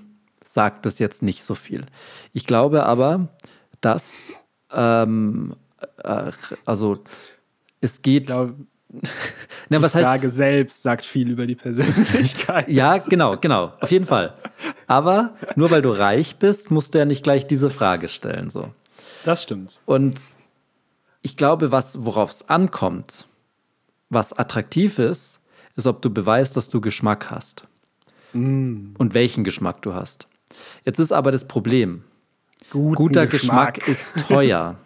sagt 0.53 0.85
das 0.85 0.99
jetzt 0.99 1.23
nicht 1.23 1.43
so 1.43 1.55
viel. 1.55 1.85
Ich 2.31 2.45
glaube 2.45 2.85
aber, 2.85 3.29
dass, 3.81 4.29
ähm, 4.71 5.55
äh, 6.03 6.31
also 6.65 7.03
es 7.81 8.03
geht, 8.03 8.23
Ich 8.23 8.27
glaube, 8.27 8.53
na, 9.69 9.77
die 9.77 9.83
was 9.83 9.95
heißt, 9.95 10.05
Frage 10.05 10.29
selbst 10.29 10.83
sagt 10.83 11.05
viel 11.05 11.31
über 11.31 11.47
die 11.47 11.55
Persönlichkeit. 11.55 12.69
ja, 12.69 12.99
genau, 12.99 13.37
genau, 13.37 13.73
auf 13.81 13.89
jeden 13.89 14.05
Fall. 14.05 14.35
Aber 14.85 15.35
nur 15.55 15.71
weil 15.71 15.81
du 15.81 15.89
reich 15.89 16.35
bist, 16.35 16.69
musst 16.69 16.93
du 16.93 16.99
ja 16.99 17.05
nicht 17.05 17.23
gleich 17.23 17.47
diese 17.47 17.71
Frage 17.71 18.07
stellen, 18.07 18.51
so. 18.51 18.71
Das 19.25 19.41
stimmt. 19.41 19.79
Und 19.85 20.19
ich 21.23 21.35
glaube, 21.35 21.71
was, 21.71 22.05
worauf 22.05 22.29
es 22.29 22.49
ankommt, 22.49 23.27
was 24.09 24.33
attraktiv 24.33 24.99
ist, 24.99 25.39
ist, 25.75 25.87
ob 25.87 26.03
du 26.03 26.11
beweist, 26.11 26.55
dass 26.55 26.69
du 26.69 26.79
Geschmack 26.79 27.31
hast. 27.31 27.63
Und 28.33 29.13
welchen 29.13 29.43
Geschmack 29.43 29.81
du 29.81 29.93
hast. 29.93 30.27
Jetzt 30.85 30.99
ist 30.99 31.11
aber 31.11 31.31
das 31.31 31.47
Problem, 31.47 32.03
Guten 32.71 32.95
guter 32.95 33.27
Geschmack, 33.27 33.87
ist 33.87 34.13
teuer. 34.27 34.75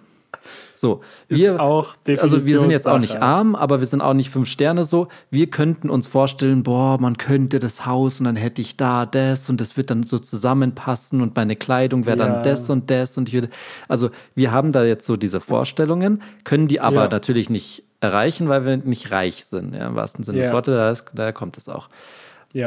So, 0.74 1.02
wir, 1.28 1.60
auch 1.60 1.96
also 2.20 2.46
wir 2.46 2.60
sind 2.60 2.70
jetzt 2.70 2.88
auch 2.88 3.00
nicht 3.00 3.20
arm, 3.20 3.56
aber 3.56 3.80
wir 3.80 3.88
sind 3.88 4.02
auch 4.02 4.14
nicht 4.14 4.30
fünf 4.30 4.48
Sterne 4.48 4.86
so. 4.86 5.08
Wir 5.32 5.50
könnten 5.50 5.90
uns 5.90 6.06
vorstellen, 6.06 6.62
boah, 6.62 7.00
man 7.02 7.18
könnte 7.18 7.58
das 7.58 7.88
Haus 7.88 8.20
und 8.20 8.26
dann 8.26 8.36
hätte 8.36 8.62
ich 8.62 8.78
da 8.78 9.08
das 9.08 9.50
und 9.50 9.60
das 9.60 9.76
wird 9.76 9.90
dann 9.90 10.04
so 10.04 10.20
zusammenpassen 10.20 11.22
und 11.22 11.36
meine 11.36 11.56
Kleidung 11.56 12.06
wäre 12.06 12.18
dann 12.18 12.36
Ja. 12.36 12.42
das 12.44 12.70
und 12.70 12.92
das 12.92 13.18
und 13.18 13.28
ich 13.30 13.34
würde, 13.34 13.50
also 13.88 14.12
wir 14.36 14.52
haben 14.52 14.72
da 14.72 14.84
jetzt 14.84 15.08
so 15.08 15.18
diese 15.18 15.42
Vorstellungen, 15.42 16.22
können 16.44 16.68
die 16.68 16.80
aber 16.80 17.06
Ja. 17.06 17.10
natürlich 17.10 17.50
nicht 17.50 17.82
erreichen, 18.00 18.48
weil 18.48 18.64
wir 18.64 18.78
nicht 18.78 19.10
reich 19.10 19.46
sind, 19.46 19.74
ja, 19.74 19.88
im 19.88 19.96
wahrsten 19.96 20.24
Sinne 20.24 20.38
des 20.38 20.50
Ja. 20.50 20.54
Wortes, 20.54 21.06
daher, 21.16 21.34
kommt 21.34 21.58
es 21.58 21.68
auch. 21.70 21.90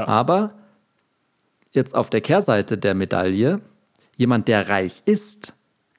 Aber 0.06 0.54
jetzt 1.72 1.94
auf 1.94 2.10
der 2.10 2.20
Kehrseite 2.20 2.78
der 2.78 2.94
Medaille, 2.94 3.60
jemand, 4.16 4.48
der 4.48 4.68
reich 4.68 5.02
ist, 5.06 5.54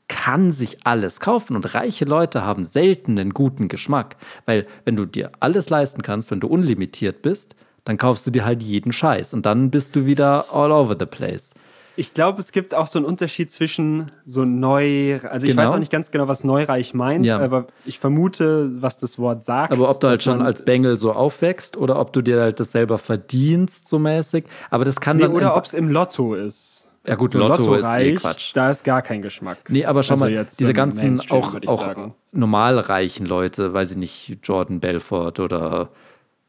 kann 0.07 0.51
sich 0.51 0.85
alles 0.85 1.21
kaufen 1.21 1.55
und 1.55 1.73
reiche 1.73 2.03
Leute 2.03 2.43
haben 2.43 2.65
selten 2.65 3.17
einen 3.17 3.31
guten 3.31 3.69
Geschmack, 3.69 4.17
weil 4.45 4.67
wenn 4.83 4.97
du 4.97 5.05
dir 5.05 5.31
alles 5.39 5.69
leisten 5.69 6.01
kannst, 6.01 6.31
wenn 6.31 6.41
du 6.41 6.47
unlimitiert 6.47 7.21
bist, 7.21 7.55
dann 7.85 7.97
kaufst 7.97 8.27
du 8.27 8.31
dir 8.31 8.45
halt 8.45 8.61
jeden 8.61 8.91
Scheiß 8.91 9.33
und 9.33 9.45
dann 9.45 9.71
bist 9.71 9.95
du 9.95 10.05
wieder 10.05 10.53
all 10.53 10.71
over 10.71 10.97
the 10.99 11.05
place. 11.05 11.53
Ich 12.01 12.15
glaube, 12.15 12.39
es 12.39 12.51
gibt 12.51 12.73
auch 12.73 12.87
so 12.87 12.97
einen 12.97 13.05
Unterschied 13.05 13.51
zwischen 13.51 14.11
so 14.25 14.43
neu, 14.43 15.19
also 15.21 15.45
ich 15.45 15.51
Genau. 15.53 15.61
weiß 15.67 15.75
auch 15.75 15.77
nicht 15.79 15.91
ganz 15.91 16.09
genau, 16.09 16.27
was 16.27 16.43
neureich 16.43 16.95
meint, 16.95 17.23
Ja. 17.25 17.37
aber 17.39 17.67
ich 17.85 17.99
vermute, 17.99 18.71
was 18.81 18.97
das 18.97 19.19
Wort 19.19 19.43
sagt. 19.43 19.71
Aber 19.71 19.87
ob 19.87 19.99
du 20.01 20.07
halt 20.07 20.23
schon 20.23 20.41
als 20.41 20.65
Bengel 20.65 20.97
so 20.97 21.11
aufwächst 21.11 21.77
oder 21.77 21.99
ob 21.99 22.11
du 22.11 22.23
dir 22.23 22.41
halt 22.41 22.59
das 22.59 22.71
selber 22.71 22.97
verdienst, 22.97 23.87
so 23.87 23.99
mäßig. 23.99 24.45
Aber 24.71 24.83
das 24.83 24.99
kann 24.99 25.17
Nee, 25.17 25.23
dann. 25.23 25.33
oder 25.33 25.55
ob 25.55 25.65
es 25.65 25.75
im 25.75 25.89
Lotto 25.89 26.33
ist. 26.33 26.91
Ja, 27.05 27.13
gut, 27.13 27.31
so 27.33 27.37
Lotto 27.37 27.75
ist 27.75 27.83
eh 27.85 27.87
reich, 27.87 28.15
Quatsch. 28.15 28.51
Da 28.55 28.71
ist 28.71 28.83
gar 28.83 29.03
kein 29.03 29.21
Geschmack. 29.21 29.57
Nee, 29.69 29.85
aber 29.85 30.01
schau 30.01 30.13
Also 30.15 30.25
mal, 30.25 30.31
jetzt 30.31 30.59
diese 30.59 30.73
ganzen 30.73 31.19
auch, 31.29 31.53
auch 31.67 31.81
sagen. 31.85 32.15
normal 32.31 32.79
reichen 32.79 33.27
Leute, 33.27 33.73
weiß 33.73 33.91
ich 33.91 33.97
nicht, 33.97 34.39
Jordan 34.43 34.79
Belfort 34.79 35.39
oder 35.39 35.89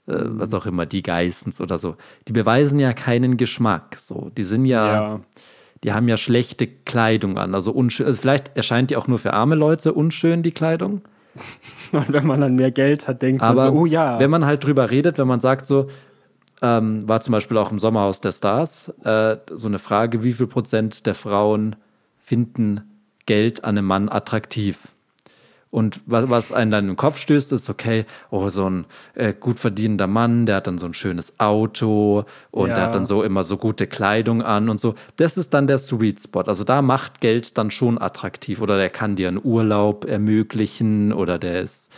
äh, 0.06 0.14
was 0.16 0.54
auch 0.54 0.66
immer, 0.66 0.86
die 0.86 1.02
Geissens 1.02 1.60
oder 1.60 1.78
so, 1.78 1.96
die 2.28 2.32
beweisen 2.32 2.78
ja 2.78 2.92
keinen 2.92 3.36
Geschmack. 3.36 3.96
So, 4.00 4.30
die 4.36 4.44
sind 4.44 4.64
ja, 4.64 4.92
Ja. 4.92 5.20
die 5.84 5.92
haben 5.92 6.08
ja 6.08 6.16
schlechte 6.16 6.66
Kleidung 6.66 7.38
an. 7.38 7.54
Also, 7.54 7.72
unschön, 7.72 8.06
also 8.06 8.20
vielleicht 8.20 8.56
erscheint 8.56 8.90
die 8.90 8.96
auch 8.96 9.08
nur 9.08 9.18
für 9.18 9.32
arme 9.32 9.54
Leute 9.54 9.92
unschön, 9.92 10.42
die 10.42 10.52
Kleidung. 10.52 11.02
Und 11.92 12.12
wenn 12.12 12.26
man 12.26 12.40
dann 12.40 12.56
mehr 12.56 12.70
Geld 12.70 13.08
hat, 13.08 13.22
denkt 13.22 13.42
Aber 13.42 13.64
man 13.64 13.74
so, 13.74 13.80
oh 13.80 13.86
ja. 13.86 14.18
wenn 14.18 14.30
man 14.30 14.44
halt 14.44 14.64
drüber 14.64 14.90
redet, 14.90 15.18
wenn 15.18 15.28
man 15.28 15.40
sagt 15.40 15.66
so, 15.66 15.88
ähm, 16.60 17.08
war 17.08 17.20
zum 17.20 17.32
Beispiel 17.32 17.56
auch 17.56 17.72
im 17.72 17.78
Sommerhaus 17.78 18.20
der 18.20 18.32
Stars, 18.32 18.88
äh, 19.04 19.36
so 19.50 19.66
eine 19.66 19.78
Frage, 19.78 20.22
wie 20.22 20.32
viel 20.32 20.46
Prozent 20.46 21.06
der 21.06 21.14
Frauen 21.14 21.76
finden 22.20 22.82
Geld 23.26 23.64
an 23.64 23.76
einem 23.78 23.86
Mann 23.86 24.08
attraktiv? 24.08 24.92
Und 25.72 26.00
was, 26.04 26.28
was 26.28 26.52
einen 26.52 26.70
dann 26.70 26.86
im 26.90 26.96
Kopf 26.96 27.16
stößt, 27.16 27.50
ist, 27.52 27.70
okay, 27.70 28.04
oh, 28.30 28.50
so 28.50 28.68
ein 28.68 28.84
äh, 29.14 29.32
gut 29.32 29.58
verdienender 29.58 30.06
Mann, 30.06 30.44
der 30.44 30.56
hat 30.56 30.66
dann 30.66 30.76
so 30.76 30.84
ein 30.84 30.92
schönes 30.92 31.40
Auto 31.40 32.26
und 32.50 32.68
Ja. 32.68 32.74
der 32.74 32.84
hat 32.84 32.94
dann 32.94 33.06
so 33.06 33.22
immer 33.22 33.42
so 33.42 33.56
gute 33.56 33.86
Kleidung 33.86 34.42
an 34.42 34.68
und 34.68 34.78
so. 34.80 34.94
Das 35.16 35.38
ist 35.38 35.54
dann 35.54 35.66
der 35.66 35.78
Sweet 35.78 36.20
Spot. 36.20 36.42
Also 36.42 36.62
da 36.64 36.82
macht 36.82 37.22
Geld 37.22 37.56
dann 37.56 37.70
schon 37.70 37.98
attraktiv. 37.98 38.60
Oder 38.60 38.76
der 38.76 38.90
kann 38.90 39.16
dir 39.16 39.28
einen 39.28 39.40
Urlaub 39.42 40.04
ermöglichen 40.04 41.10
oder 41.10 41.38
der 41.38 41.62
ist 41.62 41.90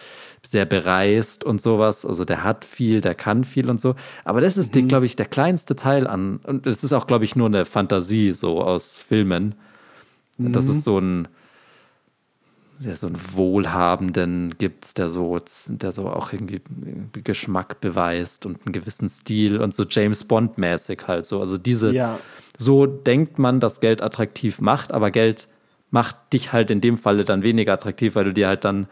sehr 0.46 0.66
bereist 0.66 1.42
und 1.42 1.60
sowas. 1.60 2.06
Also 2.06 2.24
der 2.24 2.44
hat 2.44 2.64
viel, 2.64 3.00
der 3.00 3.16
kann 3.16 3.42
viel 3.42 3.68
und 3.68 3.80
so. 3.80 3.96
Aber 4.24 4.40
das 4.40 4.56
ist, 4.56 4.72
Mhm. 4.76 4.86
glaube 4.86 5.06
ich, 5.06 5.16
der 5.16 5.26
kleinste 5.26 5.74
Teil 5.74 6.06
an. 6.06 6.38
Und 6.44 6.64
das 6.66 6.84
ist 6.84 6.92
auch, 6.92 7.08
glaube 7.08 7.24
ich, 7.24 7.34
nur 7.34 7.46
eine 7.48 7.64
Fantasie 7.64 8.32
so 8.34 8.60
aus 8.62 8.90
Filmen. 8.90 9.56
Das 10.38 10.66
Mhm. 10.66 10.70
ist 10.70 10.84
so 10.84 10.98
ein 10.98 11.26
der 12.84 12.96
so 12.96 13.06
einen 13.06 13.16
Wohlhabenden 13.32 14.54
gibt, 14.58 14.98
der 14.98 15.08
so, 15.08 15.38
der 15.68 15.92
so 15.92 16.08
auch 16.08 16.32
irgendwie 16.32 16.60
Geschmack 17.24 17.80
beweist 17.80 18.46
und 18.46 18.64
einen 18.64 18.72
gewissen 18.72 19.08
Stil 19.08 19.58
und 19.60 19.74
so 19.74 19.84
James 19.88 20.24
Bond-mäßig 20.24 21.06
halt 21.06 21.26
so. 21.26 21.40
Also 21.40 21.56
diese, 21.58 21.92
Ja. 21.92 22.18
so 22.58 22.86
denkt 22.86 23.38
man, 23.38 23.60
dass 23.60 23.80
Geld 23.80 24.02
attraktiv 24.02 24.60
macht, 24.60 24.92
aber 24.92 25.10
Geld 25.10 25.48
macht 25.90 26.16
dich 26.32 26.52
halt 26.52 26.70
in 26.70 26.80
dem 26.80 26.98
Falle 26.98 27.24
dann 27.24 27.42
weniger 27.42 27.72
attraktiv, 27.72 28.14
weil 28.16 28.24
du 28.24 28.32
dir 28.32 28.48
halt 28.48 28.64
dann 28.64 28.86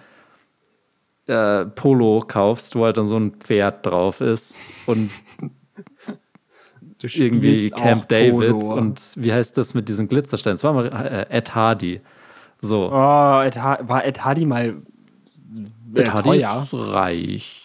äh, 1.26 1.64
Polo 1.66 2.24
kaufst, 2.26 2.74
wo 2.74 2.84
halt 2.84 2.96
dann 2.96 3.06
so 3.06 3.16
ein 3.16 3.32
Pferd 3.32 3.84
drauf 3.86 4.20
ist 4.20 4.56
und 4.86 5.10
irgendwie 7.02 7.70
Camp 7.70 8.08
David 8.08 8.52
und 8.52 9.00
wie 9.16 9.32
heißt 9.32 9.58
das 9.58 9.74
mit 9.74 9.88
diesen 9.88 10.08
Glitzersteinen? 10.08 10.54
Das 10.56 10.64
war 10.64 10.72
mal 10.72 10.86
äh, 10.86 11.26
Ed 11.36 11.54
Hardy. 11.54 12.00
So. 12.62 12.90
Oh, 12.92 13.42
Ed 13.42 13.56
war 13.56 14.04
Ed 14.04 14.24
Hardy 14.24 14.44
mal 14.46 14.76
äh, 15.94 16.00
Ed 16.00 16.12
Hardy 16.12 16.28
teuer? 16.40 16.62
ist 16.62 16.74
reich. 16.74 17.58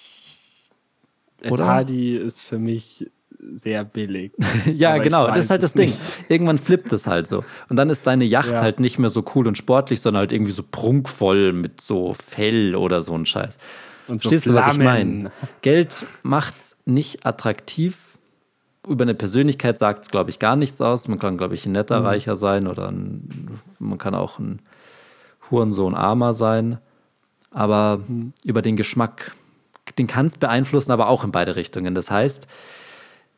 Ed 1.42 1.52
oder? 1.52 1.68
Hardy 1.68 2.18
ist 2.18 2.42
für 2.42 2.58
mich 2.58 3.10
sehr 3.54 3.86
billig. 3.86 4.34
Ja, 4.76 4.96
Aber 4.96 5.04
genau, 5.04 5.28
das 5.28 5.46
ist 5.46 5.50
halt 5.52 5.62
das 5.64 5.74
Ding. 5.74 5.86
nicht. 5.90 6.00
Irgendwann 6.28 6.58
flippt 6.58 6.92
es 6.92 7.06
halt 7.08 7.28
so. 7.28 7.46
Und 7.70 7.76
dann 7.78 7.90
ist 7.92 8.06
deine 8.08 8.26
Yacht 8.26 8.52
Ja. 8.52 8.62
halt 8.62 8.80
nicht 8.80 8.98
mehr 9.00 9.10
so 9.12 9.24
cool 9.36 9.48
und 9.48 9.58
sportlich, 9.58 10.02
sondern 10.02 10.22
halt 10.22 10.32
irgendwie 10.32 10.52
so 10.52 10.64
prunkvoll 10.64 11.54
mit 11.54 11.80
so 11.80 12.14
Fell 12.14 12.76
oder 12.76 13.02
so 13.04 13.14
ein 13.16 13.26
Scheiß. 13.28 13.58
Und 14.08 14.22
so 14.22 14.30
Verstehst 14.30 14.48
du, 14.48 14.54
was 14.56 14.68
ich 14.76 14.82
Flammen. 14.82 15.18
meine? 15.24 15.32
Geld 15.62 16.06
macht 16.24 16.56
nicht 16.86 17.26
attraktiv. 17.26 18.18
Über 18.88 19.04
eine 19.04 19.14
Persönlichkeit 19.14 19.78
sagt 19.78 20.06
es, 20.06 20.10
glaube 20.10 20.30
ich, 20.32 20.40
gar 20.40 20.56
nichts 20.56 20.82
aus. 20.82 21.08
Man 21.08 21.20
kann, 21.20 21.38
glaube 21.38 21.54
ich, 21.56 21.66
ein 21.66 21.74
netter 21.74 22.00
Mhm. 22.00 22.06
Reicher 22.06 22.36
sein 22.38 22.68
oder 22.68 22.88
ein, 22.90 23.50
man 23.80 23.98
kann 24.00 24.16
auch 24.16 24.40
ein 24.40 24.60
Hurensohn 25.52 25.96
Armer 25.96 26.34
sein. 26.34 26.80
Aber 27.52 28.00
Mhm. 28.08 28.34
über 28.44 28.62
den 28.62 28.76
Geschmack, 28.76 29.34
den 29.98 30.08
kannst 30.08 30.40
beeinflussen, 30.40 30.92
aber 30.92 31.08
auch 31.08 31.24
in 31.24 31.32
beide 31.32 31.56
Richtungen. 31.56 31.96
Das 31.96 32.12
heißt, 32.12 32.48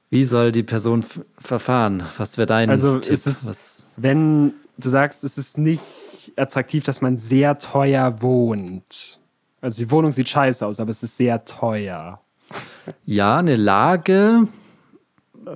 wie 0.09 0.23
soll 0.23 0.51
die 0.51 0.63
Person 0.63 1.05
verfahren? 1.37 2.03
Was 2.17 2.37
wäre 2.37 2.47
dein 2.47 2.69
Also 2.69 2.99
Tipp? 2.99 3.13
ist 3.13 3.27
es, 3.27 3.47
Was, 3.47 3.83
wenn 3.97 4.53
du 4.77 4.89
sagst, 4.89 5.23
es 5.23 5.37
ist 5.37 5.57
nicht 5.57 6.33
attraktiv, 6.35 6.83
dass 6.83 7.01
man 7.01 7.17
sehr 7.17 7.59
teuer 7.59 8.21
wohnt. 8.21 9.19
Also 9.61 9.83
die 9.83 9.91
Wohnung 9.91 10.11
sieht 10.11 10.29
scheiße 10.29 10.65
aus, 10.65 10.79
aber 10.79 10.89
es 10.91 11.03
ist 11.03 11.17
sehr 11.17 11.45
teuer. 11.45 12.21
ja, 13.05 13.37
eine 13.37 13.55
Lage 13.55 14.47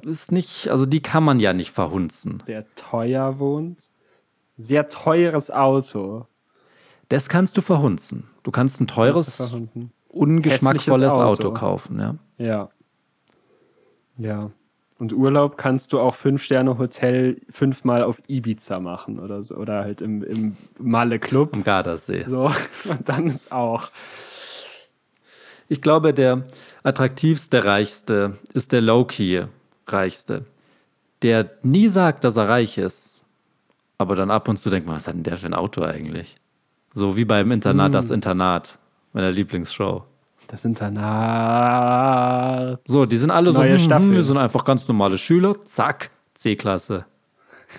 ist 0.04 0.32
nicht, 0.32 0.68
also 0.70 0.86
die 0.86 1.02
kann 1.02 1.24
man 1.24 1.40
ja 1.40 1.54
nicht 1.54 1.72
verhunzen. 1.72 2.40
Sehr 2.46 2.66
teuer 2.76 3.40
wohnt. 3.40 3.90
Sehr 4.58 4.88
teures 4.88 5.50
Auto. 5.50 6.28
Das 7.10 7.30
kannst 7.30 7.58
du 7.58 7.62
verhunzen. 7.62 8.26
Du 8.44 8.52
kannst 8.52 8.82
ein 8.82 8.88
teures, 8.88 9.42
ungeschmackvolles 10.10 11.12
Auto. 11.14 11.48
Auto. 11.48 11.54
kaufen. 11.54 12.00
Ja. 12.00 12.16
Ja. 12.38 12.70
Ja. 14.18 14.52
Und 15.00 15.12
Urlaub 15.12 15.58
kannst 15.58 15.92
du 15.92 16.00
auch 16.00 16.16
Fünf-Sterne-Hotel 16.16 17.42
fünfmal 17.50 18.04
auf 18.04 18.20
Ibiza 18.28 18.80
machen 18.80 19.20
oder 19.20 19.44
so. 19.44 19.56
Oder 19.56 19.84
halt 19.84 20.02
im, 20.02 20.24
im 20.24 20.56
Malle-Club. 20.80 21.54
Am 21.54 21.64
Gardasee. 21.64 22.24
So. 22.24 22.52
Und 22.90 23.10
dann 23.10 23.28
ist 23.28 23.52
auch. 23.52 23.90
Ich 25.68 25.82
glaube, 25.82 26.14
der 26.14 26.44
attraktivste, 26.84 27.66
reichste 27.66 28.38
ist 28.54 28.72
der 28.72 28.82
Low-Key 28.82 29.46
reichste. 29.88 30.46
Der 31.22 31.50
nie 31.64 31.88
sagt, 31.88 32.24
dass 32.24 32.38
er 32.38 32.50
reich 32.50 32.78
ist, 32.78 33.24
aber 33.98 34.16
dann 34.16 34.30
ab 34.30 34.48
und 34.48 34.58
zu 34.58 34.70
denkt 34.70 34.88
man, 34.88 34.98
was 34.98 35.08
hat 35.08 35.16
denn 35.16 35.24
der 35.24 35.38
für 35.38 35.46
ein 35.48 35.54
Auto 35.54 35.82
eigentlich? 35.82 36.36
So 36.94 37.16
wie 37.18 37.26
beim 37.26 37.52
Internat, 37.52 37.90
Mm. 37.90 37.94
das 37.94 38.10
Internat, 38.12 38.78
meiner 39.14 39.32
Lieblingsshow. 39.32 40.04
Das 40.48 40.64
Internat. 41.44 42.80
So, 42.88 43.06
die 43.06 43.18
sind 43.18 43.32
alle 43.32 43.52
Neue 43.54 43.78
so, 43.78 43.84
hm, 43.84 43.86
Staffel. 43.86 44.06
hm, 44.10 44.14
wir 44.16 44.24
sind 44.24 44.38
einfach 44.38 44.64
ganz 44.66 44.88
normale 44.88 45.18
Schüler. 45.18 45.56
Zack, 45.66 46.12
C-Klasse, 46.36 47.06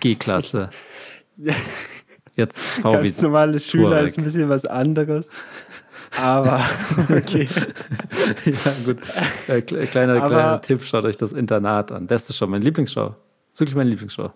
G-Klasse. 0.01 0.71
Jetzt 2.37 2.59
VW 2.59 3.03
Ganz 3.03 3.23
normale 3.23 3.61
Schüler 3.61 3.91
Touareg. 3.91 4.07
ist 4.07 4.19
ein 4.19 4.25
bisschen 4.25 4.49
was 4.49 4.65
anderes. 4.67 5.35
Aber 6.21 6.61
okay. 7.11 7.49
ja, 8.45 8.73
gut. 8.85 8.99
Äh, 9.47 9.59
kle- 9.59 9.87
kleiner, 9.87 10.15
Aber- 10.17 10.29
kleiner 10.29 10.61
Tipp, 10.61 10.83
schaut 10.83 11.05
euch 11.05 11.17
das 11.17 11.33
Internat 11.33 11.93
an. 11.93 12.07
Beste 12.09 12.33
Show, 12.33 12.47
meine 12.49 12.65
Lieblingsshow. 12.65 13.15
Ist 13.53 13.61
wirklich 13.61 13.77
meine 13.77 13.91
Lieblingsshow. 13.91 14.33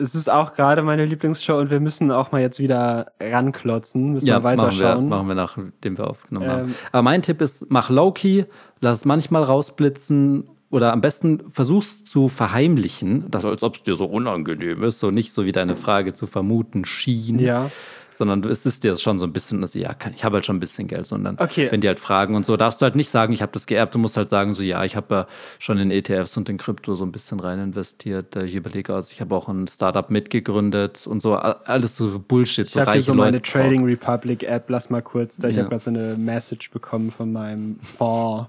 Es 0.00 0.14
ist 0.14 0.30
auch 0.30 0.54
gerade 0.54 0.82
meine 0.82 1.04
Lieblingsshow 1.04 1.58
und 1.58 1.70
wir 1.70 1.80
müssen 1.80 2.10
auch 2.12 2.30
mal 2.30 2.40
jetzt 2.40 2.60
wieder 2.60 3.12
ranklotzen, 3.20 4.12
müssen 4.12 4.26
wir 4.26 4.34
machen 4.34 4.44
wir, 4.44 4.62
weiterschauen. 4.62 5.08
machen 5.08 5.28
wir 5.28 5.34
nachdem 5.34 5.98
wir 5.98 6.08
aufgenommen 6.08 6.48
haben. 6.48 6.68
Ähm. 6.68 6.74
Aber 6.92 7.02
mein 7.02 7.22
Tipp 7.22 7.40
ist, 7.40 7.66
mach 7.70 7.90
Low-Key, 7.90 8.44
lass 8.80 8.98
es 8.98 9.04
manchmal 9.04 9.42
rausblitzen 9.42 10.48
oder 10.70 10.92
am 10.92 11.00
besten 11.00 11.50
versuch's 11.50 12.04
zu 12.04 12.28
verheimlichen, 12.28 13.24
das 13.30 13.44
als 13.44 13.62
ob 13.62 13.76
es 13.76 13.82
dir 13.82 13.96
so 13.96 14.04
unangenehm 14.04 14.82
ist, 14.84 15.00
so 15.00 15.10
nicht 15.10 15.32
so 15.32 15.44
wie 15.44 15.52
deine 15.52 15.76
Frage 15.76 16.12
zu 16.12 16.26
vermuten 16.26 16.84
schien, 16.84 17.38
Ja. 17.38 17.70
Sondern 18.18 18.42
es 18.44 18.66
ist 18.66 18.84
dir 18.84 18.96
schon 18.96 19.18
so 19.18 19.24
ein 19.26 19.32
bisschen, 19.32 19.62
also 19.62 19.78
ja, 19.78 19.94
kann, 19.94 20.12
ich 20.12 20.24
habe 20.24 20.34
halt 20.34 20.44
schon 20.46 20.56
ein 20.56 20.60
bisschen 20.60 20.88
Geld, 20.88 21.06
sondern 21.06 21.36
Okay. 21.38 21.68
wenn 21.70 21.80
die 21.80 21.88
halt 21.88 22.00
fragen 22.00 22.34
und 22.34 22.44
so, 22.44 22.56
darfst 22.56 22.80
du 22.80 22.84
halt 22.84 22.96
nicht 22.96 23.08
sagen, 23.10 23.32
ich 23.32 23.40
habe 23.40 23.52
das 23.52 23.66
geerbt, 23.66 23.94
du 23.94 23.98
musst 23.98 24.16
halt 24.16 24.28
sagen, 24.28 24.54
so 24.54 24.62
ja, 24.62 24.84
ich 24.84 24.96
habe 24.96 25.14
ja 25.14 25.26
schon 25.58 25.78
in 25.78 25.90
ETFs 25.90 26.36
und 26.36 26.48
in 26.48 26.58
Krypto 26.58 26.96
so 26.96 27.04
ein 27.04 27.12
bisschen 27.12 27.40
rein 27.40 27.58
investiert, 27.60 28.34
Äh, 28.36 28.44
ich 28.44 28.54
überlege 28.54 28.94
aus, 28.94 29.10
ich 29.12 29.20
habe 29.20 29.34
auch 29.34 29.48
ein 29.48 29.66
Startup 29.68 30.10
mitgegründet 30.10 31.06
und 31.06 31.22
so, 31.22 31.34
alles 31.36 31.96
so 31.96 32.18
Bullshit, 32.18 32.66
Ich 32.66 32.72
so 32.72 32.80
habe 32.80 32.92
hier 32.92 33.02
so 33.02 33.14
meine 33.14 33.38
Leute. 33.38 33.50
Trading 33.50 33.84
Republic 33.84 34.42
App, 34.42 34.68
lass 34.68 34.90
mal 34.90 35.00
kurz, 35.02 35.36
da 35.38 35.48
ich 35.48 35.56
Ja. 35.56 35.62
habe 35.62 35.70
gerade 35.70 35.82
so 35.82 35.90
eine 35.90 36.14
Message 36.16 36.70
bekommen 36.70 37.10
von 37.12 37.32
meinem 37.32 37.78
Fonds. 37.80 38.48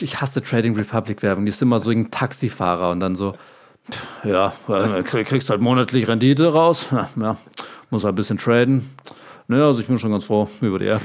Ich- 0.00 0.20
hasse 0.20 0.42
Trading 0.42 0.74
Republic 0.74 1.22
Werbung. 1.22 1.44
Die 1.44 1.50
ist 1.50 1.60
immer 1.60 1.78
so 1.80 1.90
ein 1.90 2.10
Taxifahrer 2.10 2.90
und 2.92 3.00
dann 3.00 3.14
so, 3.14 3.34
ja, 4.24 4.52
äh, 4.68 5.02
krieg- 5.02 5.26
kriegst 5.26 5.50
halt 5.50 5.60
monatlich 5.60 6.08
Rendite 6.08 6.52
raus. 6.52 6.86
Ja, 6.92 7.08
ja, 7.20 7.36
muss 7.90 8.04
halt 8.04 8.14
ein 8.14 8.16
bisschen 8.16 8.38
traden. 8.38 8.90
Naja, 9.48 9.66
also 9.66 9.80
ich 9.80 9.86
bin 9.86 9.98
schon 9.98 10.10
ganz 10.10 10.24
froh 10.24 10.48
über 10.60 10.78
die 10.78 10.88
App. 10.88 11.02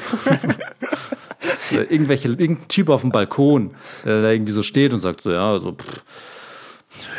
Oder 1.72 1.92
Irgendwelche, 1.92 2.28
irgendein 2.28 2.68
Typ 2.68 2.90
auf 2.90 3.02
dem 3.02 3.12
Balkon, 3.12 3.72
der 4.04 4.22
da 4.22 4.32
irgendwie 4.32 4.52
so 4.52 4.64
steht 4.64 4.94
und 4.94 5.00
sagt 5.00 5.22
so, 5.22 5.32
ja, 5.32 5.52
also, 5.52 5.74
pff, 5.74 6.04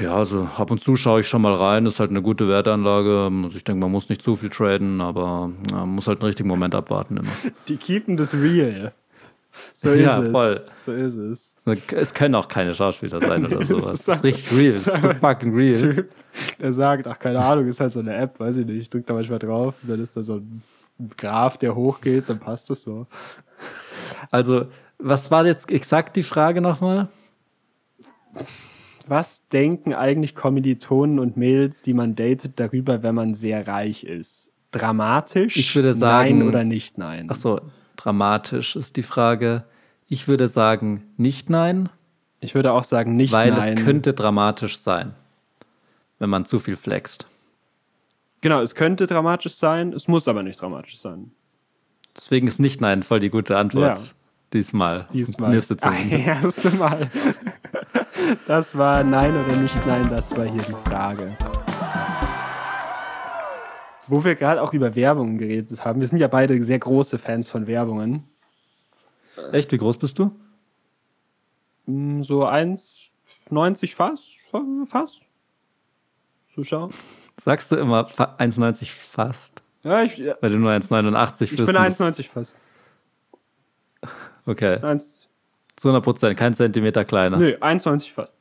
ja, 0.00 0.14
also 0.14 0.48
ab 0.56 0.70
und 0.70 0.80
zu 0.80 0.96
schaue 0.96 1.20
ich 1.20 1.28
schon 1.28 1.42
mal 1.42 1.54
rein, 1.54 1.86
ist 1.86 2.00
halt 2.00 2.10
eine 2.10 2.22
gute 2.22 2.48
Wertanlage. 2.48 3.30
Also 3.44 3.56
ich 3.56 3.64
denke, 3.64 3.80
man 3.80 3.90
muss 3.90 4.08
nicht 4.08 4.22
zu 4.22 4.36
viel 4.36 4.50
traden, 4.50 5.00
aber 5.00 5.50
ja, 5.70 5.78
man 5.78 5.90
muss 5.90 6.06
halt 6.06 6.20
einen 6.20 6.26
richtigen 6.26 6.48
Moment 6.48 6.74
abwarten 6.74 7.16
immer. 7.16 7.30
Die 7.68 7.76
keepen 7.76 8.16
das 8.16 8.34
real. 8.34 8.92
So 9.74 9.92
Ja, 9.94 10.18
ist 10.18 10.24
es. 10.26 10.30
voll. 10.32 10.60
So 10.76 10.92
ist 10.92 11.14
es. 11.16 11.54
Es 11.92 12.14
können 12.14 12.34
auch 12.34 12.48
keine 12.48 12.74
Schauspieler 12.74 13.20
sein 13.20 13.46
oder 13.46 13.58
Das 13.60 13.68
sowas. 13.68 13.92
ist 13.94 14.08
Das 14.08 14.18
ist 14.18 14.24
richtig 14.24 14.52
real. 14.56 14.72
Das 14.72 14.86
ist 14.86 15.02
so 15.02 15.10
fucking 15.20 15.54
real. 15.54 15.74
Typ, 15.94 16.10
der 16.60 16.72
sagt, 16.72 17.06
ach, 17.06 17.18
keine 17.18 17.40
Ahnung, 17.40 17.66
ist 17.66 17.80
halt 17.80 17.92
so 17.92 18.00
eine 18.00 18.14
App, 18.14 18.38
weiß 18.38 18.56
ich 18.58 18.66
nicht. 18.66 18.78
Ich 18.82 18.90
drücke 18.90 19.06
da 19.06 19.14
manchmal 19.14 19.38
drauf 19.38 19.74
und 19.82 19.88
dann 19.90 20.00
ist 20.00 20.16
da 20.16 20.22
so 20.22 20.36
ein 20.36 20.62
Graph, 21.16 21.56
der 21.56 21.74
hochgeht, 21.74 22.24
dann 22.28 22.38
passt 22.38 22.68
das 22.70 22.82
so. 22.82 23.06
Also, 24.30 24.66
was 24.98 25.30
war 25.30 25.44
jetzt 25.46 25.70
exakt 25.70 26.14
die 26.16 26.22
Frage 26.22 26.60
nochmal? 26.60 27.08
Was 29.08 29.48
denken 29.48 29.94
eigentlich 29.94 30.34
Kommilitonen 30.34 31.18
und 31.18 31.36
Mädels, 31.36 31.82
die 31.82 31.92
man 31.92 32.14
datet, 32.14 32.60
darüber, 32.60 33.02
wenn 33.02 33.14
man 33.14 33.34
sehr 33.34 33.66
reich 33.66 34.04
ist? 34.04 34.50
Dramatisch? 34.70 35.56
Ich 35.56 35.74
würde 35.74 35.92
sagen- 35.94 36.38
Nein 36.38 36.48
oder 36.48 36.64
nicht 36.64 36.98
nein? 36.98 37.26
Ach 37.30 37.34
so, 37.34 37.60
dramatisch 37.96 38.76
ist 38.76 38.96
die 38.96 39.02
Frage. 39.02 39.64
Ich 40.08 40.28
würde 40.28 40.48
sagen, 40.48 41.04
nicht 41.16 41.50
nein, 41.50 41.88
Ich 42.40 42.54
würde 42.54 42.72
auch 42.72 42.84
sagen 42.84 43.16
nicht 43.16 43.32
weil 43.32 43.52
nein. 43.52 43.78
es 43.78 43.84
könnte 43.84 44.14
dramatisch 44.14 44.78
sein, 44.78 45.14
wenn 46.18 46.28
man 46.30 46.44
zu 46.44 46.58
viel 46.58 46.76
flext. 46.76 47.26
Genau, 48.40 48.60
es 48.60 48.74
könnte 48.74 49.06
dramatisch 49.06 49.54
sein, 49.54 49.92
es 49.92 50.08
muss 50.08 50.26
aber 50.26 50.42
nicht 50.42 50.60
dramatisch 50.60 50.98
sein. 50.98 51.30
Deswegen 52.16 52.46
ist 52.48 52.58
nicht 52.58 52.80
nein 52.80 53.02
voll 53.02 53.20
die 53.20 53.30
gute 53.30 53.56
Antwort. 53.56 53.98
Ja. 53.98 54.04
Diesmal. 54.52 55.08
Diesmal. 55.12 55.52
Das 55.52 55.70
erste 56.10 56.70
Mal. 56.70 57.10
Das 58.46 58.76
war 58.76 59.02
nein 59.02 59.34
oder 59.34 59.56
nicht 59.56 59.86
nein, 59.86 60.08
das 60.10 60.36
war 60.36 60.44
hier 60.44 60.62
die 60.62 60.90
Frage. 60.90 61.36
Wo 64.12 64.22
wir 64.24 64.34
gerade 64.34 64.60
auch 64.60 64.74
über 64.74 64.94
Werbungen 64.94 65.38
geredet 65.38 65.82
haben, 65.86 66.02
wir 66.02 66.06
sind 66.06 66.18
ja 66.18 66.28
beide 66.28 66.60
sehr 66.60 66.78
große 66.78 67.18
Fans 67.18 67.50
von 67.50 67.66
Werbungen. 67.66 68.24
Echt, 69.52 69.72
wie 69.72 69.78
groß 69.78 69.96
bist 69.96 70.18
du? 70.18 70.30
Hm, 71.86 72.22
So 72.22 72.44
1,90 72.46 73.94
fast, 73.94 74.32
fast. 74.86 75.22
Zuschauer. 76.44 76.90
Sagst 77.40 77.72
du 77.72 77.76
immer 77.76 78.06
fa- 78.06 78.36
1,90 78.38 78.90
fast, 79.10 79.62
Ja, 79.82 80.02
ich, 80.02 80.18
ja, 80.18 80.36
weil 80.42 80.50
du 80.50 80.58
nur 80.58 80.70
1,89 80.72 81.38
bist. 81.38 81.52
ich 81.52 81.56
bin 81.58 81.66
und 81.68 81.74
das- 81.74 81.98
1,90 81.98 82.28
fast. 82.28 82.58
Okay, 84.44 84.76
1, 84.82 85.30
zu 85.76 85.88
100 85.88 86.04
Prozent, 86.04 86.36
kein 86.38 86.52
Zentimeter 86.52 87.06
kleiner. 87.06 87.38
nö, 87.38 87.56
1,90 87.60 88.12
fast. 88.12 88.34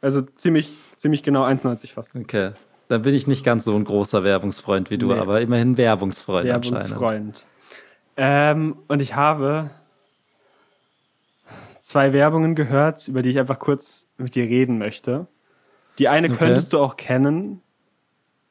Also 0.00 0.22
ziemlich, 0.36 0.70
ziemlich 0.94 1.24
genau 1.24 1.42
1,90 1.44 1.92
fast. 1.92 2.14
Okay, 2.14 2.52
dann 2.88 3.02
bin 3.02 3.14
ich 3.14 3.26
nicht 3.26 3.44
ganz 3.44 3.64
so 3.64 3.74
ein 3.74 3.84
großer 3.84 4.22
Werbungsfreund 4.24 4.90
wie 4.90 4.98
du, 4.98 5.08
Nee. 5.12 5.18
aber 5.18 5.40
immerhin 5.40 5.76
Werbungsfreund 5.76 6.48
anscheinend. 6.50 6.80
Werbungsfreund. 6.90 7.46
Ähm, 8.16 8.76
und 8.88 9.02
ich 9.02 9.14
habe 9.14 9.70
zwei 11.80 12.12
Werbungen 12.12 12.54
gehört, 12.54 13.06
über 13.08 13.22
die 13.22 13.30
ich 13.30 13.38
einfach 13.38 13.58
kurz 13.58 14.08
mit 14.18 14.34
dir 14.34 14.44
reden 14.44 14.78
möchte. 14.78 15.26
Die 15.98 16.08
eine 16.08 16.28
Okay. 16.28 16.36
könntest 16.38 16.72
du 16.72 16.78
auch 16.80 16.96
kennen. 16.96 17.62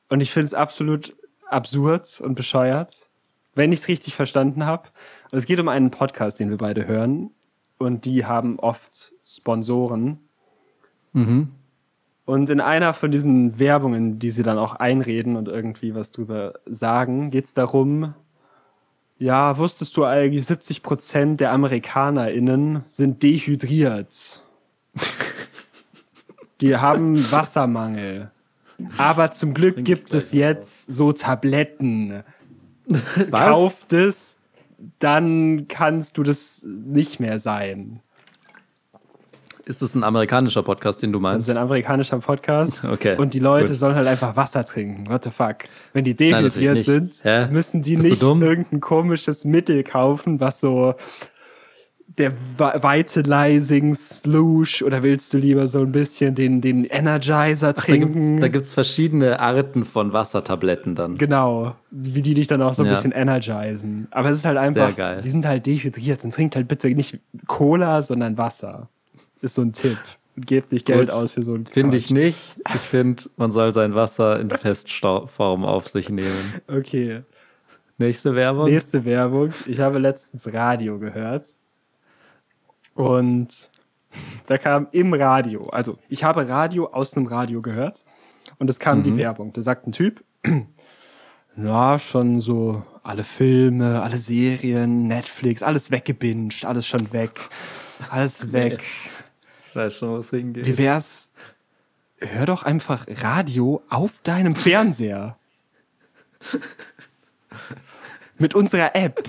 Und 0.10 0.22
ich 0.22 0.32
finde 0.32 0.46
es 0.46 0.54
absolut 0.54 1.16
absurd 1.50 2.22
und 2.22 2.36
bescheuert, 2.36 3.10
wenn 3.56 3.72
ich 3.72 3.80
es 3.80 3.88
richtig 3.88 4.16
verstanden 4.16 4.66
habe. 4.66 4.90
Und 5.32 5.38
es 5.38 5.46
geht 5.46 5.60
um 5.60 5.68
einen 5.68 5.92
Podcast, 5.92 6.40
den 6.40 6.50
wir 6.50 6.58
beide 6.58 6.88
hören. 6.88 7.32
Und 7.78 8.06
die 8.06 8.26
haben 8.26 8.60
oft 8.60 9.14
Sponsoren. 9.24 10.20
Und 12.26 12.50
in 12.50 12.60
einer 12.60 12.94
von 12.94 13.12
diesen 13.12 13.60
Werbungen, 13.60 14.18
die 14.18 14.32
sie 14.32 14.42
dann 14.42 14.58
auch 14.58 14.76
einreden 14.76 15.36
und 15.36 15.48
irgendwie 15.48 15.94
was 15.94 16.12
drüber 16.12 16.56
sagen, 16.66 17.30
geht 17.30 17.46
es 17.46 17.54
darum, 17.54 18.16
ja, 19.18 19.58
wusstest 19.58 19.96
du 19.96 20.04
eigentlich, 20.06 20.46
70 20.46 20.84
Prozent 20.84 21.40
der 21.40 21.54
AmerikanerInnen 21.54 22.82
sind 22.86 23.24
dehydriert. 23.24 24.44
Die 26.62 26.76
haben 26.78 27.32
Wassermangel. 27.32 28.32
Aber 28.98 29.32
zum 29.32 29.54
Glück 29.54 29.86
gibt 29.86 30.14
es 30.14 30.34
jetzt 30.34 30.92
so 30.92 31.14
Tabletten. 31.14 32.24
Kauft 33.32 33.94
es, 33.94 34.38
dann 35.00 35.68
kannst 35.68 36.18
du 36.18 36.24
das 36.24 36.66
nicht 36.66 37.20
mehr 37.20 37.40
sein. 37.40 38.02
Ist 39.66 39.82
das 39.82 39.96
ein 39.96 40.04
amerikanischer 40.04 40.62
Podcast, 40.64 41.02
den 41.02 41.12
du 41.12 41.18
Das 41.20 41.24
meinst? 41.24 41.48
ist 41.48 41.56
ein 41.56 41.58
amerikanischer 41.62 42.20
Podcast. 42.20 42.86
Okay, 42.92 43.18
Und 43.18 43.34
die 43.34 43.40
Leute 43.40 43.68
gut. 43.68 43.76
sollen 43.76 43.96
halt 43.96 44.08
einfach 44.08 44.36
Wasser 44.36 44.64
trinken. 44.64 45.10
What 45.10 45.24
the 45.24 45.32
fuck? 45.32 45.58
Wenn 45.94 46.06
die 46.06 46.16
dehydriert 46.16 46.84
sind, 46.86 47.20
Hä? 47.24 47.48
müssen 47.48 47.82
die 47.82 47.96
Bist 47.96 48.10
nicht 48.10 48.22
irgendein 48.22 48.80
komisches 48.80 49.44
Mittel 49.44 49.84
kaufen, 49.84 50.40
was 50.40 50.60
so 50.60 50.94
der 52.18 52.32
Vitalizing 52.32 53.94
Slush 53.96 54.82
oder 54.84 55.04
willst 55.04 55.34
du 55.34 55.38
lieber 55.38 55.68
so 55.68 55.80
ein 55.82 55.92
bisschen 55.92 56.34
den, 56.36 56.62
den 56.62 56.86
Energizer 56.86 57.74
trinken? 57.74 58.40
da 58.40 58.48
gibt's 58.48 58.74
verschiedene 58.74 59.40
Arten 59.40 59.84
von 59.84 60.14
Wassertabletten 60.14 60.96
dann. 60.96 61.18
Genau, 61.18 61.76
wie 61.92 62.22
die 62.22 62.34
dich 62.36 62.48
dann 62.48 62.62
auch 62.62 62.74
so 62.74 62.84
ein 62.84 62.86
Ja. 62.88 62.94
bisschen 62.94 63.12
energisen. 63.12 64.08
Aber 64.12 64.30
es 64.30 64.38
ist 64.38 64.46
halt 64.46 64.58
einfach, 64.58 64.92
Sehr 64.92 64.96
geil. 65.16 65.22
die 65.24 65.30
sind 65.30 65.46
halt 65.46 65.66
dehydriert. 65.66 66.24
Dann 66.24 66.32
trinkt 66.32 66.56
halt 66.56 66.68
bitte 66.68 66.88
nicht 66.90 67.20
Cola, 67.48 68.02
sondern 68.02 68.38
Wasser. 68.38 68.90
Ist 69.42 69.56
so 69.56 69.62
ein 69.62 69.74
Tipp. 69.74 69.98
Gebt 70.38 70.72
nicht 70.74 70.86
Geld 70.86 71.10
Gut. 71.10 71.18
aus 71.18 71.34
für 71.34 71.44
so 71.44 71.54
ein 71.54 71.66
Finde 71.66 71.96
ich 71.96 72.10
nicht. 72.10 72.56
Ich 72.74 72.82
finde, 72.82 73.24
man 73.38 73.52
soll 73.52 73.72
sein 73.72 73.96
Wasser 73.96 74.40
in 74.40 74.50
Festform 74.50 75.64
auf 75.64 75.88
sich 75.88 76.10
nehmen. 76.10 76.62
Okay. 76.68 77.24
Nächste 77.98 78.36
Werbung. 78.36 78.70
Nächste 78.70 79.06
Werbung. 79.06 79.54
Ich 79.66 79.80
habe 79.80 80.00
letztens 80.00 80.52
Radio 80.52 81.00
gehört. 81.00 81.58
Und 82.94 83.70
da 84.48 84.58
kam 84.58 84.88
im 84.92 85.14
Radio, 85.14 85.68
also 85.68 85.98
ich 86.10 86.24
habe 86.24 86.48
Radio 86.48 86.88
aus 86.88 87.16
einem 87.16 87.28
Radio 87.28 87.62
gehört. 87.62 88.06
Und 88.58 88.70
es 88.70 88.80
kam 88.80 89.04
die 89.04 89.16
Werbung. 89.18 89.54
Da 89.54 89.62
sagt 89.62 89.88
ein 89.88 89.92
Typ, 89.92 90.24
ja, 91.58 92.00
schon 92.00 92.40
so 92.40 92.84
alle 93.04 93.24
Filme, 93.24 94.02
alle 94.02 94.18
Serien, 94.18 95.08
Netflix, 95.08 95.62
alles 95.62 95.92
weggebinged, 95.92 96.66
alles 96.66 96.88
schon 96.88 97.12
weg. 97.14 97.50
Alles 98.10 98.52
weg. 98.52 98.84
Ich 99.76 99.82
weiß 99.82 99.94
schon, 99.94 100.18
was 100.18 100.30
hingeht. 100.30 100.66
Wie 100.66 100.78
wär's? 100.78 101.34
Hör 102.20 102.46
doch 102.46 102.64
einfach 102.64 103.06
Radio 103.22 103.84
auf 103.90 104.22
deinem 104.24 104.56
Fernseher. 104.56 105.36
Mit 108.38 108.56
unserer 108.56 108.96
App. 108.96 109.22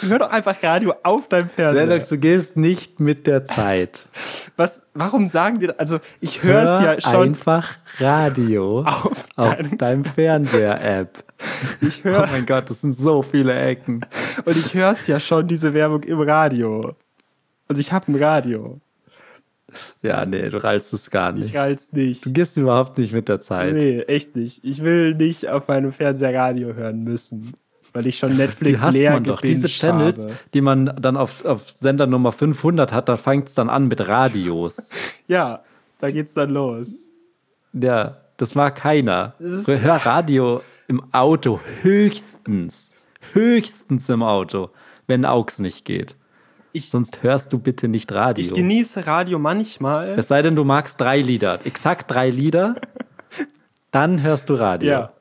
Hör 0.00 0.18
doch 0.20 0.30
einfach 0.30 0.62
Radio 0.62 0.94
auf 1.02 1.28
deinem 1.28 1.50
Fernseher. 1.50 1.86
Lennox, 1.86 2.08
du 2.08 2.16
gehst 2.16 2.56
nicht 2.56 2.98
mit 2.98 3.26
der 3.26 3.44
Zeit. 3.44 4.06
Was, 4.56 4.88
warum 4.94 5.26
sagen 5.26 5.58
die, 5.60 5.70
also 5.78 6.00
ich 6.22 6.42
höre 6.42 6.62
es 6.62 6.82
ja 6.82 7.00
schon, 7.12 7.28
einfach 7.28 7.76
Radio 7.98 8.80
Auf 8.86 9.26
auf 9.36 9.54
deinem- 9.54 9.76
deinem 9.76 10.04
Fernseher-App. 10.06 11.24
ich 11.82 12.00
Oh 12.00 12.04
höre, 12.08 12.26
mein 12.28 12.46
Gott, 12.46 12.70
das 12.70 12.80
sind 12.80 12.92
so 12.94 13.20
viele 13.20 13.54
Ecken. 13.54 14.00
und 14.46 14.56
ich 14.56 14.72
höre 14.72 14.92
es 14.92 15.06
ja 15.08 15.20
schon, 15.20 15.46
diese 15.46 15.74
Werbung 15.74 16.02
im 16.04 16.20
Radio. 16.20 16.94
Also 17.68 17.80
ich 17.80 17.92
habe 17.92 18.10
ein 18.12 18.16
Radio. 18.22 18.80
Ja, 20.02 20.24
nee, 20.24 20.48
du 20.48 20.62
reißt 20.62 20.92
es 20.94 21.10
gar 21.10 21.32
nicht. 21.32 21.50
Ich 21.50 21.56
rall's 21.56 21.92
nicht. 21.92 22.24
Du 22.24 22.32
gehst 22.32 22.56
überhaupt 22.56 22.98
nicht 22.98 23.12
mit 23.12 23.28
der 23.28 23.40
Zeit. 23.40 23.74
Nee, 23.74 24.00
echt 24.02 24.36
nicht. 24.36 24.64
Ich 24.64 24.82
will 24.82 25.14
nicht 25.14 25.48
auf 25.48 25.68
meinem 25.68 25.92
Fernseher 25.92 26.34
Radio 26.34 26.74
hören 26.74 27.02
müssen, 27.02 27.52
weil 27.92 28.06
ich 28.06 28.18
schon 28.18 28.30
Die 28.30 28.36
Netflix 28.36 28.80
hasst 28.82 28.96
leer 28.96 29.14
man 29.14 29.24
doch. 29.24 29.40
Diese 29.40 29.66
Channels, 29.66 30.24
habe. 30.24 30.34
die 30.54 30.60
man 30.60 30.94
dann 31.00 31.16
auf, 31.16 31.44
auf 31.44 31.70
Sender 31.70 32.06
Nummer 32.06 32.32
500 32.32 32.92
hat, 32.92 33.08
da 33.08 33.16
fängt 33.16 33.48
es 33.48 33.54
dann 33.54 33.68
an 33.68 33.88
mit 33.88 34.06
Radios. 34.08 34.90
Ja, 35.28 35.64
da 35.98 36.08
geht's 36.08 36.34
dann 36.34 36.50
los. 36.50 37.10
Ja, 37.72 38.18
das 38.36 38.54
mag 38.54 38.76
keiner. 38.76 39.34
Das 39.40 39.66
Hör 39.66 39.96
Radio 40.06 40.62
im 40.86 41.02
Auto 41.12 41.58
höchstens. 41.82 42.94
Höchstens 43.32 44.08
im 44.08 44.22
Auto, 44.22 44.70
wenn 45.08 45.24
AUX 45.24 45.58
nicht 45.58 45.84
geht. 45.84 46.14
Ich- 46.76 46.90
Sonst 46.90 47.22
hörst 47.22 47.52
du 47.52 47.58
bitte 47.58 47.88
nicht 47.88 48.10
Ich 48.10 48.16
Radio. 48.16 48.54
genieße 48.54 49.06
Radio 49.06 49.38
manchmal. 49.38 50.10
Es 50.18 50.28
sei 50.28 50.42
denn, 50.42 50.54
du 50.56 50.64
magst 50.64 51.00
drei 51.00 51.20
Lieder. 51.20 51.58
Exakt 51.64 52.10
drei 52.10 52.30
Lieder. 52.30 52.76
Dann 53.90 54.22
hörst 54.22 54.48
du 54.50 54.54
Radio. 54.54 54.90
ja. 54.90 55.12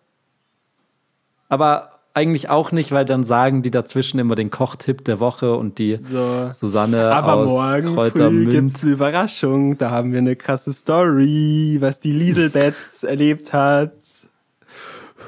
Aber 1.48 1.92
eigentlich 2.14 2.50
auch 2.50 2.72
nicht, 2.72 2.92
weil 2.92 3.06
dann 3.06 3.24
sagen 3.24 3.62
die 3.62 3.72
dazwischen 3.72 4.20
immer 4.20 4.36
den 4.36 4.50
Kochtipp 4.50 5.04
der 5.06 5.20
Woche 5.20 5.56
und 5.56 5.78
die 5.80 5.98
So. 6.02 6.50
Susanne 6.52 7.12
Aber 7.12 7.34
aus 7.36 7.48
morgen 7.48 7.88
früh 7.90 7.94
Kräutermünd. 7.96 8.50
gibt's 8.52 8.84
eine 8.84 8.94
Überraschung. 8.94 9.78
Da 9.78 9.92
haben 9.92 10.12
wir 10.12 10.20
eine 10.20 10.36
krasse 10.36 10.72
Story, 10.74 11.78
was 11.82 12.00
die 12.00 12.14
Lieselbeth 12.14 13.04
erlebt 13.04 13.52
hat. 13.54 13.94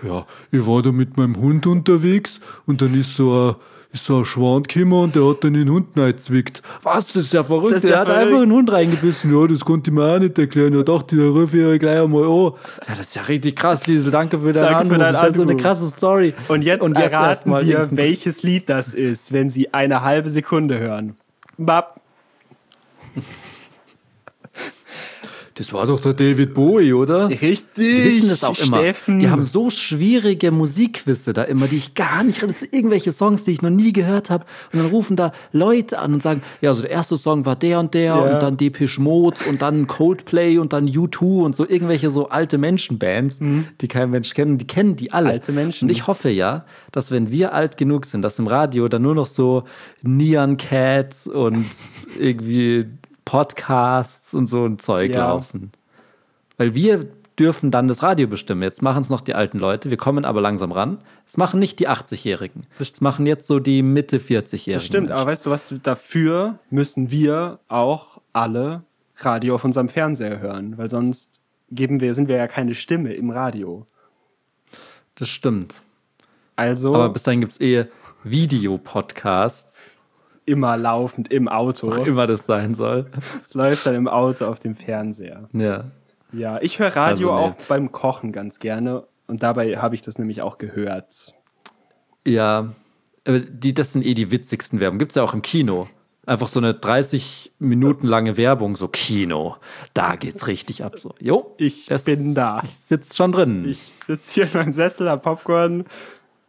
Ja, 0.03 0.25
ich 0.51 0.65
war 0.65 0.81
da 0.81 0.91
mit 0.91 1.17
meinem 1.17 1.35
Hund 1.37 1.67
unterwegs 1.67 2.39
und 2.65 2.81
dann 2.81 2.93
ist 2.99 3.15
so 3.15 3.49
ein, 3.49 3.55
ist 3.93 4.05
so 4.05 4.19
ein 4.19 4.25
Schwan 4.25 4.63
gekommen 4.63 4.91
und 4.93 5.15
der 5.15 5.23
hat 5.29 5.43
dann 5.43 5.53
den 5.53 5.69
Hund 5.69 5.87
reingezwickt. 5.97 6.61
Was, 6.83 7.07
das 7.07 7.25
ist 7.25 7.33
ja 7.33 7.43
verrückt. 7.43 7.71
Das 7.71 7.83
ist 7.83 7.89
der 7.89 7.91
ja 7.91 7.99
hat 8.01 8.07
verrückt. 8.07 8.27
einfach 8.27 8.41
einen 8.41 8.51
Hund 8.51 8.71
reingebissen. 8.71 9.33
Ja, 9.33 9.47
das 9.47 9.61
konnte 9.61 9.89
ich 9.89 9.95
mir 9.95 10.03
auch 10.03 10.19
nicht 10.19 10.37
erklären. 10.37 10.73
Ja, 10.73 10.83
dachte 10.83 11.15
ich, 11.15 11.21
da 11.21 11.27
rufe 11.29 11.57
ich 11.57 11.63
ja 11.63 11.77
gleich 11.77 12.01
einmal 12.01 12.23
an. 12.25 12.29
Ja, 12.87 12.89
das 12.89 12.99
ist 12.99 13.15
ja 13.15 13.21
richtig 13.23 13.55
krass, 13.55 13.87
Liesel. 13.87 14.11
Danke 14.11 14.37
für 14.39 14.51
deinen 14.53 14.63
Danke 14.63 14.77
Anruf. 14.79 14.93
für 14.93 14.99
deinen 14.99 15.13
das 15.13 15.23
ist 15.23 15.29
ja 15.29 15.33
so 15.35 15.41
eine 15.49 15.57
krasse 15.57 15.85
Story. 15.89 16.33
Und 16.49 16.63
jetzt, 16.63 16.83
erst 16.83 16.97
erraten 16.97 17.49
mal 17.49 17.65
wir, 17.65 17.73
irgendein- 17.79 17.97
welches 17.97 18.43
Lied 18.43 18.69
das 18.69 18.93
ist, 18.93 19.31
wenn 19.31 19.49
Sie 19.49 19.73
eine 19.73 20.01
halbe 20.01 20.29
Sekunde 20.29 20.77
hören. 20.79 21.15
Bap. 21.57 22.01
Das 25.57 25.73
war 25.73 25.87
doch 25.87 25.99
der 25.99 26.13
David 26.13 26.53
Bowie, 26.53 26.93
oder? 26.93 27.29
Richtig. 27.29 27.65
Die 27.75 28.03
wissen 28.03 28.29
das 28.29 28.43
auch 28.43 28.57
immer. 28.59 28.77
Steffen. 28.77 29.19
Die 29.19 29.29
haben 29.29 29.43
so 29.43 29.69
schwierige 29.69 30.51
Musikquizze 30.51 31.33
da 31.33 31.43
immer, 31.43 31.67
die 31.67 31.77
ich 31.77 31.95
gar 31.95 32.23
nicht, 32.23 32.43
das 32.43 32.59
sind 32.59 32.73
irgendwelche 32.73 33.11
Songs, 33.11 33.43
die 33.43 33.51
ich 33.51 33.61
noch 33.61 33.69
nie 33.71 33.91
gehört 33.91 34.29
habe. 34.29 34.45
Und 34.71 34.79
dann 34.79 34.87
rufen 34.89 35.15
da 35.15 35.31
Leute 35.51 35.99
an 35.99 36.13
und 36.13 36.21
sagen, 36.21 36.41
ja, 36.61 36.69
also 36.69 36.81
der 36.83 36.91
erste 36.91 37.17
Song 37.17 37.45
war 37.45 37.55
der 37.55 37.79
und 37.79 37.93
der 37.93 38.03
Ja. 38.03 38.15
und 38.15 38.41
dann 38.41 38.57
Depeche 38.57 39.01
Mode 39.01 39.37
und 39.49 39.61
dann 39.61 39.87
Coldplay 39.87 40.57
und 40.59 40.73
dann 40.73 40.87
U2 40.87 41.43
und 41.43 41.55
so 41.55 41.67
irgendwelche 41.67 42.11
so 42.11 42.29
alte 42.29 42.57
Menschenbands, 42.57 43.39
die 43.81 43.87
kein 43.87 44.11
Mensch 44.11 44.33
kennt. 44.33 44.61
Die 44.61 44.67
kennen 44.67 44.95
die 44.95 45.11
alle. 45.11 45.25
Mhm. 45.27 45.31
Alte 45.31 45.51
Menschen. 45.51 45.85
Und 45.85 45.91
ich 45.91 46.07
hoffe 46.07 46.29
ja, 46.29 46.65
dass 46.91 47.11
wenn 47.11 47.31
wir 47.31 47.53
alt 47.53 47.77
genug 47.77 48.05
sind, 48.05 48.21
dass 48.21 48.37
im 48.39 48.47
Radio 48.47 48.87
dann 48.87 49.01
nur 49.01 49.15
noch 49.15 49.27
so 49.27 49.63
Neon 50.03 50.57
Cats 50.57 51.27
und 51.27 51.65
irgendwie 52.19 52.85
Podcasts 53.27 54.33
und 54.33 54.47
so 54.47 54.65
ein 54.65 54.79
Zeug 54.79 55.11
Ja. 55.11 55.27
laufen. 55.29 55.71
Weil 56.57 56.73
wir 56.75 57.07
dürfen 57.37 57.69
dann 57.71 57.87
das 57.87 58.01
Radio 58.01 58.25
bestimmen. 58.27 58.63
Jetzt 58.63 58.81
machen 58.81 59.01
es 59.01 59.09
noch 59.09 59.21
die 59.21 59.35
alten 59.35 59.59
Leute, 59.59 59.89
wir 59.89 59.97
kommen 59.97 60.25
aber 60.25 60.39
langsam 60.41 60.71
ran. 60.71 60.99
Das 61.25 61.35
machen 61.37 61.59
nicht 61.59 61.79
die 61.79 61.87
80-Jährigen. 61.89 62.61
Das 62.79 62.99
machen 63.01 63.25
jetzt 63.25 63.45
so 63.45 63.59
die 63.59 63.83
Mitte 63.83 64.17
40-Jährigen. 64.19 64.73
Das 64.73 64.85
stimmt, 64.85 65.11
aber 65.11 65.25
weißt 65.29 65.45
du 65.45 65.49
was, 65.51 65.73
dafür 65.83 66.57
müssen 66.69 67.11
wir 67.11 67.59
auch 67.67 68.21
alle 68.33 68.83
Radio 69.17 69.55
auf 69.55 69.65
unserem 69.65 69.89
Fernseher 69.89 70.39
hören, 70.39 70.77
weil 70.77 70.89
sonst 70.89 71.41
geben 71.69 71.99
wir, 71.99 72.13
sind 72.15 72.27
wir 72.29 72.37
ja 72.37 72.47
keine 72.47 72.75
Stimme 72.75 73.13
im 73.13 73.29
Radio. 73.29 73.85
Das 75.15 75.29
stimmt. 75.29 75.75
Also 76.55 76.95
Aber 76.95 77.09
bis 77.09 77.23
dahin 77.23 77.41
gibt 77.41 77.51
es 77.51 77.59
eh 77.61 77.85
Videopodcasts, 78.23 79.91
immer 80.47 80.77
laufend 80.77 81.31
im 81.31 81.47
Auto. 81.47 81.95
wo 81.95 82.03
immer 82.03 82.25
das 82.25 82.45
sein 82.45 82.73
soll. 82.73 83.05
Es 83.43 83.53
läuft 83.53 83.85
dann 83.85 83.93
im 83.93 84.07
Auto 84.07 84.45
auf 84.45 84.59
dem 84.59 84.75
Fernseher. 84.75 85.47
Ja. 85.53 85.83
Ja, 86.33 86.59
ich 86.61 86.79
höre 86.79 86.95
Radio 86.95 87.31
Also, 87.31 87.47
nee. 87.47 87.53
auch 87.53 87.67
beim 87.67 87.91
Kochen 87.91 88.31
ganz 88.31 88.59
gerne 88.59 89.03
und 89.27 89.43
dabei 89.43 89.77
habe 89.77 89.93
ich 89.95 90.01
das 90.01 90.17
nämlich 90.17 90.41
auch 90.41 90.57
gehört. 90.57 91.33
Ja, 92.25 92.73
aber 93.25 93.39
die, 93.39 93.73
das 93.73 93.93
sind 93.93 94.05
eh 94.05 94.13
die 94.13 94.31
witzigsten 94.31 94.79
Werbung. 94.79 94.99
Gibt 94.99 95.11
es 95.11 95.15
ja 95.15 95.23
auch 95.23 95.33
im 95.33 95.41
Kino. 95.41 95.87
Einfach 96.25 96.49
so 96.49 96.59
eine 96.59 96.73
30 96.73 97.53
Minuten 97.59 98.05
lange 98.05 98.35
Werbung, 98.35 98.75
so 98.75 98.89
Kino. 98.89 99.55
Da 99.93 100.17
geht's 100.17 100.47
richtig 100.47 100.83
ab. 100.83 100.99
So, 100.99 101.13
jo, 101.19 101.55
Ich 101.57 101.87
bin 102.03 102.35
da. 102.35 102.61
Ich 102.63 102.73
sitze 102.73 103.15
schon 103.15 103.31
drin. 103.31 103.65
Ich 103.67 103.79
sitze 103.79 104.33
hier 104.33 104.43
in 104.45 104.53
meinem 104.53 104.73
Sessel, 104.73 105.09
hab 105.09 105.23
Popcorn, 105.23 105.85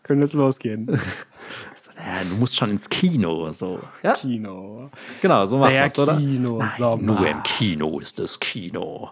können 0.03 0.23
jetzt 0.23 0.35
losgehen. 0.35 1.01
ja, 1.99 2.25
du 2.25 2.37
musst 2.37 2.57
schon 2.57 2.71
ins 2.71 2.89
Kino. 2.89 3.53
So. 3.53 3.81
Ja, 4.03 4.15
Kino. 4.15 4.91
genau, 5.21 5.47
so 5.47 5.59
macht 5.59 5.75
man's, 5.75 5.99
oder? 5.99 6.17
Kino 6.17 6.63
Nein, 6.79 7.05
nur 7.05 7.27
im 7.27 7.43
Kino 7.43 7.99
ist 7.99 8.19
das 8.19 8.39
Kino. 8.39 9.11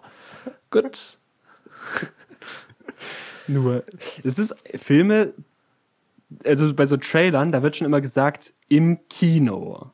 Gut. 0.70 1.18
Nur, 3.48 3.84
es 4.24 4.40
ist 4.40 4.56
Filme, 4.74 5.32
also 6.44 6.74
bei 6.74 6.86
so 6.86 6.96
Trailern, 6.96 7.52
da 7.52 7.62
wird 7.62 7.76
schon 7.76 7.86
immer 7.86 8.00
gesagt, 8.00 8.52
im 8.68 8.98
Kino. 9.08 9.92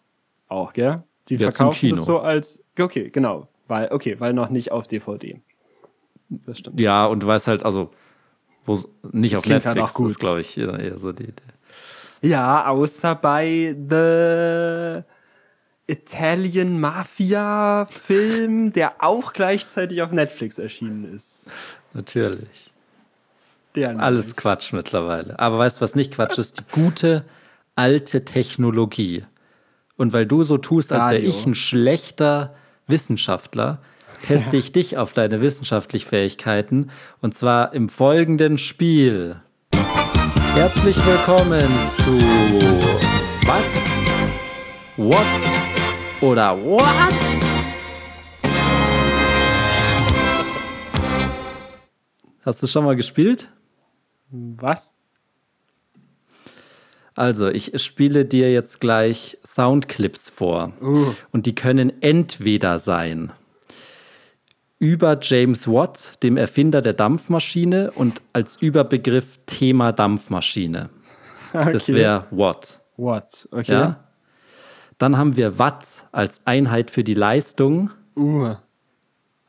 Auch, 0.49 0.73
gell? 0.73 1.03
Die 1.29 1.37
zum 1.37 1.45
verkaufen 1.45 1.81
Kino. 1.81 1.97
das 1.97 2.05
so 2.05 2.21
als, 2.21 2.65
okay, 2.79 3.11
genau. 3.11 3.49
Weil, 3.69 3.91
okay, 3.93 4.19
weil 4.19 4.33
noch 4.33 4.49
nicht 4.49 4.73
auf 4.73 4.89
DVD. 4.89 5.41
Das 6.31 6.59
stimmt. 6.59 6.81
Ja, 6.81 7.07
und 7.07 7.23
du 7.23 7.27
weißt 7.27 7.47
halt, 7.47 7.63
also, 7.63 7.91
wo 8.65 8.79
nicht 9.13 9.35
das 9.35 9.41
auf 9.41 9.47
Netflix 9.47 9.67
halt 9.67 9.79
auch 9.79 9.95
gut. 9.95 10.11
ist, 10.11 10.19
glaube 10.19 10.41
ich, 10.41 10.57
eher 10.57 10.99
so 10.99 11.13
die. 11.13 11.33
Ja, 12.23 12.67
außer 12.67 13.17
bei 13.17 13.77
The 13.89 15.03
Italian 15.93 16.81
Mafia 16.81 17.87
Film, 17.91 18.73
der 18.73 18.95
auch 19.01 19.33
gleichzeitig 19.33 20.01
auf 20.03 20.13
Netflix 20.13 20.59
erschienen 20.59 21.13
ist. 21.13 21.51
Natürlich. 21.93 22.71
Der 23.75 23.93
ist 23.93 23.99
alles 23.99 24.37
Quatsch 24.37 24.73
mittlerweile. 24.73 25.39
Aber 25.39 25.59
weißt 25.59 25.79
du, 25.79 25.81
was 25.83 25.95
nicht 25.95 26.15
Quatsch 26.15 26.39
ist? 26.39 26.61
Die 26.61 26.65
gute 26.73 27.25
alte 27.75 28.25
Technologie. 28.25 29.25
Und 29.97 30.13
weil 30.13 30.27
du 30.27 30.43
so 30.43 30.59
tust, 30.59 30.93
als 30.93 31.11
wäre 31.11 31.23
ich 31.23 31.47
ein 31.47 31.55
schlechter 31.55 32.55
Wissenschaftler, 32.87 33.81
teste 34.27 34.57
ich 34.59 34.73
dich 34.73 34.97
auf 34.99 35.13
deine 35.13 35.41
wissenschaftlichen 35.41 36.09
Fähigkeiten. 36.09 36.91
Und 37.21 37.35
zwar 37.35 37.73
im 37.73 37.89
folgenden 37.89 38.59
Spiel. 38.59 39.41
Herzlich 40.55 40.97
willkommen 41.07 41.67
zu 41.97 42.13
Was? 43.47 43.65
What? 44.99 45.27
Oder 46.21 46.63
What? 46.63 46.85
Hast 52.45 52.63
du 52.63 52.67
schon 52.67 52.85
mal 52.85 52.97
gespielt? 52.97 53.49
Was? 54.31 54.93
Also, 57.15 57.49
ich 57.49 57.73
spiele 57.83 58.27
dir 58.27 58.53
jetzt 58.53 58.79
gleich 58.79 59.39
Soundclips 59.47 60.29
vor. 60.29 60.75
Uh. 60.83 61.15
Und 61.31 61.47
die 61.47 61.55
können 61.55 62.03
entweder 62.03 62.79
sein 62.79 63.33
über 64.83 65.17
James 65.23 65.69
Watt, 65.69 66.21
dem 66.25 66.37
Erfinder 66.37 66.83
der 66.83 66.95
Dampfmaschine, 66.95 67.93
und 67.93 68.21
als 68.33 68.57
Überbegriff 68.57 69.39
Thema 69.47 69.93
Dampfmaschine. 69.93 70.91
Okay. 71.55 71.73
Das 71.73 71.87
wäre 71.87 72.25
Watt. 72.33 72.81
Watt, 72.97 73.49
okay. 73.53 73.73
Ja? 73.73 74.05
Dann 74.99 75.17
haben 75.17 75.37
wir 75.37 75.61
Watt 75.61 76.09
als 76.11 76.45
Einheit 76.49 76.91
für 76.91 77.05
die 77.05 77.15
Leistung. 77.15 77.91
Uh. 78.17 78.57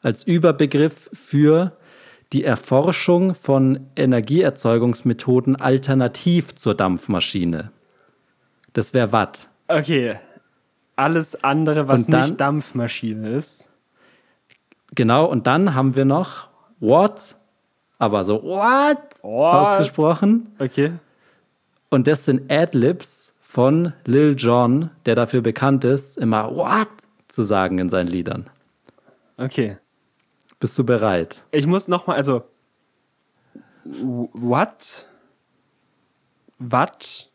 Als 0.04 0.22
Überbegriff 0.22 1.10
für 1.14 1.76
die 2.32 2.44
Erforschung 2.44 3.34
von 3.34 3.88
Energieerzeugungsmethoden 3.96 5.56
alternativ 5.56 6.54
zur 6.54 6.76
Dampfmaschine. 6.76 7.72
Das 8.74 8.94
wäre 8.94 9.12
Watt. 9.12 9.50
Okay. 9.68 10.20
Alles 10.96 11.44
andere, 11.44 11.88
was 11.88 12.06
dann, 12.06 12.22
nicht 12.22 12.40
Dampfmaschine 12.40 13.32
ist. 13.32 13.72
Genau, 14.96 15.26
und 15.26 15.48
dann 15.48 15.74
haben 15.74 15.96
wir 15.96 16.06
noch 16.06 16.50
What, 16.80 17.36
aber 17.98 18.24
so 18.24 18.44
What, 18.44 18.98
what? 19.22 19.56
ausgesprochen. 19.56 20.56
Okay. 20.60 20.94
Und 21.90 22.08
das 22.08 22.26
sind 22.26 22.52
Adlibs 22.52 23.34
von 23.40 23.94
Lil 24.06 24.36
Jon, 24.38 24.92
der 25.06 25.16
dafür 25.16 25.42
bekannt 25.42 25.84
ist, 25.86 26.18
immer 26.18 26.56
What 26.56 26.90
zu 27.28 27.44
sagen 27.44 27.80
in 27.80 27.90
seinen 27.90 28.08
Liedern. 28.08 28.50
Okay. 29.38 29.78
Bist 30.60 30.78
du 30.78 30.84
bereit? 30.84 31.44
Ich 31.52 31.66
muss 31.66 31.88
noch 31.88 32.08
mal, 32.08 32.16
also 32.16 32.44
What? 33.86 35.08
What? 36.60 37.30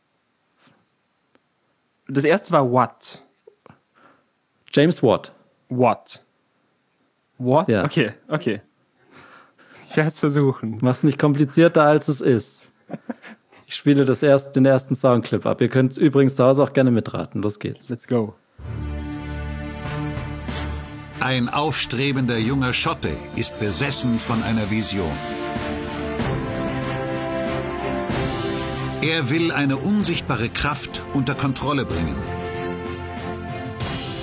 Das 2.06 2.24
erste 2.24 2.52
war 2.52 2.70
What. 2.70 3.22
James 4.72 5.02
Watt. 5.02 5.32
What. 5.68 6.24
What? 7.38 7.68
Ja. 7.68 7.84
Okay, 7.84 8.12
okay. 8.28 8.60
Ich 9.88 9.96
werde 9.96 10.10
es 10.10 10.20
versuchen. 10.20 10.78
Mach's 10.80 11.02
nicht 11.02 11.18
komplizierter, 11.18 11.84
als 11.84 12.08
es 12.08 12.20
ist. 12.20 12.70
Ich 13.66 13.74
spiele 13.74 14.04
das 14.04 14.22
erst, 14.22 14.56
den 14.56 14.64
ersten 14.64 14.94
Soundclip 14.94 15.44
ab. 15.46 15.60
Ihr 15.60 15.68
könnt 15.68 15.96
übrigens 15.96 16.36
zu 16.36 16.44
Hause 16.44 16.62
auch 16.62 16.72
gerne 16.72 16.90
mitraten. 16.90 17.42
Los 17.42 17.58
geht's. 17.58 17.88
Let's 17.90 18.08
go. 18.08 18.34
Ein 21.20 21.48
aufstrebender 21.48 22.38
junger 22.38 22.72
Schotte 22.72 23.10
ist 23.36 23.60
besessen 23.60 24.18
von 24.18 24.42
einer 24.42 24.70
Vision. 24.70 25.10
Er 29.02 29.30
will 29.30 29.52
eine 29.52 29.76
unsichtbare 29.76 30.48
Kraft 30.48 31.02
unter 31.12 31.34
Kontrolle 31.34 31.84
bringen. 31.84 32.16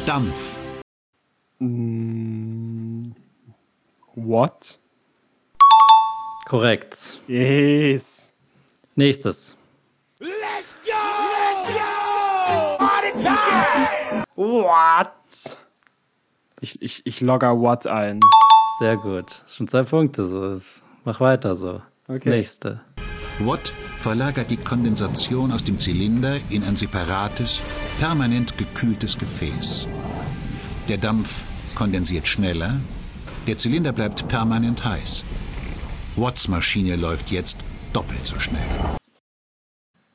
Dampf. 0.05 0.59
Mm, 1.59 2.34
what? 4.16 4.80
Korrekt. 6.47 7.20
Yes. 7.28 8.34
Nächstes. 8.95 9.55
Let's 10.20 10.76
go! 10.86 10.91
Let's 11.53 11.70
go! 11.70 12.78
Party 12.78 13.11
time! 13.18 14.24
What? 14.36 15.57
Ich, 16.61 16.82
ich, 16.82 17.05
ich 17.05 17.22
logge 17.22 17.47
What 17.47 17.88
ein. 17.88 18.20
Sehr 18.80 18.97
gut. 18.97 19.43
Schon 19.47 19.68
zwei 19.68 19.84
Punkte. 19.84 20.26
So. 20.26 20.59
Mach 21.03 21.20
weiter 21.20 21.55
so. 21.55 21.82
Das 22.07 22.18
okay. 22.18 22.30
nächste. 22.30 22.82
Watt 23.39 23.74
verlagert 23.97 24.49
die 24.49 24.57
Kondensation 24.57 25.51
aus 25.51 25.63
dem 25.63 25.80
Zylinder 25.80 26.38
in 26.49 26.63
ein 26.63 26.76
separates, 26.76 27.61
permanent 27.99 28.57
gekühltes 28.57 29.18
Gefäß. 29.18 29.88
Der 30.88 30.97
Dampf 30.97 31.45
kondensiert 31.74 32.28
schneller, 32.28 32.80
der 33.48 33.58
Zylinder 33.58 33.91
bleibt 33.91 34.28
permanent 34.28 34.84
heiß. 34.84 35.24
Watts 36.16 36.48
Maschine 36.48 36.96
läuft 36.96 37.30
jetzt 37.30 37.58
doppelt 37.93 38.26
so 38.26 38.39
schnell. 38.39 38.66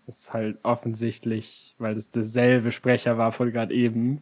Das 0.07 0.19
ist 0.19 0.33
halt 0.33 0.59
offensichtlich, 0.65 1.77
weil 1.79 1.97
es 1.97 2.11
derselbe 2.11 2.73
Sprecher 2.73 3.19
war 3.19 3.31
von 3.31 3.53
gerade 3.53 3.73
eben, 3.73 4.21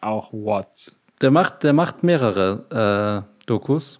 auch 0.00 0.32
Watt. 0.32 0.94
Der 1.20 1.32
macht, 1.32 1.64
der 1.64 1.72
macht 1.72 2.04
mehrere 2.04 3.26
äh, 3.26 3.44
Dokus, 3.46 3.98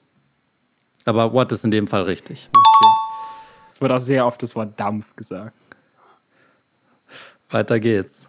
aber 1.05 1.35
Watt 1.35 1.51
ist 1.51 1.65
in 1.65 1.73
dem 1.73 1.89
Fall 1.89 2.03
richtig. 2.03 2.49
Okay. 2.53 2.89
Es 3.67 3.81
wird 3.81 3.91
auch 3.91 3.99
sehr 3.99 4.25
oft 4.25 4.41
das 4.43 4.55
Wort 4.55 4.79
Dampf 4.79 5.17
gesagt. 5.17 5.57
Weiter 7.51 7.81
geht's. 7.81 8.29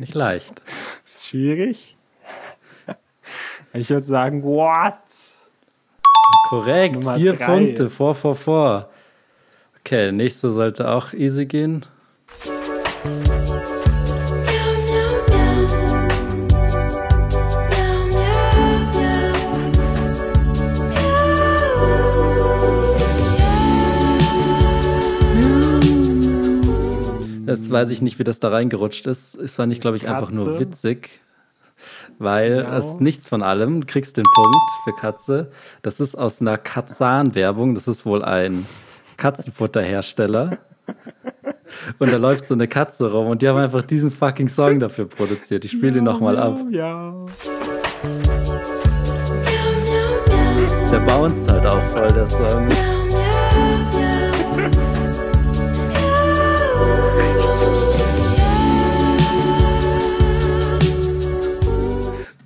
Nicht 0.00 0.14
leicht. 0.14 0.62
Ist 1.04 1.28
schwierig. 1.28 1.94
Ich 3.74 3.90
würde 3.90 4.04
sagen, 4.06 4.42
what? 4.42 4.96
Korrekt, 6.48 6.94
Nummer 6.96 7.16
vier 7.16 7.34
drei. 7.34 7.44
Punkte, 7.44 7.90
vor, 7.90 8.14
vor, 8.14 8.34
vor. 8.34 8.88
Okay, 9.80 10.10
nächste 10.10 10.52
sollte 10.52 10.90
auch 10.90 11.12
easy 11.12 11.44
gehen. 11.44 11.84
Weiß 27.70 27.90
ich 27.90 28.02
nicht, 28.02 28.18
wie 28.18 28.24
das 28.24 28.40
da 28.40 28.48
reingerutscht 28.48 29.06
ist. 29.06 29.34
Es 29.34 29.58
war 29.58 29.66
nicht, 29.66 29.80
glaube 29.80 29.96
ich, 29.96 30.08
einfach 30.08 30.30
nur 30.30 30.58
witzig. 30.58 31.20
Weil 32.18 32.64
genau. 32.64 32.76
es 32.76 33.00
nichts 33.00 33.28
von 33.28 33.42
allem. 33.42 33.80
Du 33.80 33.86
kriegst 33.86 34.16
den 34.16 34.26
Punkt 34.34 34.70
für 34.84 34.92
Katze. 34.92 35.50
Das 35.82 36.00
ist 36.00 36.14
aus 36.14 36.40
einer 36.40 36.58
Katzan-Werbung. 36.58 37.74
Das 37.74 37.88
ist 37.88 38.04
wohl 38.04 38.22
ein 38.22 38.66
Katzenfutterhersteller. 39.16 40.58
Und 41.98 42.12
da 42.12 42.16
läuft 42.16 42.46
so 42.46 42.54
eine 42.54 42.68
Katze 42.68 43.10
rum 43.12 43.28
und 43.28 43.42
die 43.42 43.48
haben 43.48 43.58
einfach 43.58 43.82
diesen 43.82 44.10
fucking 44.10 44.48
Song 44.48 44.80
dafür 44.80 45.06
produziert. 45.06 45.64
Ich 45.64 45.70
spiele 45.70 45.92
den 45.92 46.04
nochmal 46.04 46.36
ab. 46.36 46.58
Ja. 46.70 47.14
Der 50.90 50.98
bounced 51.00 51.50
halt 51.50 51.66
auch 51.66 51.82
voll, 51.84 52.08
der 52.08 52.26
Song. 52.26 52.68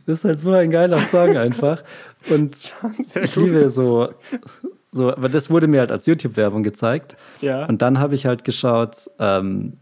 Das 0.06 0.20
ist 0.20 0.24
halt 0.24 0.40
so 0.40 0.52
ein 0.52 0.70
geiler 0.70 0.98
Song 0.98 1.36
einfach. 1.36 1.82
Und 2.30 2.74
ich 3.22 3.36
liebe 3.36 3.68
so, 3.70 4.08
so, 4.92 5.10
aber 5.10 5.28
das 5.28 5.50
wurde 5.50 5.66
mir 5.66 5.80
halt 5.80 5.90
als 5.90 6.06
YouTube-Werbung 6.06 6.62
gezeigt. 6.62 7.16
Ja. 7.40 7.66
Und 7.66 7.82
dann 7.82 7.98
habe 7.98 8.14
ich 8.14 8.26
halt 8.26 8.44
geschaut, 8.44 9.10
ähm, 9.18 9.78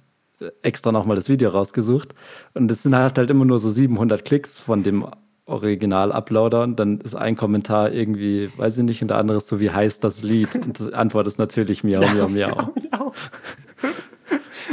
extra 0.63 0.91
nochmal 0.91 1.17
das 1.17 1.29
Video 1.29 1.51
rausgesucht. 1.51 2.15
Und 2.55 2.71
es 2.71 2.83
sind 2.83 2.97
halt, 2.97 3.19
halt 3.19 3.31
immer 3.31 3.45
nur 3.45 3.59
so 3.59 3.71
700 3.71 4.25
Klicks 4.25 4.59
von 4.59 4.83
dem 4.83 5.07
Original-Uploader. 5.45 6.63
Und 6.63 6.81
dann 6.81 6.99
ist 7.01 7.15
ein 7.15 7.37
Kommentar 7.37 7.93
irgendwie, 7.93 8.51
weiß 8.57 8.79
ich 8.79 8.85
nicht, 8.85 9.03
und 9.03 9.09
der 9.09 9.19
andere 9.19 9.39
ist 9.39 9.49
so, 9.49 9.61
wie 9.61 9.71
heißt 9.71 10.03
das 10.03 10.23
Lied? 10.23 10.55
Und 10.63 10.79
die 10.79 10.95
Antwort 10.95 11.27
ist 11.27 11.39
natürlich 11.39 11.85
miau, 11.85 12.01
miau, 12.01 12.29
miau. 12.29 12.73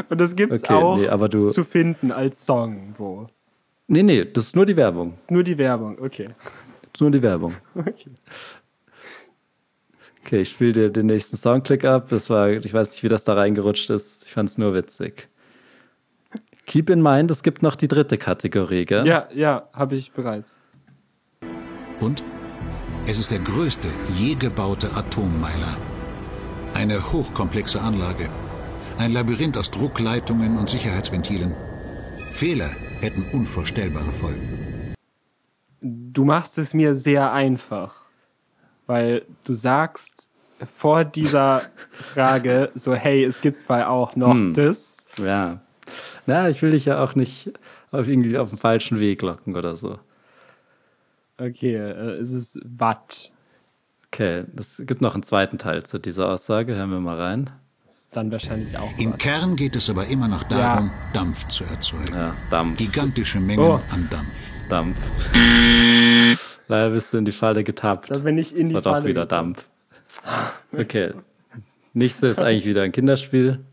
Und 0.10 0.22
das 0.22 0.36
gibt's 0.36 0.64
Okay, 0.64 0.74
auch 0.74 0.98
nee, 0.98 1.48
zu 1.48 1.64
finden 1.64 2.12
als 2.12 2.46
Song. 2.46 2.96
Wo? 2.98 3.28
Nee, 3.92 4.04
nee, 4.04 4.24
das 4.24 4.46
ist 4.46 4.56
nur 4.56 4.68
die 4.68 4.78
Werbung. 4.78 5.14
Das 5.14 5.24
ist 5.24 5.32
nur 5.32 5.44
die 5.44 5.58
Werbung, 5.58 5.98
okay. 6.00 6.28
Das 6.28 6.92
ist 6.94 7.02
nur 7.02 7.10
die 7.10 7.24
Werbung. 7.24 7.56
okay. 7.76 8.12
Okay, 10.24 10.42
ich 10.42 10.50
spiele 10.50 10.74
dir 10.74 10.90
den 10.92 11.08
nächsten 11.08 11.38
Soundclick 11.38 11.84
ab. 11.86 12.08
Das 12.10 12.30
war, 12.30 12.52
ich 12.52 12.72
weiß 12.72 12.92
nicht, 12.92 13.04
wie 13.04 13.08
das 13.08 13.24
da 13.24 13.34
reingerutscht 13.34 13.90
ist. 13.90 14.26
Ich 14.26 14.34
fand 14.34 14.48
es 14.48 14.60
nur 14.60 14.76
witzig. 14.76 15.28
Keep 16.68 16.92
in 16.92 17.02
mind, 17.02 17.32
es 17.32 17.42
gibt 17.42 17.64
noch 17.64 17.76
die 17.76 17.88
dritte 17.88 18.20
Kategorie, 18.20 18.86
gell? 18.86 19.08
Ja, 19.08 19.28
ja, 19.34 19.68
habe 19.74 19.96
ich 19.96 20.12
bereits. 20.12 20.60
Und 22.00 22.24
es 23.08 23.18
ist 23.18 23.32
der 23.32 23.40
größte 23.40 23.88
je 24.14 24.36
gebaute 24.36 24.94
Atommeiler. 24.94 25.78
Eine 26.76 27.12
hochkomplexe 27.12 27.82
Anlage. 27.82 28.30
Ein 29.00 29.14
Labyrinth 29.14 29.58
aus 29.58 29.72
Druckleitungen 29.72 30.58
und 30.60 30.70
Sicherheitsventilen. 30.70 31.56
Fehler 32.30 32.70
hätten 33.02 33.24
unvorstellbare 33.34 34.12
Folgen. 34.12 34.94
Du 35.82 36.26
machst 36.26 36.58
es 36.58 36.74
mir 36.74 36.96
sehr 36.96 37.32
einfach, 37.32 38.06
weil 38.88 39.26
du 39.46 39.54
sagst 39.54 40.30
vor 40.76 41.06
dieser 41.06 41.62
Frage 41.92 42.72
so, 42.76 42.94
hey, 42.94 43.24
es 43.24 43.40
gibt 43.42 43.64
weil 43.70 43.84
auch 43.84 44.16
noch 44.16 44.34
Hm. 44.34 44.54
das. 44.54 45.06
Ja. 45.18 45.62
Na, 46.26 46.50
ich 46.50 46.62
will 46.62 46.72
dich 46.72 46.86
ja 46.86 47.02
auch 47.04 47.16
nicht 47.16 47.54
auf 47.92 48.08
irgendwie 48.08 48.38
auf 48.38 48.50
den 48.50 48.58
falschen 48.58 49.00
Weg 49.00 49.22
locken 49.22 49.56
oder 49.56 49.76
so. 49.76 50.00
Okay, 51.38 51.76
äh, 51.76 52.18
es 52.20 52.32
ist 52.34 52.60
Watt. 52.64 53.32
Okay, 54.08 54.44
es 54.58 54.82
gibt 54.86 55.02
noch 55.02 55.14
einen 55.14 55.24
zweiten 55.24 55.58
Teil 55.58 55.84
zu 55.84 55.98
dieser 56.00 56.28
Aussage. 56.30 56.76
Hören 56.76 56.90
wir 56.92 57.00
mal 57.00 57.20
rein. 57.20 57.50
Dann 58.12 58.32
wahrscheinlich 58.32 58.76
auch 58.78 58.90
Im 58.98 59.12
Watt. 59.12 59.20
Kern 59.20 59.56
geht 59.56 59.76
es 59.76 59.88
aber 59.90 60.08
immer 60.08 60.28
noch 60.28 60.44
darum, 60.44 60.90
Dampf 61.14 61.48
zu 61.48 61.64
erzeugen. 61.66 62.12
Ja, 62.14 62.34
Dampf. 62.50 62.78
Gigantische 62.78 63.40
Mengen 63.40 63.64
Oh. 63.64 63.80
an 63.92 64.08
Dampf. 64.10 64.54
Dampf. 64.68 64.98
Leider 66.68 66.90
bist 66.90 67.14
du 67.14 67.18
in 67.20 67.26
die 67.26 67.32
Falle 67.32 67.64
getappt. 67.64 68.10
Da 68.10 68.18
bin 68.20 68.38
ich 68.40 68.56
in 68.56 68.70
die 68.70 68.76
War 68.76 68.82
doch 68.82 68.92
Falle 68.94 69.06
wieder 69.06 69.28
gekommen. 69.28 69.54
Dampf. 69.54 69.70
Okay. 70.74 71.14
Nächste 71.94 72.28
ist 72.28 72.40
eigentlich 72.40 72.66
wieder 72.66 72.82
ein 72.82 72.92
Kinderspiel. 72.92 73.64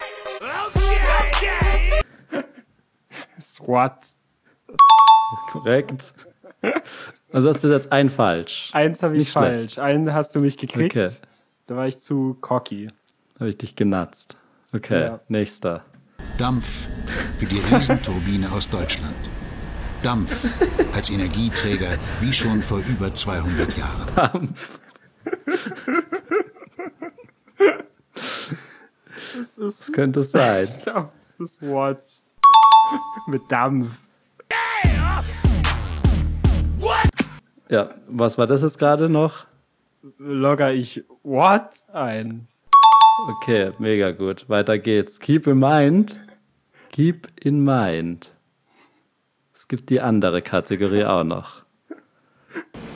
Squat. 3.40 4.06
Korrekt. 5.50 6.14
Also 7.32 7.48
hast 7.48 7.60
bis 7.60 7.70
jetzt 7.70 7.92
ein 7.92 8.10
falsch. 8.10 8.70
Eins 8.72 9.02
habe 9.02 9.14
ich 9.14 9.20
nicht 9.20 9.32
falsch. 9.32 9.78
Einen 9.78 10.12
hast 10.14 10.34
du 10.34 10.40
mich 10.40 10.56
gekriegt. 10.56 10.96
Okay. 10.96 11.10
Da 11.66 11.76
war 11.76 11.86
ich 11.86 11.98
zu 11.98 12.36
cocky. 12.40 12.88
Habe 13.38 13.50
ich 13.50 13.58
dich 13.58 13.76
genatzt. 13.76 14.36
Okay, 14.74 15.00
Ja. 15.02 15.20
nächster. 15.28 15.84
Dampf 16.38 16.88
für 17.38 17.46
die 17.46 17.58
Riesenturbine 17.58 18.50
aus 18.52 18.68
Deutschland. 18.68 19.14
Dampf 20.02 20.48
als 20.94 21.10
Energieträger 21.10 21.98
wie 22.20 22.32
schon 22.32 22.62
vor 22.62 22.78
über 22.88 23.12
200 23.12 23.76
Jahren. 23.76 24.54
Das 29.38 29.58
ist, 29.58 29.80
Das 29.88 29.92
könnte 29.92 30.20
es 30.20 30.30
sein. 30.32 30.64
ich 30.64 30.82
glaube, 30.82 31.10
das 31.20 31.40
ist 31.40 31.62
Wort 31.62 32.02
mit 33.26 33.42
Dampf. 33.50 33.98
Ja, 37.68 37.94
was 38.06 38.38
war 38.38 38.46
das 38.46 38.62
jetzt 38.62 38.78
gerade 38.78 39.08
noch? 39.08 39.44
Logger 40.18 40.72
ich 40.72 41.04
What 41.24 41.82
ein. 41.92 42.46
Okay, 43.28 43.72
mega 43.78 44.12
gut. 44.12 44.48
Weiter 44.48 44.78
geht's. 44.78 45.18
Keep 45.18 45.46
in 45.46 45.58
mind. 45.58 46.20
Keep 46.92 47.28
in 47.42 47.62
mind. 47.62 48.30
Es 49.54 49.68
gibt 49.68 49.90
die 49.90 50.00
andere 50.00 50.42
Kategorie 50.42 51.04
auch 51.04 51.24
noch. 51.24 51.64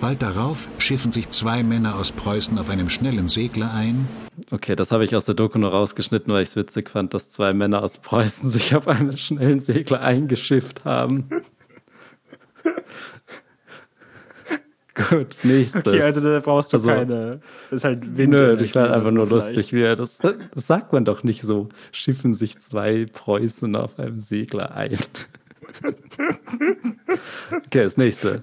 Bald 0.01 0.23
darauf 0.23 0.69
schiffen 0.79 1.13
sich 1.13 1.29
zwei 1.31 1.63
Männer 1.63 1.97
aus 1.97 2.13
Preußen 2.13 2.59
auf 2.59 2.71
einem 2.71 2.89
schnellen 2.89 3.29
Segler 3.29 3.73
ein, 3.75 4.09
Okay, 4.51 4.75
das 4.75 4.91
habe 4.91 5.05
ich 5.05 5.15
aus 5.15 5.25
der 5.25 5.35
Doku 5.35 5.59
nur 5.59 5.71
rausgeschnitten, 5.71 6.33
weil 6.33 6.43
ich 6.43 6.51
es 6.51 6.57
witzig 6.57 6.91
fand, 6.91 7.15
dass 7.15 7.31
zwei 7.31 7.53
Männer 7.53 7.83
aus 7.83 7.99
Preußen 7.99 8.49
sich 8.51 8.75
auf 8.75 8.89
einen 8.89 9.17
schnellen 9.17 9.61
Segler 9.61 10.01
eingeschifft 10.01 10.85
haben. 10.85 11.29
Gut, 15.09 15.39
nächstes. 15.43 15.87
Okay, 15.87 16.03
also 16.03 16.21
da 16.21 16.41
brauchst 16.41 16.73
du 16.73 16.77
Also- 16.79 16.89
keine. 16.89 17.41
Das 17.71 17.79
ist 17.81 17.85
halt 17.85 18.17
Wind. 18.17 18.33
Nö, 18.33 18.57
ich 18.61 18.73
fand 18.73 18.91
einfach 18.91 19.13
nur 19.13 19.27
vielleicht. 19.27 19.47
lustig, 19.57 19.73
wie 19.73 19.83
er 19.83 19.97
das, 19.97 20.19
das 20.19 20.67
sagt 20.67 20.93
man 20.93 21.05
doch 21.05 21.23
nicht 21.23 21.43
so. 21.43 21.69
Schiffen 21.93 22.35
sich 22.35 22.59
zwei 22.59 23.07
Preußen 23.13 23.75
auf 23.77 23.99
einem 23.99 24.21
Segler 24.21 24.75
ein. 24.75 24.99
okay, 27.53 27.83
das 27.85 27.97
nächste. 27.97 28.43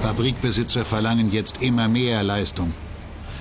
Fabrikbesitzer 0.00 0.84
verlangen 0.84 1.32
jetzt 1.32 1.62
immer 1.62 1.88
mehr 1.88 2.22
Leistung. 2.22 2.72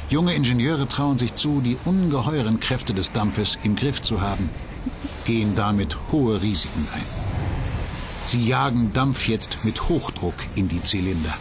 Junge 0.10 0.34
Ingenieure 0.34 0.88
trauen 0.88 1.18
sich 1.18 1.36
zu, 1.36 1.62
die 1.62 1.78
ungeheuren 1.86 2.60
Kräfte 2.60 2.94
des 2.94 3.12
Dampfes 3.12 3.60
im 3.64 3.76
Griff 3.76 4.02
zu 4.02 4.22
haben, 4.22 4.50
gehen 5.26 5.54
damit 5.56 5.98
hohe 6.12 6.42
Risiken 6.42 6.88
ein. 6.94 7.04
Sie 8.26 8.46
jagen 8.48 8.92
Dampf 8.94 9.28
jetzt 9.28 9.64
mit 9.66 9.90
Hochdruck 9.90 10.34
in 10.56 10.68
die 10.68 10.82
Zylinder. 10.82 11.34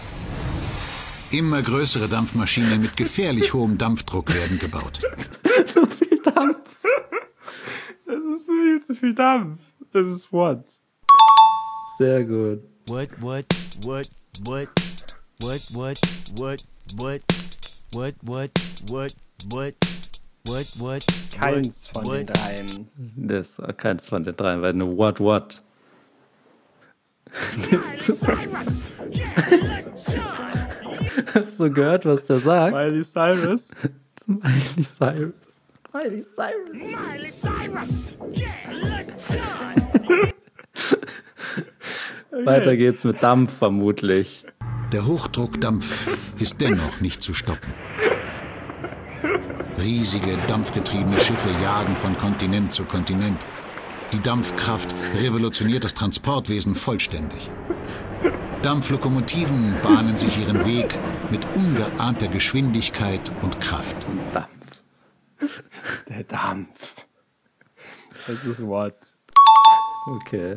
Immer 1.31 1.63
größere 1.63 2.09
Dampfmaschinen 2.09 2.81
mit 2.81 2.97
gefährlich 2.97 3.53
hohem 3.53 3.79
Dampfdruck 3.79 4.33
werden 4.35 4.59
gebaut. 4.59 5.01
Das 8.07 8.25
ist 8.25 8.47
viel 8.47 8.81
zu 8.81 8.95
viel 8.95 9.15
Dampf. 9.15 9.61
Das 9.93 10.09
ist 10.09 10.33
What. 10.33 10.81
Sehr 11.99 12.25
gut. 12.25 12.63
What, 12.89 13.09
what, 13.21 13.45
what, 13.85 14.09
what, 14.45 14.69
what, 15.41 15.59
what, 15.73 15.99
what, 16.39 16.61
what, 16.97 17.23
what, 17.93 18.15
what, 18.29 18.53
what, 18.89 19.13
what, 19.51 19.75
what, 20.45 20.67
what, 20.79 21.05
Keins 21.41 21.89
von 21.89 22.07
what, 22.07 22.17
den 22.17 22.27
dreien. 22.27 22.89
Das 23.17 23.59
ist 23.59 23.79
keins 23.79 24.07
von 24.07 24.23
den 24.23 24.37
dreien, 24.37 24.63
weil 24.63 24.73
nur 24.73 24.97
What 24.97 25.19
What. 25.19 25.63
Hast 31.35 31.61
du 31.61 31.71
gehört, 31.71 32.05
was 32.05 32.27
der 32.27 32.39
sagt? 32.39 32.75
Miley 32.75 33.03
Cyrus. 33.03 33.71
Miley 34.27 34.85
Cyrus. 34.85 35.61
Miley 35.93 36.23
Cyrus. 36.23 38.15
Weiter 42.45 42.77
geht's 42.77 43.05
mit 43.05 43.23
Dampf 43.23 43.57
vermutlich. 43.57 44.45
Der 44.93 45.07
Hochdruckdampf 45.07 46.09
ist 46.39 46.61
dennoch 46.61 47.01
nicht 47.01 47.23
zu 47.23 47.35
stoppen. 47.35 47.73
Riesige 49.79 50.37
dampfgetriebene 50.49 51.19
Schiffe 51.21 51.51
jagen 51.63 51.97
von 51.97 52.17
Kontinent 52.19 52.73
zu 52.73 52.85
Kontinent. 52.85 53.39
Die 54.13 54.21
Dampfkraft 54.21 54.95
revolutioniert 55.21 55.85
das 55.85 55.95
Transportwesen 55.95 56.75
vollständig. 56.75 57.51
Dampflokomotiven 58.63 59.75
bahnen 59.83 60.17
sich 60.19 60.39
ihren 60.39 60.65
Weg 60.65 60.99
mit 61.31 61.47
ungeahnter 61.55 62.29
Geschwindigkeit 62.29 63.31
und 63.43 63.61
Kraft. 63.61 63.97
Dampf. 64.33 64.85
Der 66.09 66.25
Dampf. 66.25 66.95
Das 68.27 68.45
ist 68.45 68.67
What. 68.67 68.95
Okay. 70.07 70.57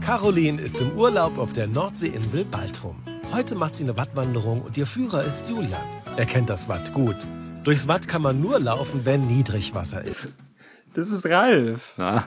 Caroline 0.00 0.60
ist 0.60 0.80
im 0.80 0.92
Urlaub 0.98 1.38
auf 1.38 1.52
der 1.52 1.66
Nordseeinsel 1.66 2.44
Baltrum. 2.44 3.02
Heute 3.32 3.54
macht 3.54 3.74
sie 3.74 3.84
eine 3.84 3.96
Wattwanderung 3.96 4.62
und 4.62 4.76
ihr 4.76 4.86
Führer 4.86 5.24
ist 5.24 5.48
Julian. 5.48 5.86
Er 6.16 6.26
kennt 6.26 6.50
das 6.50 6.68
Watt 6.68 6.92
gut. 6.92 7.16
Durchs 7.64 7.88
Watt 7.88 8.06
kann 8.06 8.22
man 8.22 8.40
nur 8.40 8.60
laufen, 8.60 9.04
wenn 9.04 9.26
Niedrigwasser 9.26 10.04
ist. 10.04 10.32
Das 10.94 11.08
ist 11.08 11.26
Ralf. 11.26 11.98
Ah. 11.98 12.24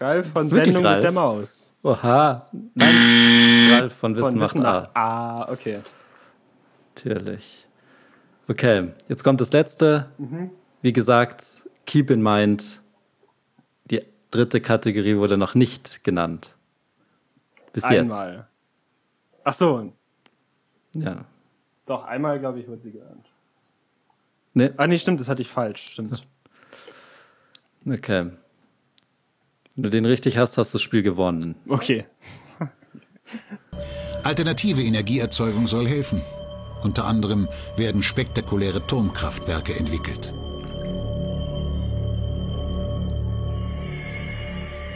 Ralf 0.00 0.32
von 0.32 0.46
Sendung 0.48 0.74
mit 0.82 0.84
Ralf. 0.84 1.00
der 1.02 1.12
Maus. 1.12 1.74
Oha. 1.82 2.48
Nein. 2.74 3.70
Ralf 3.72 3.92
von 3.94 4.14
Wissen 4.16 4.24
Von 4.24 4.38
macht 4.38 4.54
Wissen 4.54 4.66
A. 4.66 4.72
macht 4.80 4.90
Ah, 4.96 5.52
okay. 5.52 5.80
Natürlich. 6.94 7.66
Okay, 8.48 8.92
jetzt 9.08 9.22
kommt 9.24 9.40
das 9.40 9.52
letzte. 9.52 10.10
Wie 10.82 10.92
gesagt, 10.92 11.44
keep 11.86 12.10
in 12.10 12.22
mind, 12.22 12.80
die 13.90 14.02
dritte 14.30 14.60
Kategorie 14.60 15.16
wurde 15.16 15.36
noch 15.36 15.54
nicht 15.54 16.02
genannt. 16.04 16.50
Bis 17.72 17.84
Einmal. 17.84 18.48
Ach 19.44 19.52
so. 19.52 19.92
jetzt. 20.94 21.04
Ja. 21.04 21.24
Doch, 21.86 22.04
einmal, 22.04 22.38
glaube 22.38 22.60
ich, 22.60 22.68
wurde 22.68 22.82
sie 22.82 22.92
genannt. 22.92 23.26
Ne, 24.54 24.74
Ah, 24.76 24.86
nee, 24.86 24.98
stimmt, 24.98 25.20
das 25.20 25.28
hatte 25.28 25.40
ich 25.42 25.48
falsch. 25.48 25.92
Stimmt. 25.92 26.26
okay. 27.86 28.30
Wenn 29.74 29.84
du 29.84 29.90
den 29.90 30.04
richtig 30.04 30.36
hast, 30.36 30.58
hast 30.58 30.74
du 30.74 30.76
das 30.76 30.82
Spiel 30.82 31.02
gewonnen. 31.02 31.54
Okay. 31.68 32.04
Alternative 34.22 34.82
Energieerzeugung 34.82 35.66
soll 35.66 35.88
helfen. 35.88 36.20
Unter 36.82 37.06
anderem 37.06 37.48
werden 37.76 38.02
spektakuläre 38.02 38.86
Turmkraftwerke 38.86 39.74
entwickelt. 39.74 40.34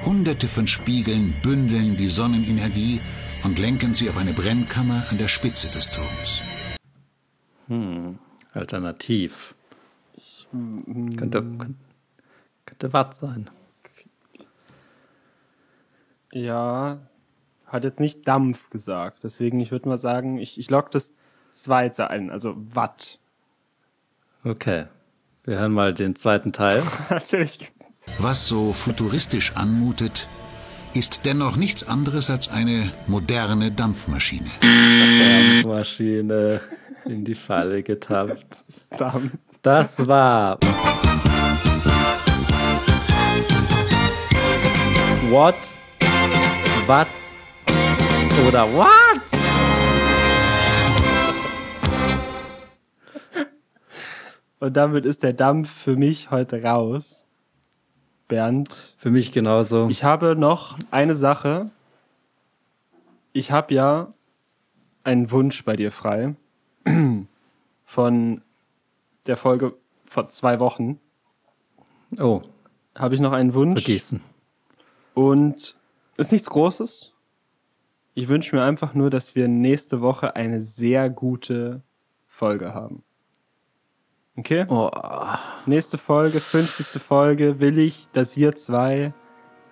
Hunderte 0.04 0.46
von 0.46 0.66
Spiegeln 0.66 1.34
bündeln 1.42 1.96
die 1.96 2.08
Sonnenenergie 2.08 3.00
und 3.44 3.58
lenken 3.58 3.94
sie 3.94 4.08
auf 4.08 4.16
eine 4.16 4.32
Brennkammer 4.32 5.04
an 5.10 5.18
der 5.18 5.28
Spitze 5.28 5.68
des 5.68 5.90
Turms. 5.90 6.42
Alternativ. 8.52 9.54
Könnte, 10.52 11.42
könnte, 11.42 11.74
könnte 12.64 12.92
Watt 12.92 13.14
sein. 13.14 13.50
Ja, 16.36 16.98
hat 17.66 17.84
jetzt 17.84 17.98
nicht 17.98 18.28
Dampf 18.28 18.68
gesagt. 18.68 19.24
Deswegen, 19.24 19.58
ich 19.58 19.70
würde 19.70 19.88
mal 19.88 19.96
sagen, 19.96 20.36
ich, 20.36 20.58
ich 20.58 20.68
log 20.68 20.90
das 20.90 21.14
zweite 21.50 22.10
ein, 22.10 22.30
also 22.30 22.54
Watt. 22.74 23.18
Okay. 24.44 24.84
Wir 25.44 25.58
hören 25.58 25.72
mal 25.72 25.94
den 25.94 26.14
zweiten 26.14 26.52
Teil. 26.52 26.82
Natürlich. 27.10 27.72
Was 28.18 28.48
so 28.48 28.74
futuristisch 28.74 29.56
anmutet, 29.56 30.28
ist 30.92 31.24
dennoch 31.24 31.56
nichts 31.56 31.88
anderes 31.88 32.28
als 32.28 32.50
eine 32.50 32.92
moderne 33.06 33.72
Dampfmaschine. 33.72 34.50
Maschine 35.64 36.60
in 37.06 37.24
die 37.24 37.34
Falle 37.34 37.82
getappt. 37.82 38.58
Dampf. 38.98 39.32
Das 39.62 40.06
war. 40.06 40.58
What? 45.30 45.54
What? 46.86 47.08
Oder 48.46 48.72
what? 48.72 49.20
Und 54.60 54.76
damit 54.76 55.04
ist 55.04 55.22
der 55.22 55.32
Dampf 55.32 55.70
für 55.70 55.96
mich 55.96 56.30
heute 56.30 56.62
raus. 56.62 57.28
Bernd, 58.28 58.94
Für 58.98 59.10
mich 59.10 59.30
genauso. 59.32 59.88
ich 59.88 60.02
habe 60.02 60.34
noch 60.34 60.76
eine 60.90 61.14
Sache. 61.14 61.70
Ich 63.32 63.50
habe 63.52 63.74
ja 63.74 64.12
einen 65.04 65.30
Wunsch 65.30 65.64
bei 65.64 65.76
dir 65.76 65.92
frei. 65.92 66.34
Von 67.84 68.42
der 69.26 69.36
Folge 69.36 69.74
vor 70.04 70.28
zwei 70.28 70.60
Wochen 70.60 71.00
oh, 72.18 72.42
habe 72.96 73.14
ich 73.14 73.20
noch 73.20 73.32
einen 73.32 73.54
Wunsch. 73.54 73.82
vergessen. 73.82 74.20
Und 75.14 75.75
ist 76.16 76.32
nichts 76.32 76.48
Großes. 76.50 77.12
Ich 78.14 78.28
wünsche 78.28 78.56
mir 78.56 78.62
einfach 78.62 78.94
nur, 78.94 79.10
dass 79.10 79.34
wir 79.34 79.46
nächste 79.48 80.00
Woche 80.00 80.36
eine 80.36 80.60
sehr 80.60 81.10
gute 81.10 81.82
Folge 82.26 82.72
haben. 82.74 83.02
Okay? 84.38 84.66
Oh, 84.68 84.90
Nächste 85.66 85.98
Folge, 85.98 86.40
50. 86.40 87.00
Folge, 87.02 87.60
will 87.60 87.78
ich, 87.78 88.08
dass 88.12 88.36
wir 88.36 88.54
zwei 88.56 89.12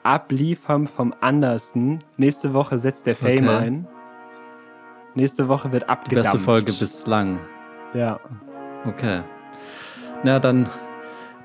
abliefern 0.02 0.86
vom 0.86 1.14
Andersten. 1.20 2.00
Nächste 2.16 2.52
Woche 2.52 2.78
setzt 2.78 3.06
der 3.06 3.14
Fame 3.14 3.48
Okay. 3.48 3.56
ein. 3.56 3.86
Nächste 5.14 5.48
Woche 5.48 5.70
wird 5.72 5.84
die 5.84 5.88
abgedampft. 5.88 6.32
beste 6.32 6.44
Folge 6.44 6.72
bislang. 6.72 7.40
Ja. 7.94 8.18
Okay. 8.86 9.22
Na, 10.24 10.40
dann 10.40 10.68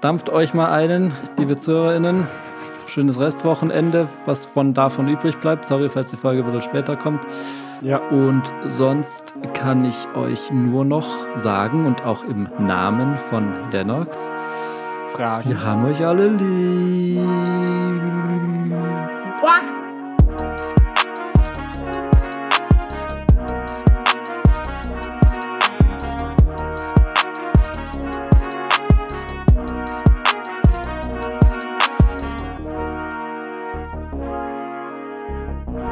dampft 0.01 0.29
euch 0.29 0.53
mal 0.53 0.71
einen, 0.71 1.13
liebe 1.37 1.55
ZuhörerInnen. 1.57 2.27
Schönes 2.89 3.19
Restwochenende, 3.19 4.07
was 4.25 4.45
von 4.45 4.73
davon 4.73 5.07
übrig 5.07 5.37
bleibt. 5.37 5.65
Sorry, 5.65 5.89
falls 5.89 6.09
die 6.09 6.17
Folge 6.17 6.41
ein 6.41 6.45
bisschen 6.45 6.63
später 6.63 6.95
kommt. 6.95 7.25
Ja. 7.81 7.97
Und 8.09 8.51
sonst 8.67 9.35
kann 9.53 9.85
ich 9.85 10.07
euch 10.15 10.51
nur 10.51 10.83
noch 10.85 11.07
sagen 11.37 11.85
und 11.85 12.03
auch 12.03 12.23
im 12.25 12.49
Namen 12.59 13.17
von 13.17 13.53
Lennox, 13.71 14.17
Fragen. 15.13 15.49
wir 15.49 15.63
haben 15.63 15.85
euch 15.85 16.05
alle 16.05 16.29
lieb. 16.29 17.19